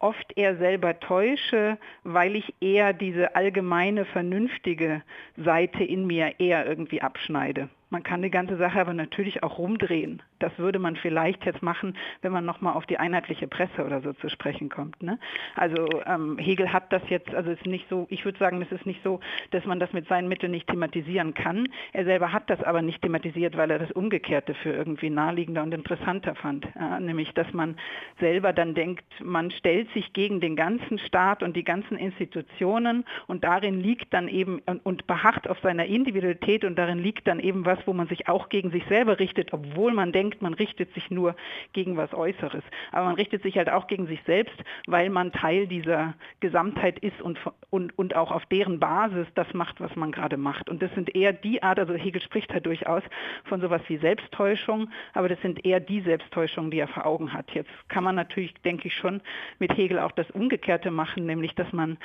oft 0.02 0.36
eher 0.36 0.56
selber 0.56 1.00
täusche, 1.00 1.78
weil 2.04 2.36
ich 2.36 2.54
eher 2.60 2.92
diese 2.92 3.34
allgemeine 3.34 4.04
vernünftige 4.04 5.02
Seite 5.36 5.84
in 5.84 6.06
mir 6.06 6.40
eher 6.40 6.66
irgendwie 6.66 7.02
abschneide. 7.02 7.68
Man 7.90 8.02
kann 8.02 8.22
die 8.22 8.30
ganze 8.30 8.56
Sache 8.56 8.80
aber 8.80 8.94
natürlich 8.94 9.42
auch 9.42 9.58
rumdrehen. 9.58 10.22
Das 10.42 10.58
würde 10.58 10.78
man 10.78 10.96
vielleicht 10.96 11.44
jetzt 11.44 11.62
machen, 11.62 11.96
wenn 12.20 12.32
man 12.32 12.44
nochmal 12.44 12.74
auf 12.74 12.86
die 12.86 12.98
einheitliche 12.98 13.46
Presse 13.46 13.84
oder 13.84 14.00
so 14.00 14.12
zu 14.14 14.28
sprechen 14.28 14.68
kommt. 14.68 15.02
Ne? 15.02 15.18
Also 15.54 15.88
ähm, 16.06 16.38
Hegel 16.38 16.72
hat 16.72 16.92
das 16.92 17.02
jetzt, 17.08 17.34
also 17.34 17.50
es 17.50 17.58
ist 17.58 17.66
nicht 17.66 17.88
so, 17.88 18.06
ich 18.10 18.24
würde 18.24 18.38
sagen, 18.38 18.60
es 18.62 18.72
ist 18.72 18.86
nicht 18.86 19.02
so, 19.02 19.20
dass 19.50 19.64
man 19.64 19.78
das 19.78 19.92
mit 19.92 20.08
seinen 20.08 20.28
Mitteln 20.28 20.52
nicht 20.52 20.68
thematisieren 20.68 21.34
kann. 21.34 21.68
Er 21.92 22.04
selber 22.04 22.32
hat 22.32 22.50
das 22.50 22.62
aber 22.62 22.82
nicht 22.82 23.02
thematisiert, 23.02 23.56
weil 23.56 23.70
er 23.70 23.78
das 23.78 23.92
Umgekehrte 23.92 24.54
für 24.54 24.72
irgendwie 24.72 25.10
naheliegender 25.10 25.62
und 25.62 25.72
interessanter 25.72 26.34
fand. 26.34 26.66
Ja, 26.74 26.98
nämlich, 27.00 27.32
dass 27.34 27.52
man 27.52 27.76
selber 28.18 28.52
dann 28.52 28.74
denkt, 28.74 29.04
man 29.22 29.50
stellt 29.50 29.90
sich 29.92 30.12
gegen 30.12 30.40
den 30.40 30.56
ganzen 30.56 30.98
Staat 30.98 31.42
und 31.42 31.56
die 31.56 31.64
ganzen 31.64 31.96
Institutionen 31.96 33.04
und 33.26 33.44
darin 33.44 33.80
liegt 33.80 34.12
dann 34.12 34.28
eben 34.28 34.60
und, 34.66 34.84
und 34.84 35.06
beharrt 35.06 35.48
auf 35.48 35.58
seiner 35.60 35.86
Individualität 35.86 36.64
und 36.64 36.76
darin 36.76 36.98
liegt 36.98 37.26
dann 37.26 37.40
eben 37.40 37.64
was, 37.64 37.78
wo 37.86 37.92
man 37.92 38.08
sich 38.08 38.28
auch 38.28 38.48
gegen 38.48 38.70
sich 38.70 38.84
selber 38.86 39.18
richtet, 39.18 39.52
obwohl 39.52 39.92
man 39.92 40.12
denkt, 40.12 40.31
man 40.40 40.54
richtet 40.54 40.94
sich 40.94 41.10
nur 41.10 41.34
gegen 41.72 41.96
was 41.96 42.14
Äußeres. 42.14 42.62
Aber 42.92 43.06
man 43.06 43.16
richtet 43.16 43.42
sich 43.42 43.58
halt 43.58 43.68
auch 43.68 43.86
gegen 43.86 44.06
sich 44.06 44.22
selbst, 44.24 44.54
weil 44.86 45.10
man 45.10 45.32
Teil 45.32 45.66
dieser 45.66 46.14
Gesamtheit 46.40 46.98
ist 47.00 47.20
und, 47.20 47.38
und, 47.70 47.98
und 47.98 48.16
auch 48.16 48.30
auf 48.30 48.46
deren 48.46 48.80
Basis 48.80 49.26
das 49.34 49.52
macht, 49.52 49.80
was 49.80 49.94
man 49.96 50.12
gerade 50.12 50.36
macht. 50.36 50.70
Und 50.70 50.80
das 50.82 50.94
sind 50.94 51.14
eher 51.14 51.32
die 51.32 51.62
Art, 51.62 51.78
also 51.78 51.94
Hegel 51.94 52.22
spricht 52.22 52.54
da 52.54 52.60
durchaus 52.60 53.02
von 53.44 53.60
sowas 53.60 53.82
wie 53.88 53.98
Selbsttäuschung, 53.98 54.88
aber 55.12 55.28
das 55.28 55.40
sind 55.42 55.64
eher 55.64 55.80
die 55.80 56.00
Selbsttäuschungen, 56.00 56.70
die 56.70 56.78
er 56.78 56.88
vor 56.88 57.06
Augen 57.06 57.32
hat. 57.32 57.50
Jetzt 57.52 57.70
kann 57.88 58.04
man 58.04 58.14
natürlich, 58.14 58.54
denke 58.62 58.88
ich, 58.88 58.94
schon 58.94 59.20
mit 59.58 59.76
Hegel 59.76 59.98
auch 59.98 60.12
das 60.12 60.30
Umgekehrte 60.30 60.90
machen, 60.90 61.26
nämlich 61.26 61.54
dass 61.54 61.72
man 61.72 61.98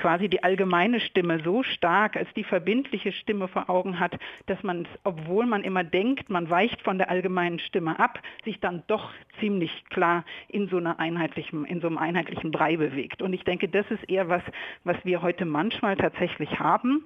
quasi 0.00 0.28
die 0.28 0.42
allgemeine 0.42 0.98
Stimme 1.00 1.40
so 1.44 1.62
stark 1.62 2.16
als 2.16 2.28
die 2.34 2.44
verbindliche 2.44 3.12
Stimme 3.12 3.48
vor 3.48 3.68
Augen 3.68 4.00
hat, 4.00 4.18
dass 4.46 4.62
man, 4.62 4.88
obwohl 5.04 5.46
man 5.46 5.62
immer 5.62 5.84
denkt, 5.84 6.30
man 6.30 6.48
weicht 6.48 6.80
von 6.82 6.98
der 6.98 7.10
allgemeinen 7.10 7.58
Stimme 7.58 7.98
ab, 7.98 8.20
sich 8.44 8.58
dann 8.60 8.82
doch 8.86 9.12
ziemlich 9.38 9.84
klar 9.90 10.24
in 10.48 10.68
so 10.68 10.78
einer 10.78 10.98
einheitlichen, 10.98 11.64
in 11.66 11.80
so 11.80 11.86
einem 11.86 11.98
einheitlichen 11.98 12.50
Brei 12.50 12.76
bewegt. 12.76 13.22
Und 13.22 13.32
ich 13.32 13.44
denke, 13.44 13.68
das 13.68 13.88
ist 13.90 14.08
eher 14.08 14.28
was, 14.28 14.42
was 14.84 14.96
wir 15.04 15.22
heute 15.22 15.44
manchmal 15.44 15.96
tatsächlich 15.96 16.58
haben 16.58 17.04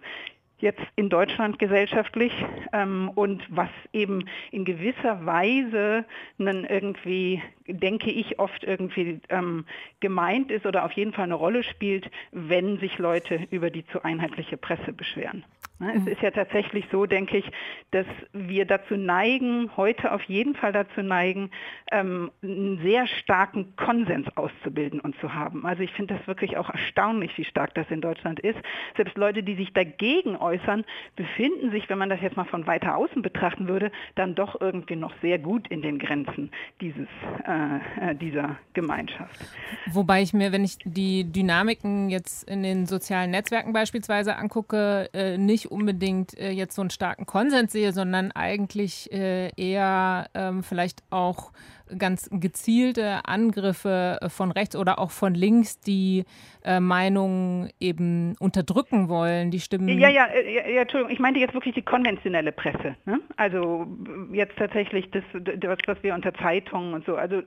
jetzt 0.64 0.82
in 0.96 1.10
Deutschland 1.10 1.58
gesellschaftlich 1.58 2.32
ähm, 2.72 3.10
und 3.14 3.44
was 3.50 3.68
eben 3.92 4.24
in 4.50 4.64
gewisser 4.64 5.24
Weise 5.24 6.04
dann 6.38 6.64
irgendwie, 6.64 7.42
denke 7.68 8.10
ich, 8.10 8.38
oft 8.38 8.64
irgendwie 8.64 9.20
ähm, 9.28 9.66
gemeint 10.00 10.50
ist 10.50 10.66
oder 10.66 10.84
auf 10.84 10.92
jeden 10.92 11.12
Fall 11.12 11.24
eine 11.24 11.34
Rolle 11.34 11.62
spielt, 11.62 12.10
wenn 12.32 12.78
sich 12.78 12.98
Leute 12.98 13.46
über 13.50 13.70
die 13.70 13.86
zu 13.86 14.02
einheitliche 14.02 14.56
Presse 14.56 14.92
beschweren. 14.92 15.44
Es 15.80 16.06
ist 16.06 16.22
ja 16.22 16.30
tatsächlich 16.30 16.84
so, 16.92 17.04
denke 17.04 17.38
ich, 17.38 17.50
dass 17.90 18.06
wir 18.32 18.64
dazu 18.64 18.96
neigen, 18.96 19.70
heute 19.76 20.12
auf 20.12 20.22
jeden 20.22 20.54
Fall 20.54 20.72
dazu 20.72 21.02
neigen, 21.02 21.50
ähm, 21.90 22.30
einen 22.42 22.78
sehr 22.80 23.08
starken 23.08 23.74
Konsens 23.74 24.28
auszubilden 24.36 25.00
und 25.00 25.18
zu 25.20 25.34
haben. 25.34 25.66
Also 25.66 25.82
ich 25.82 25.92
finde 25.92 26.14
das 26.14 26.26
wirklich 26.28 26.56
auch 26.56 26.70
erstaunlich, 26.70 27.36
wie 27.36 27.44
stark 27.44 27.74
das 27.74 27.90
in 27.90 28.00
Deutschland 28.00 28.38
ist. 28.38 28.58
Selbst 28.96 29.16
Leute, 29.16 29.42
die 29.42 29.56
sich 29.56 29.72
dagegen 29.72 30.36
äußern, 30.36 30.84
befinden 31.16 31.72
sich, 31.72 31.88
wenn 31.90 31.98
man 31.98 32.08
das 32.08 32.20
jetzt 32.20 32.36
mal 32.36 32.44
von 32.44 32.68
weiter 32.68 32.96
außen 32.96 33.20
betrachten 33.20 33.66
würde, 33.66 33.90
dann 34.14 34.36
doch 34.36 34.60
irgendwie 34.60 34.96
noch 34.96 35.12
sehr 35.22 35.40
gut 35.40 35.66
in 35.68 35.82
den 35.82 35.98
Grenzen 35.98 36.52
dieses, 36.80 37.08
äh, 37.46 38.10
äh 38.10 38.14
dieser 38.14 38.56
Gemeinschaft. 38.74 39.40
Wobei 39.86 40.22
ich 40.22 40.32
mir, 40.32 40.52
wenn 40.52 40.64
ich 40.64 40.78
die 40.84 41.24
Dynamiken 41.24 42.10
jetzt 42.10 42.48
in 42.48 42.62
den 42.62 42.86
sozialen 42.86 43.32
Netzwerken 43.32 43.72
beispielsweise 43.72 44.36
angucke, 44.36 45.10
äh, 45.12 45.36
nicht 45.36 45.63
nicht 45.64 45.70
unbedingt 45.70 46.38
äh, 46.38 46.50
jetzt 46.50 46.74
so 46.74 46.82
einen 46.82 46.90
starken 46.90 47.26
Konsens 47.26 47.72
sehe, 47.72 47.92
sondern 47.92 48.32
eigentlich 48.32 49.10
äh, 49.12 49.50
eher 49.56 50.28
ähm, 50.34 50.62
vielleicht 50.62 51.02
auch 51.10 51.52
ganz 51.98 52.28
gezielte 52.32 53.20
Angriffe 53.24 54.18
äh, 54.20 54.28
von 54.28 54.50
rechts 54.50 54.76
oder 54.76 54.98
auch 54.98 55.10
von 55.10 55.34
links, 55.34 55.80
die 55.80 56.24
äh, 56.64 56.80
Meinungen 56.80 57.70
eben 57.80 58.34
unterdrücken 58.38 59.08
wollen, 59.08 59.50
die 59.50 59.60
Stimmen. 59.60 59.88
Ja, 59.98 60.08
ja, 60.08 60.26
äh, 60.26 60.54
ja, 60.54 60.68
ja, 60.68 60.80
Entschuldigung, 60.82 61.12
ich 61.12 61.18
meinte 61.18 61.40
jetzt 61.40 61.54
wirklich 61.54 61.74
die 61.74 61.82
konventionelle 61.82 62.52
Presse. 62.52 62.96
Ne? 63.04 63.20
Also 63.36 63.86
jetzt 64.32 64.56
tatsächlich 64.56 65.10
das, 65.10 65.22
das, 65.34 65.78
was 65.86 66.02
wir 66.02 66.14
unter 66.14 66.32
Zeitungen 66.34 66.94
und 66.94 67.04
so. 67.04 67.16
Also 67.16 67.42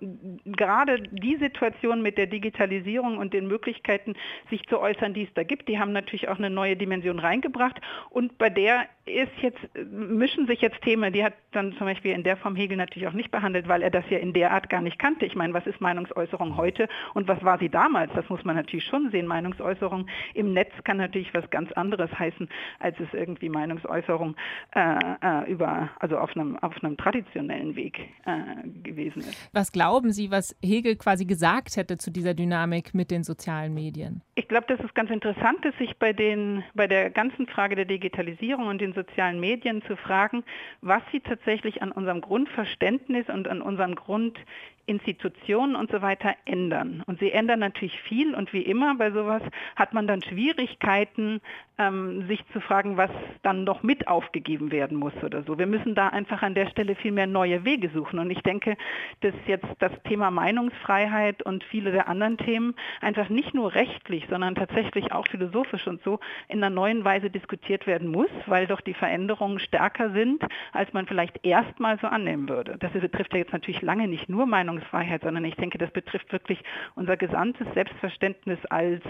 gerade 0.46 1.02
die 1.12 1.38
Situation 1.38 2.02
mit 2.02 2.18
der 2.18 2.28
Digitalisierung 2.28 3.18
und 3.18 3.34
den 3.34 3.48
Möglichkeiten, 3.48 4.16
sich 4.50 4.66
zu 4.68 4.80
äußern, 4.80 5.14
die 5.14 5.24
es 5.24 5.34
da 5.34 5.44
gibt, 5.44 5.68
die 5.68 5.80
haben 5.80 5.92
natürlich 5.92 6.30
auch 6.30 6.38
eine 6.38 6.50
neue 6.50 6.76
Dimension 6.76 7.20
reingebracht. 7.20 7.82
Und 8.10 8.38
bei 8.38 8.50
der 8.50 8.86
ist 9.06 9.32
jetzt, 9.42 9.60
mischen 9.90 10.48
sich 10.48 10.62
jetzt 10.62 10.82
Themen, 10.82 11.14
die 11.14 11.24
hat 11.24 11.34
dann 11.52 11.74
zum 11.74 11.88
Beispiel 11.88 12.12
in 12.12 12.24
der 12.24 12.38
Form 12.38 12.56
Hegel 12.56 12.78
natürlich 12.78 13.08
auch 13.08 13.14
nicht 13.14 13.32
behandelt, 13.32 13.68
weil 13.68 13.82
er 13.82 13.90
das 13.90 14.04
ja 14.10 14.18
in 14.18 14.27
der 14.34 14.52
Art 14.52 14.70
gar 14.70 14.82
nicht 14.82 15.00
kannte. 15.00 15.26
Ich 15.26 15.36
meine, 15.36 15.54
was 15.54 15.66
ist 15.66 15.82
Meinungsäußerung 15.82 16.58
heute 16.58 16.88
und 17.14 17.28
was 17.28 17.44
war 17.44 17.58
sie 17.60 17.70
damals? 17.70 18.12
Das 18.14 18.28
muss 18.30 18.44
man 18.44 18.56
natürlich 18.56 18.86
schon 18.86 19.12
sehen. 19.12 19.28
Meinungsäußerung 19.28 20.08
im 20.34 20.54
Netz 20.54 20.72
kann 20.84 20.98
natürlich 20.98 21.34
was 21.34 21.50
ganz 21.50 21.72
anderes 21.74 22.10
heißen, 22.18 22.50
als 22.80 23.00
es 23.00 23.08
irgendwie 23.14 23.50
Meinungsäußerung 23.50 24.36
äh, 24.76 24.98
äh, 25.22 25.52
über, 25.52 25.90
also 26.00 26.18
auf 26.18 26.36
einem, 26.36 26.58
auf 26.60 26.76
einem 26.84 26.98
traditionellen 26.98 27.76
Weg 27.76 28.00
äh, 28.26 28.68
gewesen 28.84 29.20
ist. 29.20 29.50
Was 29.54 29.72
glauben 29.72 30.12
Sie, 30.12 30.32
was 30.32 30.56
Hegel 30.64 30.96
quasi 30.96 31.26
gesagt 31.26 31.76
hätte 31.78 31.98
zu 31.98 32.12
dieser 32.12 32.34
Dynamik 32.34 32.94
mit 32.94 33.12
den 33.12 33.24
sozialen 33.24 33.74
Medien? 33.74 34.22
Ich 34.36 34.48
glaube, 34.48 34.68
dass 34.68 34.80
es 34.80 34.94
ganz 34.94 35.10
interessant 35.10 35.66
ist, 35.66 35.78
sich 35.78 35.98
bei, 35.98 36.14
den, 36.14 36.64
bei 36.74 36.88
der 36.88 37.10
ganzen 37.10 37.48
Frage 37.48 37.76
der 37.76 37.86
Digitalisierung 37.86 38.68
und 38.68 38.80
den 38.80 38.94
sozialen 38.94 39.40
Medien 39.40 39.82
zu 39.84 39.96
fragen, 39.96 40.44
was 40.82 41.02
sie 41.12 41.20
tatsächlich 41.20 41.82
an 41.82 41.92
unserem 41.92 42.22
Grundverständnis 42.22 43.28
und 43.30 43.48
an 43.48 43.62
unseren 43.62 43.96
Grund 43.96 44.17
und 44.18 44.40
Institutionen 44.88 45.76
und 45.76 45.92
so 45.92 46.02
weiter 46.02 46.34
ändern. 46.46 47.04
Und 47.06 47.20
sie 47.20 47.32
ändern 47.32 47.60
natürlich 47.60 48.00
viel 48.02 48.34
und 48.34 48.54
wie 48.54 48.62
immer 48.62 48.96
bei 48.96 49.12
sowas 49.12 49.44
hat 49.76 49.94
man 49.94 50.08
dann 50.08 50.24
Schwierigkeiten, 50.24 51.42
ähm, 51.78 52.26
sich 52.28 52.44
zu 52.54 52.60
fragen, 52.60 52.98
was 52.98 53.12
dann 53.44 53.64
noch 53.64 53.84
mit 53.84 54.08
aufgegeben 54.08 54.72
werden 54.72 54.98
muss 54.98 55.14
oder 55.24 55.44
so. 55.44 55.60
Wir 55.60 55.68
müssen 55.68 55.94
da 55.94 56.08
einfach 56.08 56.42
an 56.42 56.56
der 56.56 56.68
Stelle 56.68 56.96
viel 56.96 57.12
mehr 57.12 57.28
neue 57.28 57.66
Wege 57.66 57.90
suchen. 57.90 58.18
Und 58.18 58.32
ich 58.32 58.42
denke, 58.42 58.78
dass 59.22 59.34
jetzt 59.46 59.68
das 59.80 59.92
Thema 60.04 60.32
Meinungsfreiheit 60.32 61.44
und 61.44 61.64
viele 61.64 61.92
der 61.92 62.08
anderen 62.08 62.38
Themen 62.38 62.74
einfach 63.02 63.30
nicht 63.30 63.54
nur 63.54 63.76
rechtlich, 63.76 64.26
sondern 64.30 64.56
tatsächlich 64.56 65.12
auch 65.12 65.28
philosophisch 65.28 65.86
und 65.88 66.02
so 66.04 66.20
in 66.48 66.64
einer 66.64 66.74
neuen 66.74 67.04
Weise 67.04 67.30
diskutiert 67.30 67.86
werden 67.86 68.10
muss, 68.10 68.30
weil 68.48 68.68
doch 68.68 68.82
die 68.82 68.96
Veränderungen 68.96 69.60
stärker 69.60 70.12
sind, 70.12 70.44
als 70.72 70.94
man 70.94 71.06
vielleicht 71.06 71.46
erstmal 71.46 72.00
so 72.00 72.08
annehmen 72.08 72.50
würde. 72.50 72.78
Das 72.80 72.92
betrifft 72.94 73.34
ja 73.34 73.40
jetzt 73.40 73.54
natürlich 73.54 73.82
lange 73.82 74.07
nicht 74.10 74.30
nur 74.30 74.46
Meinungsfreiheit, 74.46 75.24
sondern 75.24 75.46
ich 75.46 75.56
denke, 75.56 75.78
das 75.78 75.92
betrifft 75.92 76.32
wirklich 76.32 76.64
unser 76.96 77.18
gesamtes 77.18 77.68
Selbstverständnis 77.74 78.60
als 78.70 79.04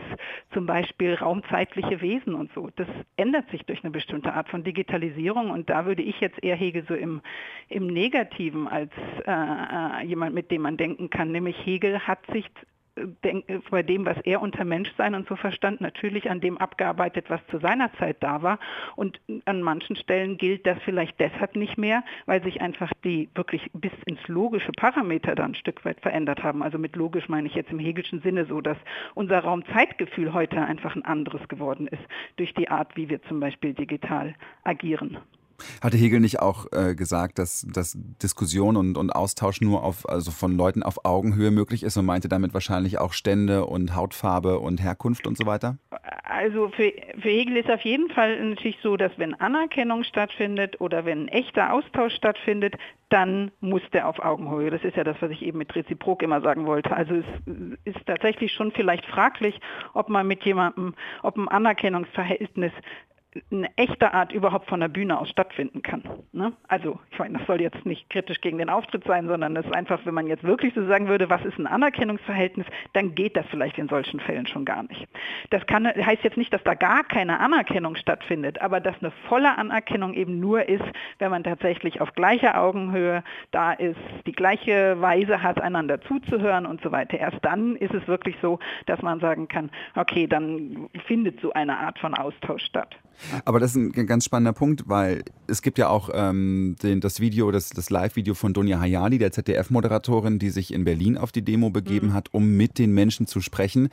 zum 0.53 0.65
Beispiel 0.65 1.15
raumzeitliche 1.15 2.01
Wesen 2.01 2.35
und 2.35 2.51
so. 2.53 2.69
Das 2.75 2.87
ändert 3.15 3.49
sich 3.49 3.63
durch 3.65 3.83
eine 3.83 3.91
bestimmte 3.91 4.33
Art 4.33 4.49
von 4.49 4.63
Digitalisierung 4.63 5.51
und 5.51 5.69
da 5.69 5.85
würde 5.85 6.03
ich 6.03 6.19
jetzt 6.19 6.43
eher 6.43 6.55
Hegel 6.55 6.85
so 6.87 6.93
im, 6.93 7.21
im 7.69 7.87
Negativen 7.87 8.67
als 8.67 8.91
äh, 9.25 9.31
äh 9.31 10.05
jemand, 10.05 10.33
mit 10.33 10.51
dem 10.51 10.61
man 10.61 10.77
denken 10.77 11.09
kann, 11.09 11.31
nämlich 11.31 11.57
Hegel 11.65 12.07
hat 12.07 12.19
sich 12.31 12.45
bei 13.69 13.83
dem, 13.83 14.05
was 14.05 14.17
er 14.23 14.41
unter 14.41 14.65
Menschsein 14.65 15.15
und 15.15 15.27
so 15.27 15.35
verstand, 15.35 15.81
natürlich 15.81 16.29
an 16.29 16.41
dem 16.41 16.57
abgearbeitet, 16.57 17.25
was 17.29 17.45
zu 17.47 17.59
seiner 17.59 17.91
Zeit 17.93 18.17
da 18.21 18.41
war. 18.41 18.59
Und 18.95 19.19
an 19.45 19.61
manchen 19.61 19.95
Stellen 19.95 20.37
gilt 20.37 20.65
das 20.65 20.77
vielleicht 20.83 21.19
deshalb 21.19 21.55
nicht 21.55 21.77
mehr, 21.77 22.03
weil 22.25 22.43
sich 22.43 22.61
einfach 22.61 22.91
die 23.03 23.29
wirklich 23.35 23.69
bis 23.73 23.91
ins 24.05 24.25
logische 24.27 24.71
Parameter 24.71 25.35
dann 25.35 25.51
ein 25.51 25.55
Stück 25.55 25.85
weit 25.85 25.99
verändert 26.01 26.43
haben. 26.43 26.63
Also 26.63 26.77
mit 26.77 26.95
logisch 26.95 27.29
meine 27.29 27.47
ich 27.47 27.55
jetzt 27.55 27.71
im 27.71 27.79
Hegelschen 27.79 28.21
Sinne 28.21 28.45
so, 28.45 28.61
dass 28.61 28.77
unser 29.13 29.39
Raumzeitgefühl 29.39 30.33
heute 30.33 30.61
einfach 30.61 30.95
ein 30.95 31.05
anderes 31.05 31.47
geworden 31.47 31.87
ist 31.87 32.03
durch 32.37 32.53
die 32.53 32.69
Art, 32.69 32.95
wie 32.95 33.09
wir 33.09 33.21
zum 33.23 33.39
Beispiel 33.39 33.73
digital 33.73 34.35
agieren. 34.63 35.17
Hatte 35.82 35.97
Hegel 35.97 36.20
nicht 36.20 36.39
auch 36.39 36.66
äh, 36.72 36.95
gesagt, 36.95 37.39
dass, 37.39 37.66
dass 37.74 37.97
Diskussion 38.22 38.78
und, 38.78 38.97
und 38.97 39.12
Austausch 39.12 39.62
nur 39.62 39.84
auf, 39.84 40.08
also 40.08 40.32
von 40.32 40.55
Leuten 40.55 40.84
auf 40.84 41.05
Augenhöhe 41.05 41.51
möglich 41.51 41.84
ist 41.84 41.97
und 41.97 42.05
meinte 42.05 42.30
damit 42.30 42.53
wahrscheinlich 42.53 42.99
auch 42.99 43.14
Stände 43.14 43.66
und 43.66 43.95
Hautfarbe 43.95 44.60
und 44.60 44.82
Herkunft 44.82 45.28
und 45.28 45.38
so 45.38 45.45
weiter? 45.45 45.78
Also 46.24 46.70
für, 46.70 46.93
für 47.20 47.30
Hegel 47.30 47.58
ist 47.58 47.70
auf 47.70 47.82
jeden 47.82 48.10
Fall 48.10 48.43
natürlich 48.43 48.78
so, 48.84 48.97
dass 48.97 49.12
wenn 49.18 49.34
Anerkennung 49.34 50.03
stattfindet 50.03 50.80
oder 50.80 51.05
wenn 51.05 51.26
ein 51.26 51.28
echter 51.30 51.74
Austausch 51.74 52.14
stattfindet, 52.14 52.76
dann 53.10 53.51
muss 53.62 53.82
der 53.93 54.08
auf 54.08 54.20
Augenhöhe. 54.20 54.70
Das 54.70 54.84
ist 54.84 54.97
ja 54.97 55.03
das, 55.03 55.18
was 55.22 55.32
ich 55.32 55.41
eben 55.41 55.58
mit 55.58 55.74
Reziprok 55.76 56.22
immer 56.22 56.41
sagen 56.41 56.66
wollte. 56.66 56.95
Also 56.95 57.16
es 57.16 57.26
ist 57.86 58.05
tatsächlich 58.05 58.51
schon 58.51 58.72
vielleicht 58.72 59.05
fraglich, 59.05 59.60
ob 59.93 60.10
man 60.10 60.28
mit 60.28 60.43
jemandem, 60.43 60.93
ob 61.24 61.38
ein 61.38 61.47
Anerkennungsverhältnis 61.47 62.74
eine 63.51 63.69
echte 63.78 64.13
Art 64.13 64.32
überhaupt 64.32 64.67
von 64.67 64.80
der 64.80 64.88
Bühne 64.88 65.19
aus 65.19 65.30
stattfinden 65.30 65.82
kann. 65.82 66.03
Ne? 66.32 66.53
Also, 66.67 66.99
ich 67.11 67.19
meine, 67.19 67.38
das 67.38 67.47
soll 67.47 67.61
jetzt 67.61 67.86
nicht 67.86 68.09
kritisch 68.09 68.41
gegen 68.41 68.57
den 68.57 68.69
Auftritt 68.69 69.03
sein, 69.05 69.28
sondern 69.28 69.53
das 69.53 69.65
ist 69.65 69.75
einfach, 69.75 69.99
wenn 70.05 70.13
man 70.13 70.28
jetzt 70.28 70.43
wirklich 70.43 70.73
so 70.73 70.86
sagen 70.88 71.07
würde, 71.07 71.30
was 71.30 71.43
ist 71.45 71.57
ein 71.59 71.67
Anerkennungsverhältnis, 71.67 72.65
dann 72.93 73.15
geht 73.15 73.36
das 73.36 73.45
vielleicht 73.49 73.78
in 73.78 73.89
solchen 73.89 74.19
Fällen 74.19 74.47
schon 74.47 74.65
gar 74.65 74.84
nicht. 74.84 75.07
Das 75.49 75.65
kann, 75.67 75.88
heißt 75.88 76.23
jetzt 76.23 76.38
nicht, 76.38 76.53
dass 76.53 76.63
da 76.63 76.73
gar 76.73 77.03
keine 77.03 77.39
Anerkennung 77.39 77.95
stattfindet, 77.95 78.61
aber 78.61 78.80
dass 78.80 78.95
eine 79.01 79.11
volle 79.28 79.57
Anerkennung 79.57 80.13
eben 80.13 80.39
nur 80.39 80.67
ist, 80.67 80.86
wenn 81.19 81.32
man 81.32 81.43
tatsächlich 81.43 82.01
auf 82.01 82.13
gleicher 82.13 82.59
Augenhöhe 82.59 83.23
da 83.51 83.73
ist, 83.73 83.99
die 84.25 84.32
gleiche 84.32 84.99
Weise 85.01 85.43
hat, 85.43 85.61
einander 85.61 86.01
zuzuhören 86.01 86.65
und 86.65 86.82
so 86.82 86.91
weiter. 86.91 87.17
Erst 87.17 87.43
dann 87.43 87.75
ist 87.75 87.93
es 87.93 88.07
wirklich 88.07 88.36
so, 88.41 88.59
dass 88.86 89.01
man 89.01 89.19
sagen 89.19 89.47
kann, 89.47 89.69
okay, 89.95 90.28
dann 90.28 90.89
findet 91.05 91.39
so 91.41 91.53
eine 91.53 91.78
Art 91.78 91.99
von 91.99 92.13
Austausch 92.13 92.63
statt. 92.63 92.97
Aber 93.45 93.59
das 93.59 93.72
ist 93.72 93.78
ein 93.78 94.05
ganz 94.05 94.26
spannender 94.26 94.53
Punkt, 94.53 94.84
weil 94.88 95.24
es 95.47 95.61
gibt 95.61 95.78
ja 95.78 95.89
auch 95.89 96.09
ähm, 96.13 96.76
den, 96.82 97.01
das 97.01 97.20
Video, 97.20 97.51
das, 97.51 97.70
das 97.70 97.89
Live-Video 97.89 98.34
von 98.34 98.53
Donja 98.53 98.80
Hayali, 98.80 99.18
der 99.18 99.32
ZDF-Moderatorin, 99.32 100.39
die 100.39 100.49
sich 100.49 100.74
in 100.74 100.84
Berlin 100.84 101.18
auf 101.18 101.32
die 101.32 101.41
Demo 101.41 101.70
begeben 101.70 102.07
mhm. 102.07 102.13
hat, 102.13 102.34
um 102.34 102.55
mit 102.55 102.78
den 102.78 102.93
Menschen 102.93 103.28
zu 103.28 103.41
sprechen. 103.41 103.89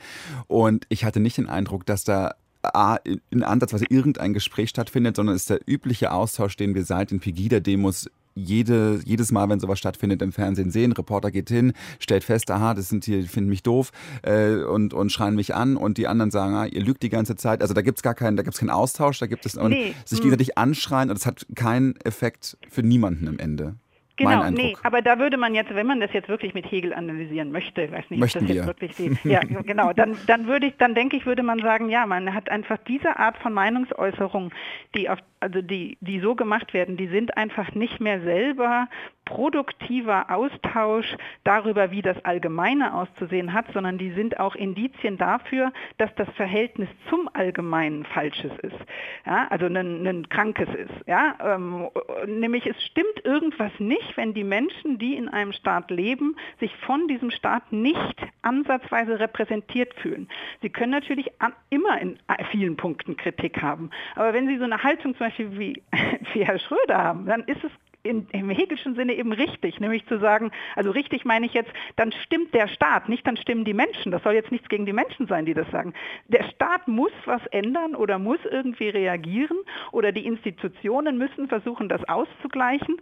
Und 0.47 0.85
ich 0.89 1.05
hatte 1.05 1.19
nicht 1.19 1.37
den 1.37 1.49
Eindruck, 1.49 1.85
dass 1.85 2.03
da 2.03 2.35
A, 2.73 2.97
in 3.29 3.43
Ansatzweise 3.43 3.85
irgendein 3.89 4.33
Gespräch 4.33 4.69
stattfindet, 4.69 5.15
sondern 5.15 5.35
es 5.35 5.43
ist 5.43 5.49
der 5.51 5.59
übliche 5.67 6.11
Austausch, 6.11 6.57
den 6.57 6.73
wir 6.73 6.83
seit 6.83 7.11
den 7.11 7.19
Pegida-Demos 7.19 8.09
jede, 8.35 8.99
jedes 9.05 9.31
Mal, 9.31 9.49
wenn 9.49 9.59
sowas 9.59 9.79
stattfindet, 9.79 10.21
im 10.21 10.31
Fernsehen 10.31 10.69
sehen. 10.69 10.91
Reporter 10.91 11.31
geht 11.31 11.49
hin, 11.49 11.73
stellt 11.99 12.23
fest, 12.23 12.51
aha, 12.51 12.73
das 12.73 12.89
sind 12.89 13.05
hier, 13.05 13.21
die 13.21 13.27
finden 13.27 13.49
mich 13.49 13.63
doof 13.63 13.91
äh, 14.21 14.55
und, 14.55 14.93
und 14.93 15.11
schreien 15.11 15.35
mich 15.35 15.55
an 15.55 15.77
und 15.77 15.97
die 15.97 16.07
anderen 16.07 16.31
sagen, 16.31 16.53
ah, 16.53 16.65
ihr 16.65 16.83
lügt 16.83 17.01
die 17.01 17.09
ganze 17.09 17.35
Zeit. 17.35 17.61
Also 17.61 17.73
da 17.73 17.81
gibt 17.81 17.97
es 17.97 18.03
gar 18.03 18.13
keinen, 18.13 18.37
da 18.37 18.43
gibt 18.43 18.53
es 18.53 18.59
keinen 18.59 18.69
Austausch, 18.69 19.19
da 19.19 19.25
gibt 19.25 19.45
es 19.45 19.55
nee. 19.55 19.95
sich 20.05 20.19
gegenseitig 20.19 20.57
anschreien 20.57 21.09
und 21.09 21.17
es 21.17 21.25
hat 21.25 21.47
keinen 21.55 21.95
Effekt 22.01 22.57
für 22.69 22.83
niemanden 22.83 23.27
im 23.27 23.39
Ende. 23.39 23.75
Genau, 24.17 24.49
nee, 24.49 24.75
aber 24.83 25.01
da 25.01 25.19
würde 25.19 25.35
man 25.35 25.53
jetzt, 25.55 25.75
wenn 25.75 25.87
man 25.87 25.99
das 25.99 26.13
jetzt 26.13 26.29
wirklich 26.29 26.53
mit 26.53 26.71
Hegel 26.71 26.93
analysieren 26.93 27.51
möchte, 27.51 27.91
weiß 27.91 28.09
nicht, 28.09 28.19
Möchten 28.19 28.43
ob 28.43 28.47
das 28.47 28.55
jetzt 28.55 28.67
wirklich 28.67 28.95
die, 28.95 29.17
ja, 29.29 29.41
genau, 29.65 29.91
dann, 29.91 30.17
dann 30.25 30.47
würde 30.47 30.67
ich, 30.67 30.77
dann 30.77 30.95
denke 30.95 31.17
ich, 31.17 31.25
würde 31.25 31.43
man 31.43 31.59
sagen, 31.59 31.89
ja, 31.89 32.05
man 32.05 32.33
hat 32.33 32.49
einfach 32.49 32.77
diese 32.87 33.17
Art 33.19 33.37
von 33.39 33.51
Meinungsäußerung, 33.51 34.53
die 34.95 35.09
auf, 35.09 35.19
also 35.41 35.61
die, 35.61 35.97
die 35.99 36.21
so 36.21 36.33
gemacht 36.35 36.73
werden, 36.73 36.95
die 36.95 37.07
sind 37.07 37.35
einfach 37.35 37.73
nicht 37.75 37.99
mehr 37.99 38.21
selber 38.21 38.87
produktiver 39.25 40.29
Austausch 40.29 41.15
darüber, 41.43 41.91
wie 41.91 42.01
das 42.01 42.23
Allgemeine 42.23 42.93
auszusehen 42.93 43.53
hat, 43.53 43.65
sondern 43.73 43.97
die 43.97 44.11
sind 44.11 44.39
auch 44.39 44.55
Indizien 44.55 45.17
dafür, 45.17 45.73
dass 45.97 46.13
das 46.15 46.29
Verhältnis 46.35 46.87
zum 47.09 47.29
Allgemeinen 47.33 48.05
falsches 48.05 48.51
ist, 48.61 48.77
ja, 49.25 49.47
also 49.49 49.65
ein, 49.65 50.07
ein 50.07 50.29
krankes 50.29 50.69
ist. 50.69 51.07
Ja, 51.07 51.35
ähm, 51.41 51.89
nämlich 52.27 52.65
es 52.67 52.81
stimmt 52.83 53.23
irgendwas 53.23 53.71
nicht, 53.79 54.15
wenn 54.15 54.33
die 54.33 54.43
Menschen, 54.43 54.99
die 54.99 55.15
in 55.15 55.27
einem 55.27 55.51
Staat 55.51 55.91
leben, 55.91 56.35
sich 56.59 56.75
von 56.85 57.07
diesem 57.07 57.31
Staat 57.31 57.71
nicht 57.71 58.15
ansatzweise 58.43 59.19
repräsentiert 59.19 59.93
fühlen. 59.95 60.29
Sie 60.61 60.69
können 60.69 60.91
natürlich 60.91 61.31
immer 61.69 61.99
in 61.99 62.19
vielen 62.51 62.77
Punkten 62.77 63.17
Kritik 63.17 63.61
haben, 63.61 63.89
aber 64.15 64.33
wenn 64.33 64.47
Sie 64.47 64.57
so 64.57 64.63
eine 64.63 64.83
Haltung 64.83 65.15
zum 65.15 65.27
Beispiel 65.27 65.59
wie, 65.59 65.83
wie 66.33 66.45
Herr 66.45 66.59
Schröder 66.59 66.97
haben, 66.97 67.25
dann 67.25 67.41
ist 67.43 67.63
es 67.63 67.71
in, 68.05 68.27
im 68.31 68.49
Hegelschen 68.49 68.95
Sinne 68.95 69.13
eben 69.13 69.31
richtig, 69.31 69.79
nämlich 69.79 70.05
zu 70.07 70.19
sagen, 70.19 70.51
also 70.75 70.91
richtig 70.91 71.25
meine 71.25 71.45
ich 71.45 71.53
jetzt, 71.53 71.71
dann 71.95 72.11
stimmt 72.11 72.53
der 72.53 72.67
Staat, 72.67 73.09
nicht 73.09 73.25
dann 73.25 73.37
stimmen 73.37 73.65
die 73.65 73.73
Menschen. 73.73 74.11
Das 74.11 74.23
soll 74.23 74.33
jetzt 74.33 74.51
nichts 74.51 74.69
gegen 74.69 74.85
die 74.85 74.93
Menschen 74.93 75.27
sein, 75.27 75.45
die 75.45 75.53
das 75.53 75.69
sagen. 75.71 75.93
Der 76.27 76.43
Staat 76.43 76.87
muss 76.87 77.11
was 77.25 77.45
ändern 77.47 77.95
oder 77.95 78.19
muss 78.19 78.39
irgendwie 78.49 78.89
reagieren 78.89 79.57
oder 79.91 80.11
die 80.11 80.25
Institutionen 80.25 81.17
müssen 81.17 81.47
versuchen, 81.47 81.89
das 81.89 82.07
auszugleichen. 82.07 82.97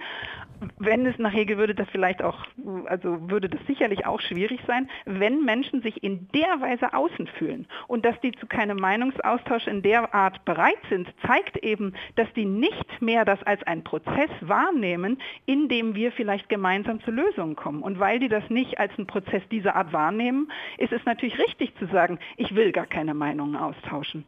Wenn 0.79 1.05
es 1.05 1.17
nach 1.17 1.33
Hegel 1.33 1.57
würde 1.57 1.75
das 1.75 1.89
vielleicht 1.89 2.21
auch, 2.21 2.45
also 2.85 3.29
würde 3.29 3.49
das 3.49 3.59
sicherlich 3.67 4.05
auch 4.05 4.21
schwierig 4.21 4.61
sein, 4.65 4.89
wenn 5.05 5.43
Menschen 5.43 5.81
sich 5.81 6.03
in 6.03 6.29
der 6.33 6.61
Weise 6.61 6.93
außen 6.93 7.27
fühlen 7.27 7.67
und 7.87 8.05
dass 8.05 8.19
die 8.21 8.31
zu 8.31 8.47
keinem 8.47 8.77
Meinungsaustausch 8.77 9.67
in 9.67 9.81
der 9.81 10.13
Art 10.13 10.45
bereit 10.45 10.79
sind, 10.89 11.13
zeigt 11.25 11.57
eben, 11.57 11.93
dass 12.15 12.31
die 12.33 12.45
nicht 12.45 13.01
mehr 13.01 13.25
das 13.25 13.41
als 13.43 13.61
ein 13.63 13.83
Prozess 13.83 14.29
wahrnehmen, 14.41 14.92
nehmen, 14.93 15.17
in 15.45 15.67
dem 15.69 15.95
wir 15.95 16.11
vielleicht 16.11 16.49
gemeinsam 16.49 17.01
zu 17.01 17.11
Lösungen 17.11 17.55
kommen. 17.55 17.81
Und 17.81 17.99
weil 17.99 18.19
die 18.19 18.29
das 18.29 18.49
nicht 18.49 18.79
als 18.79 18.91
einen 18.97 19.07
Prozess 19.07 19.41
dieser 19.49 19.75
Art 19.75 19.91
wahrnehmen, 19.93 20.51
ist 20.77 20.93
es 20.93 21.03
natürlich 21.05 21.37
richtig 21.39 21.75
zu 21.77 21.87
sagen, 21.87 22.19
ich 22.37 22.55
will 22.55 22.71
gar 22.71 22.85
keine 22.85 23.13
Meinungen 23.13 23.55
austauschen. 23.55 24.25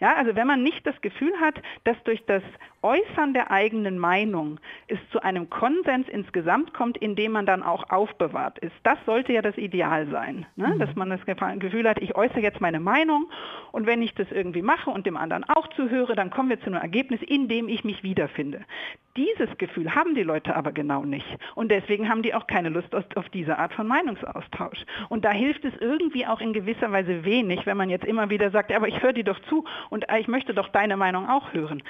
Ja, 0.00 0.14
also 0.14 0.36
wenn 0.36 0.46
man 0.46 0.62
nicht 0.62 0.86
das 0.86 1.00
Gefühl 1.00 1.32
hat, 1.40 1.54
dass 1.84 1.96
durch 2.04 2.22
das 2.26 2.42
Äußern 2.86 3.34
der 3.34 3.50
eigenen 3.50 3.98
Meinung 3.98 4.60
es 4.86 4.98
zu 5.10 5.20
einem 5.20 5.50
Konsens 5.50 6.08
insgesamt 6.08 6.72
kommt, 6.72 6.96
in 6.96 7.16
dem 7.16 7.32
man 7.32 7.44
dann 7.44 7.64
auch 7.64 7.90
aufbewahrt 7.90 8.60
ist. 8.60 8.76
Das 8.84 8.96
sollte 9.06 9.32
ja 9.32 9.42
das 9.42 9.56
Ideal 9.56 10.06
sein, 10.06 10.46
ne? 10.54 10.68
mhm. 10.68 10.78
dass 10.78 10.94
man 10.94 11.10
das 11.10 11.20
Gefühl 11.26 11.88
hat, 11.88 12.00
ich 12.00 12.14
äußere 12.14 12.40
jetzt 12.40 12.60
meine 12.60 12.78
Meinung 12.78 13.28
und 13.72 13.86
wenn 13.86 14.02
ich 14.02 14.14
das 14.14 14.30
irgendwie 14.30 14.62
mache 14.62 14.88
und 14.88 15.04
dem 15.04 15.16
anderen 15.16 15.42
auch 15.42 15.66
zuhöre, 15.70 16.14
dann 16.14 16.30
kommen 16.30 16.48
wir 16.48 16.60
zu 16.60 16.66
einem 16.66 16.80
Ergebnis, 16.80 17.20
in 17.22 17.48
dem 17.48 17.66
ich 17.66 17.82
mich 17.82 18.04
wiederfinde. 18.04 18.60
Dieses 19.16 19.58
Gefühl 19.58 19.96
haben 19.96 20.14
die 20.14 20.22
Leute 20.22 20.54
aber 20.54 20.70
genau 20.70 21.02
nicht 21.02 21.26
und 21.56 21.72
deswegen 21.72 22.08
haben 22.08 22.22
die 22.22 22.34
auch 22.34 22.46
keine 22.46 22.68
Lust 22.68 22.94
auf 22.94 23.28
diese 23.30 23.58
Art 23.58 23.74
von 23.74 23.88
Meinungsaustausch. 23.88 24.84
Und 25.08 25.24
da 25.24 25.32
hilft 25.32 25.64
es 25.64 25.74
irgendwie 25.80 26.24
auch 26.24 26.40
in 26.40 26.52
gewisser 26.52 26.92
Weise 26.92 27.24
wenig, 27.24 27.66
wenn 27.66 27.76
man 27.76 27.90
jetzt 27.90 28.04
immer 28.04 28.30
wieder 28.30 28.52
sagt, 28.52 28.70
aber 28.72 28.86
ich 28.86 29.02
höre 29.02 29.12
dir 29.12 29.24
doch 29.24 29.40
zu 29.48 29.64
und 29.90 30.04
ich 30.20 30.28
möchte 30.28 30.54
doch 30.54 30.68
deine 30.68 30.96
Meinung 30.96 31.28
auch 31.28 31.52
hören. 31.52 31.82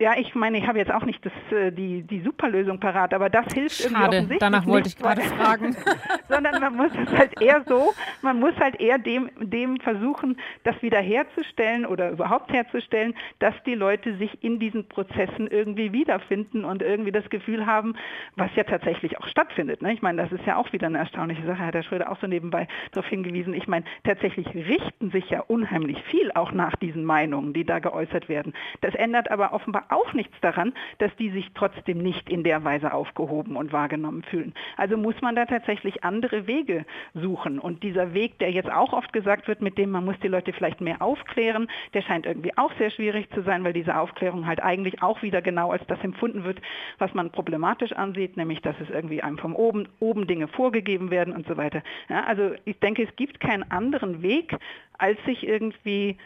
Ja, 0.00 0.14
ich 0.18 0.34
meine, 0.34 0.58
ich 0.58 0.66
habe 0.66 0.78
jetzt 0.78 0.90
auch 0.90 1.04
nicht 1.04 1.24
das, 1.24 1.32
äh, 1.56 1.70
die, 1.70 2.02
die 2.02 2.20
Superlösung 2.20 2.80
parat, 2.80 3.14
aber 3.14 3.30
das 3.30 3.46
hilft 3.54 3.76
Schade, 3.76 3.94
irgendwie 3.94 4.06
offensichtlich 4.08 4.38
danach 4.40 4.66
wollte 4.66 4.88
nicht, 4.88 4.98
ich 4.98 5.02
gerade 5.02 5.22
fragen. 5.22 5.76
sondern 6.28 6.60
man 6.60 6.76
muss 6.76 6.90
es 7.00 7.16
halt 7.16 7.40
eher 7.40 7.62
so, 7.68 7.94
man 8.20 8.40
muss 8.40 8.56
halt 8.58 8.80
eher 8.80 8.98
dem, 8.98 9.30
dem 9.38 9.78
versuchen, 9.78 10.36
das 10.64 10.74
wiederherzustellen 10.82 11.86
oder 11.86 12.10
überhaupt 12.10 12.52
herzustellen, 12.52 13.14
dass 13.38 13.54
die 13.66 13.76
Leute 13.76 14.16
sich 14.16 14.42
in 14.42 14.58
diesen 14.58 14.88
Prozessen 14.88 15.46
irgendwie 15.46 15.92
wiederfinden 15.92 16.64
und 16.64 16.82
irgendwie 16.82 17.12
das 17.12 17.30
Gefühl 17.30 17.64
haben, 17.64 17.94
was 18.34 18.50
ja 18.56 18.64
tatsächlich 18.64 19.20
auch 19.20 19.28
stattfindet. 19.28 19.80
Ne? 19.80 19.92
Ich 19.92 20.02
meine, 20.02 20.20
das 20.20 20.32
ist 20.32 20.44
ja 20.44 20.56
auch 20.56 20.72
wieder 20.72 20.88
eine 20.88 20.98
erstaunliche 20.98 21.46
Sache, 21.46 21.64
hat 21.64 21.74
Herr 21.74 21.84
Schröder 21.84 22.10
auch 22.10 22.18
so 22.20 22.26
nebenbei 22.26 22.66
darauf 22.90 23.08
hingewiesen. 23.08 23.54
Ich 23.54 23.68
meine, 23.68 23.84
tatsächlich 24.02 24.48
richten 24.54 25.12
sich 25.12 25.30
ja 25.30 25.40
unheimlich 25.42 26.02
viel 26.10 26.32
auch 26.32 26.50
nach 26.50 26.74
diesen 26.74 27.04
Meinungen, 27.04 27.52
die 27.52 27.64
da 27.64 27.78
geäußert 27.78 28.28
werden. 28.28 28.54
Das 28.80 28.96
ändert 28.96 29.30
aber 29.30 29.52
offenbar 29.52 29.83
auch 29.90 30.12
nichts 30.12 30.34
daran, 30.40 30.72
dass 30.98 31.14
die 31.16 31.30
sich 31.30 31.50
trotzdem 31.54 31.98
nicht 31.98 32.28
in 32.28 32.44
der 32.44 32.64
Weise 32.64 32.92
aufgehoben 32.92 33.56
und 33.56 33.72
wahrgenommen 33.72 34.22
fühlen. 34.22 34.54
Also 34.76 34.96
muss 34.96 35.20
man 35.20 35.34
da 35.36 35.46
tatsächlich 35.46 36.04
andere 36.04 36.46
Wege 36.46 36.84
suchen. 37.14 37.58
Und 37.58 37.82
dieser 37.82 38.14
Weg, 38.14 38.38
der 38.38 38.50
jetzt 38.50 38.70
auch 38.70 38.92
oft 38.92 39.12
gesagt 39.12 39.48
wird, 39.48 39.60
mit 39.60 39.78
dem 39.78 39.90
man 39.90 40.04
muss 40.04 40.18
die 40.22 40.28
Leute 40.28 40.52
vielleicht 40.52 40.80
mehr 40.80 41.02
aufklären, 41.02 41.68
der 41.92 42.02
scheint 42.02 42.26
irgendwie 42.26 42.56
auch 42.56 42.72
sehr 42.78 42.90
schwierig 42.90 43.30
zu 43.32 43.42
sein, 43.42 43.64
weil 43.64 43.72
diese 43.72 43.96
Aufklärung 43.96 44.46
halt 44.46 44.62
eigentlich 44.62 45.02
auch 45.02 45.22
wieder 45.22 45.42
genau 45.42 45.70
als 45.70 45.86
das 45.86 46.00
empfunden 46.02 46.44
wird, 46.44 46.60
was 46.98 47.12
man 47.14 47.30
problematisch 47.30 47.92
ansieht, 47.92 48.36
nämlich 48.36 48.60
dass 48.62 48.76
es 48.80 48.90
irgendwie 48.90 49.22
einem 49.22 49.38
vom 49.38 49.54
oben, 49.54 49.88
oben 50.00 50.26
Dinge 50.26 50.48
vorgegeben 50.48 51.10
werden 51.10 51.34
und 51.34 51.46
so 51.46 51.56
weiter. 51.56 51.82
Ja, 52.08 52.24
also 52.24 52.52
ich 52.64 52.78
denke, 52.80 53.02
es 53.02 53.16
gibt 53.16 53.40
keinen 53.40 53.70
anderen 53.70 54.22
Weg, 54.22 54.56
als 54.98 55.18
sich 55.24 55.46
irgendwie 55.46 56.16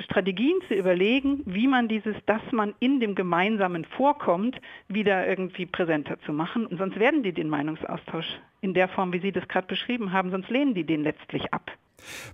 Strategien 0.00 0.56
zu 0.68 0.74
überlegen, 0.74 1.42
wie 1.44 1.66
man 1.66 1.88
dieses, 1.88 2.14
dass 2.26 2.42
man 2.52 2.74
in 2.78 3.00
dem 3.00 3.14
Gemeinsamen 3.14 3.84
vorkommt, 3.84 4.60
wieder 4.88 5.26
irgendwie 5.26 5.66
präsenter 5.66 6.20
zu 6.20 6.32
machen. 6.32 6.66
Und 6.66 6.78
sonst 6.78 6.98
werden 6.98 7.22
die 7.22 7.32
den 7.32 7.48
Meinungsaustausch 7.48 8.40
in 8.60 8.74
der 8.74 8.88
Form, 8.88 9.12
wie 9.12 9.20
Sie 9.20 9.32
das 9.32 9.46
gerade 9.48 9.66
beschrieben 9.66 10.12
haben, 10.12 10.30
sonst 10.30 10.50
lehnen 10.50 10.74
die 10.74 10.84
den 10.84 11.02
letztlich 11.02 11.52
ab. 11.52 11.70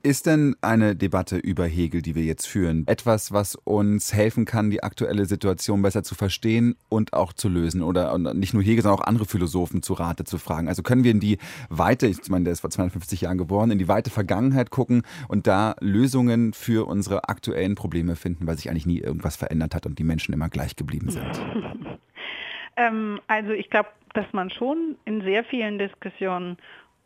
Ist 0.02 0.26
denn 0.26 0.56
eine 0.60 0.94
Debatte 0.96 1.36
über 1.36 1.66
Hegel, 1.66 2.02
die 2.02 2.14
wir 2.14 2.22
jetzt 2.22 2.46
führen, 2.46 2.84
etwas, 2.86 3.32
was 3.32 3.56
uns 3.56 4.12
helfen 4.12 4.44
kann, 4.44 4.70
die 4.70 4.82
aktuelle 4.82 5.26
Situation 5.26 5.82
besser 5.82 6.02
zu 6.02 6.14
verstehen 6.14 6.76
und 6.88 7.12
auch 7.12 7.32
zu 7.32 7.48
lösen? 7.48 7.82
Oder 7.82 8.16
nicht 8.34 8.54
nur 8.54 8.62
Hegel, 8.62 8.82
sondern 8.82 9.00
auch 9.00 9.06
andere 9.06 9.26
Philosophen 9.26 9.82
zu 9.82 9.94
Rate 9.94 10.24
zu 10.24 10.38
fragen? 10.38 10.68
Also 10.68 10.82
können 10.82 11.04
wir 11.04 11.10
in 11.10 11.20
die 11.20 11.38
weite, 11.68 12.06
ich 12.06 12.28
meine, 12.28 12.44
der 12.44 12.52
ist 12.52 12.60
vor 12.60 12.70
250 12.70 13.22
Jahren 13.22 13.38
geboren, 13.38 13.70
in 13.70 13.78
die 13.78 13.88
weite 13.88 14.10
Vergangenheit 14.10 14.70
gucken 14.70 15.02
und 15.28 15.46
da 15.46 15.74
Lösungen 15.80 16.52
für 16.52 16.86
unsere 16.86 17.28
aktuellen 17.28 17.74
Probleme 17.74 18.16
finden, 18.16 18.46
weil 18.46 18.56
sich 18.56 18.70
eigentlich 18.70 18.86
nie 18.86 18.98
irgendwas 18.98 19.36
verändert 19.36 19.74
hat 19.74 19.86
und 19.86 19.98
die 19.98 20.04
Menschen 20.04 20.32
immer 20.34 20.48
gleich 20.48 20.76
geblieben 20.76 21.10
sind? 21.10 21.24
ähm, 22.76 23.20
also 23.26 23.50
ich 23.50 23.70
glaube, 23.70 23.88
dass 24.14 24.26
man 24.32 24.50
schon 24.50 24.96
in 25.04 25.22
sehr 25.22 25.44
vielen 25.44 25.78
Diskussionen 25.78 26.56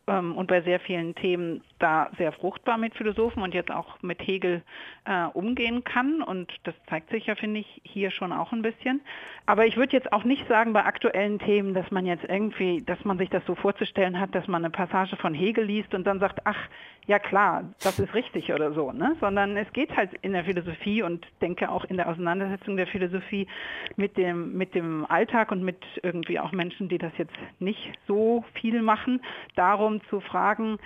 ähm, 0.07 0.35
und 0.35 0.47
bei 0.47 0.61
sehr 0.61 0.79
vielen 0.79 1.15
Themen 1.15 1.61
da 1.79 2.09
sehr 2.17 2.31
fruchtbar 2.31 2.77
mit 2.77 2.95
Philosophen 2.95 3.41
und 3.41 3.53
jetzt 3.53 3.71
auch 3.71 4.01
mit 4.01 4.25
Hegel 4.25 4.61
äh, 5.05 5.25
umgehen 5.25 5.83
kann. 5.83 6.21
Und 6.21 6.51
das 6.63 6.75
zeigt 6.89 7.09
sich 7.09 7.25
ja, 7.25 7.35
finde 7.35 7.61
ich, 7.61 7.81
hier 7.83 8.11
schon 8.11 8.31
auch 8.31 8.51
ein 8.51 8.61
bisschen. 8.61 9.01
Aber 9.45 9.65
ich 9.65 9.77
würde 9.77 9.93
jetzt 9.93 10.13
auch 10.13 10.23
nicht 10.23 10.47
sagen 10.47 10.73
bei 10.73 10.85
aktuellen 10.85 11.39
Themen, 11.39 11.73
dass 11.73 11.89
man 11.91 12.05
jetzt 12.05 12.25
irgendwie, 12.25 12.81
dass 12.81 13.03
man 13.05 13.17
sich 13.17 13.29
das 13.29 13.45
so 13.45 13.55
vorzustellen 13.55 14.19
hat, 14.19 14.35
dass 14.35 14.47
man 14.47 14.63
eine 14.63 14.71
Passage 14.71 15.15
von 15.15 15.33
Hegel 15.33 15.65
liest 15.65 15.93
und 15.93 16.05
dann 16.05 16.19
sagt, 16.19 16.41
ach, 16.45 16.69
ja 17.07 17.17
klar, 17.17 17.63
das 17.83 17.97
ist 17.97 18.13
richtig 18.13 18.53
oder 18.53 18.71
so, 18.71 18.91
ne? 18.91 19.15
Sondern 19.19 19.57
es 19.57 19.73
geht 19.73 19.97
halt 19.97 20.11
in 20.21 20.33
der 20.33 20.43
Philosophie 20.43 21.01
und 21.01 21.25
denke 21.41 21.71
auch 21.71 21.83
in 21.85 21.97
der 21.97 22.07
Auseinandersetzung 22.07 22.77
der 22.77 22.85
Philosophie 22.85 23.47
mit 23.95 24.15
dem, 24.15 24.55
mit 24.55 24.75
dem 24.75 25.07
Alltag 25.09 25.51
und 25.51 25.63
mit 25.63 25.83
irgendwie 26.03 26.39
auch 26.39 26.51
Menschen, 26.51 26.87
die 26.87 26.99
das 26.99 27.11
jetzt 27.17 27.33
nicht 27.57 27.93
so 28.07 28.45
viel 28.53 28.83
machen, 28.83 29.21
darum 29.55 30.01
zu 30.09 30.19
fragen, 30.19 30.77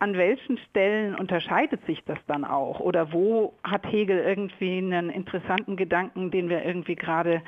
an 0.00 0.16
welchen 0.16 0.58
Stellen 0.70 1.14
unterscheidet 1.14 1.84
sich 1.86 2.02
das 2.04 2.18
dann 2.26 2.44
auch? 2.44 2.80
Oder 2.80 3.12
wo 3.12 3.54
hat 3.62 3.86
Hegel 3.86 4.18
irgendwie 4.18 4.78
einen 4.78 5.10
interessanten 5.10 5.76
Gedanken, 5.76 6.30
den 6.30 6.48
wir 6.48 6.64
irgendwie 6.64 6.96
gerade 6.96 7.42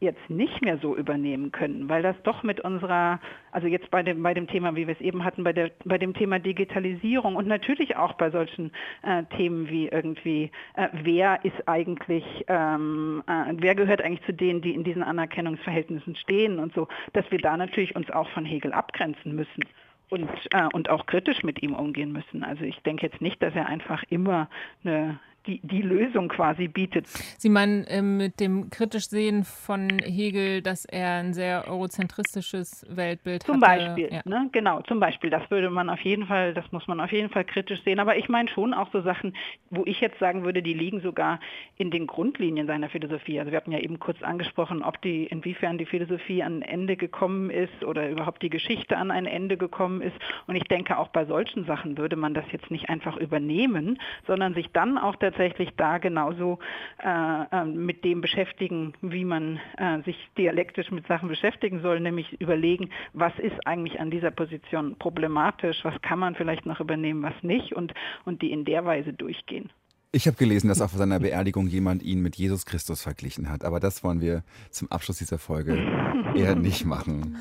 jetzt 0.00 0.28
nicht 0.28 0.60
mehr 0.62 0.76
so 0.78 0.94
übernehmen 0.94 1.50
können, 1.50 1.88
weil 1.88 2.02
das 2.02 2.14
doch 2.24 2.42
mit 2.42 2.60
unserer, 2.60 3.20
also 3.52 3.66
jetzt 3.66 3.90
bei 3.90 4.02
dem, 4.02 4.22
bei 4.22 4.34
dem 4.34 4.46
Thema, 4.46 4.76
wie 4.76 4.86
wir 4.86 4.94
es 4.94 5.00
eben 5.00 5.24
hatten, 5.24 5.44
bei, 5.44 5.52
der, 5.52 5.70
bei 5.84 5.96
dem 5.96 6.12
Thema 6.14 6.38
Digitalisierung 6.38 7.36
und 7.36 7.46
natürlich 7.46 7.96
auch 7.96 8.12
bei 8.14 8.30
solchen 8.30 8.70
äh, 9.02 9.24
Themen 9.36 9.68
wie 9.70 9.88
irgendwie, 9.88 10.50
äh, 10.76 10.88
wer 10.92 11.42
ist 11.44 11.66
eigentlich, 11.66 12.24
ähm, 12.48 13.22
äh, 13.26 13.54
wer 13.56 13.74
gehört 13.74 14.02
eigentlich 14.02 14.26
zu 14.26 14.34
denen, 14.34 14.60
die 14.60 14.74
in 14.74 14.84
diesen 14.84 15.02
Anerkennungsverhältnissen 15.02 16.16
stehen 16.16 16.58
und 16.58 16.74
so, 16.74 16.86
dass 17.14 17.28
wir 17.30 17.38
da 17.38 17.56
natürlich 17.56 17.96
uns 17.96 18.10
auch 18.10 18.28
von 18.30 18.44
Hegel 18.44 18.72
abgrenzen 18.72 19.34
müssen 19.34 19.64
und, 20.10 20.28
äh, 20.50 20.68
und 20.72 20.90
auch 20.90 21.06
kritisch 21.06 21.42
mit 21.42 21.62
ihm 21.62 21.74
umgehen 21.74 22.12
müssen. 22.12 22.44
Also 22.44 22.64
ich 22.64 22.78
denke 22.80 23.06
jetzt 23.06 23.20
nicht, 23.20 23.42
dass 23.42 23.54
er 23.54 23.66
einfach 23.66 24.02
immer 24.08 24.48
eine 24.84 25.18
die, 25.46 25.60
die 25.62 25.82
Lösung 25.82 26.28
quasi 26.28 26.68
bietet. 26.68 27.06
Sie 27.38 27.48
meinen 27.48 27.84
äh, 27.84 28.02
mit 28.02 28.40
dem 28.40 28.70
kritisch 28.70 29.08
Sehen 29.08 29.44
von 29.44 29.98
Hegel, 30.02 30.62
dass 30.62 30.84
er 30.84 31.20
ein 31.20 31.34
sehr 31.34 31.68
eurozentristisches 31.68 32.86
Weltbild 32.88 33.42
zum 33.42 33.60
hatte. 33.62 33.66
Beispiel, 33.66 34.08
ja. 34.12 34.22
ne? 34.24 34.48
genau, 34.52 34.80
zum 34.82 35.00
Beispiel. 35.00 35.30
Das 35.30 35.50
würde 35.50 35.70
man 35.70 35.90
auf 35.90 36.00
jeden 36.00 36.26
Fall, 36.26 36.54
das 36.54 36.70
muss 36.72 36.86
man 36.86 37.00
auf 37.00 37.12
jeden 37.12 37.30
Fall 37.30 37.44
kritisch 37.44 37.82
sehen. 37.84 38.00
Aber 38.00 38.16
ich 38.16 38.28
meine 38.28 38.48
schon 38.48 38.72
auch 38.74 38.90
so 38.92 39.02
Sachen, 39.02 39.36
wo 39.70 39.82
ich 39.84 40.00
jetzt 40.00 40.18
sagen 40.18 40.44
würde, 40.44 40.62
die 40.62 40.74
liegen 40.74 41.00
sogar 41.00 41.40
in 41.76 41.90
den 41.90 42.06
Grundlinien 42.06 42.66
seiner 42.66 42.88
Philosophie. 42.88 43.38
Also 43.38 43.52
wir 43.52 43.56
hatten 43.56 43.72
ja 43.72 43.80
eben 43.80 43.98
kurz 43.98 44.22
angesprochen, 44.22 44.82
ob 44.82 45.00
die, 45.02 45.24
inwiefern 45.26 45.78
die 45.78 45.86
Philosophie 45.86 46.42
an 46.42 46.62
ein 46.62 46.62
Ende 46.62 46.96
gekommen 46.96 47.50
ist 47.50 47.84
oder 47.84 48.08
überhaupt 48.08 48.42
die 48.42 48.50
Geschichte 48.50 48.96
an 48.96 49.10
ein 49.10 49.26
Ende 49.26 49.56
gekommen 49.56 50.00
ist. 50.00 50.16
Und 50.46 50.56
ich 50.56 50.64
denke, 50.64 50.98
auch 50.98 51.08
bei 51.08 51.24
solchen 51.26 51.64
Sachen 51.66 51.98
würde 51.98 52.16
man 52.16 52.34
das 52.34 52.44
jetzt 52.52 52.70
nicht 52.70 52.88
einfach 52.88 53.16
übernehmen, 53.16 53.98
sondern 54.26 54.54
sich 54.54 54.70
dann 54.72 54.98
auch 54.98 55.16
der 55.16 55.33
tatsächlich 55.34 55.70
da 55.76 55.98
genauso 55.98 56.58
äh, 57.02 57.44
ähm, 57.52 57.86
mit 57.86 58.04
dem 58.04 58.20
beschäftigen, 58.20 58.94
wie 59.02 59.24
man 59.24 59.60
äh, 59.76 60.00
sich 60.02 60.16
dialektisch 60.38 60.90
mit 60.90 61.06
Sachen 61.06 61.28
beschäftigen 61.28 61.80
soll, 61.80 62.00
nämlich 62.00 62.40
überlegen, 62.40 62.90
was 63.12 63.36
ist 63.38 63.66
eigentlich 63.66 64.00
an 64.00 64.10
dieser 64.10 64.30
Position 64.30 64.96
problematisch, 64.98 65.84
was 65.84 66.00
kann 66.02 66.18
man 66.18 66.34
vielleicht 66.34 66.66
noch 66.66 66.80
übernehmen, 66.80 67.22
was 67.22 67.34
nicht 67.42 67.74
und, 67.74 67.92
und 68.24 68.42
die 68.42 68.52
in 68.52 68.64
der 68.64 68.84
Weise 68.84 69.12
durchgehen. 69.12 69.70
Ich 70.14 70.28
habe 70.28 70.36
gelesen, 70.36 70.68
dass 70.68 70.80
auf 70.80 70.92
seiner 70.92 71.18
Beerdigung 71.18 71.66
jemand 71.66 72.04
ihn 72.04 72.20
mit 72.20 72.36
Jesus 72.36 72.66
Christus 72.66 73.02
verglichen 73.02 73.50
hat. 73.50 73.64
Aber 73.64 73.80
das 73.80 74.04
wollen 74.04 74.20
wir 74.20 74.44
zum 74.70 74.88
Abschluss 74.92 75.18
dieser 75.18 75.38
Folge 75.38 75.76
eher 76.36 76.54
nicht 76.54 76.84
machen. 76.84 77.36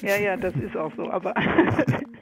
Ja, 0.00 0.16
ja, 0.16 0.34
das 0.38 0.54
ist 0.54 0.74
auch 0.78 0.92
so. 0.96 1.10
Aber 1.10 1.34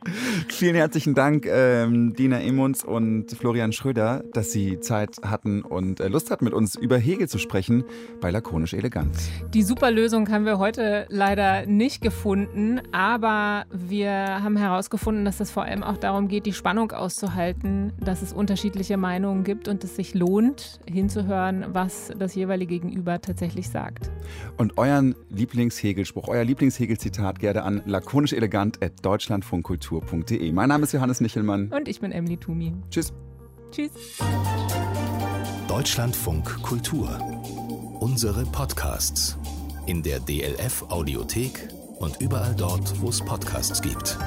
Vielen 0.49 0.75
herzlichen 0.75 1.15
Dank, 1.15 1.47
ähm, 1.47 2.15
Dina 2.15 2.41
Emunds 2.41 2.85
und 2.85 3.31
Florian 3.33 3.73
Schröder, 3.73 4.23
dass 4.33 4.53
Sie 4.53 4.79
Zeit 4.81 5.17
hatten 5.25 5.63
und 5.63 6.01
äh, 6.01 6.09
Lust 6.09 6.31
hatten, 6.31 6.45
mit 6.45 6.53
uns 6.53 6.75
über 6.75 6.99
Hegel 6.99 7.29
zu 7.29 7.39
sprechen 7.39 7.85
bei 8.21 8.31
Lakonisch 8.31 8.75
Elegant. 8.75 9.17
Die 9.55 9.63
super 9.63 9.91
Lösung 9.91 10.29
haben 10.31 10.45
wir 10.45 10.59
heute 10.59 11.07
leider 11.09 11.67
nicht 11.67 12.03
gefunden, 12.03 12.81
aber 12.93 13.65
wir 13.71 14.11
haben 14.43 14.57
herausgefunden, 14.57 15.25
dass 15.25 15.41
es 15.41 15.51
vor 15.51 15.65
allem 15.65 15.83
auch 15.83 15.97
darum 15.97 16.29
geht, 16.29 16.47
die 16.47 16.53
Spannung 16.53 16.93
auszuhalten, 16.93 17.93
dass 18.01 18.23
es 18.23 18.33
unterschiedliche 18.33 18.97
Meinungen 18.97 19.45
gibt 19.45 19.69
und 19.69 19.84
es 19.85 19.97
sich 19.97 20.15
lohnt, 20.15 20.81
hinzuhören, 20.91 21.67
was 21.69 22.11
das 22.19 22.35
jeweilige 22.35 22.81
Gegenüber 22.81 23.21
tatsächlich 23.21 23.69
sagt. 23.69 24.11
Und 24.57 24.79
euren 24.79 25.15
Lieblingshegelspruch, 25.31 26.29
euer 26.29 26.45
Lieblingshegelzitat 26.45 27.39
gerne 27.39 27.63
an 27.63 27.83
lakonisch 27.87 28.33
Mein 30.53 30.69
Name 30.69 30.85
ist 30.85 30.93
Johannes 30.93 31.21
Nichelmann. 31.21 31.69
Und 31.69 31.89
ich 31.89 32.01
bin 32.01 32.11
Emily 32.11 32.37
Tumi. 32.37 32.75
Tschüss. 32.91 33.13
Tschüss. 33.71 33.91
Deutschlandfunk 35.69 36.63
Kultur. 36.63 37.19
Unsere 38.01 38.45
Podcasts. 38.47 39.39
In 39.87 40.03
der 40.03 40.21
DLF 40.21 40.85
Audiothek 40.89 41.69
und 41.99 42.21
überall 42.21 42.55
dort, 42.55 43.01
wo 43.01 43.09
es 43.09 43.21
Podcasts 43.21 43.81
gibt. 43.83 44.19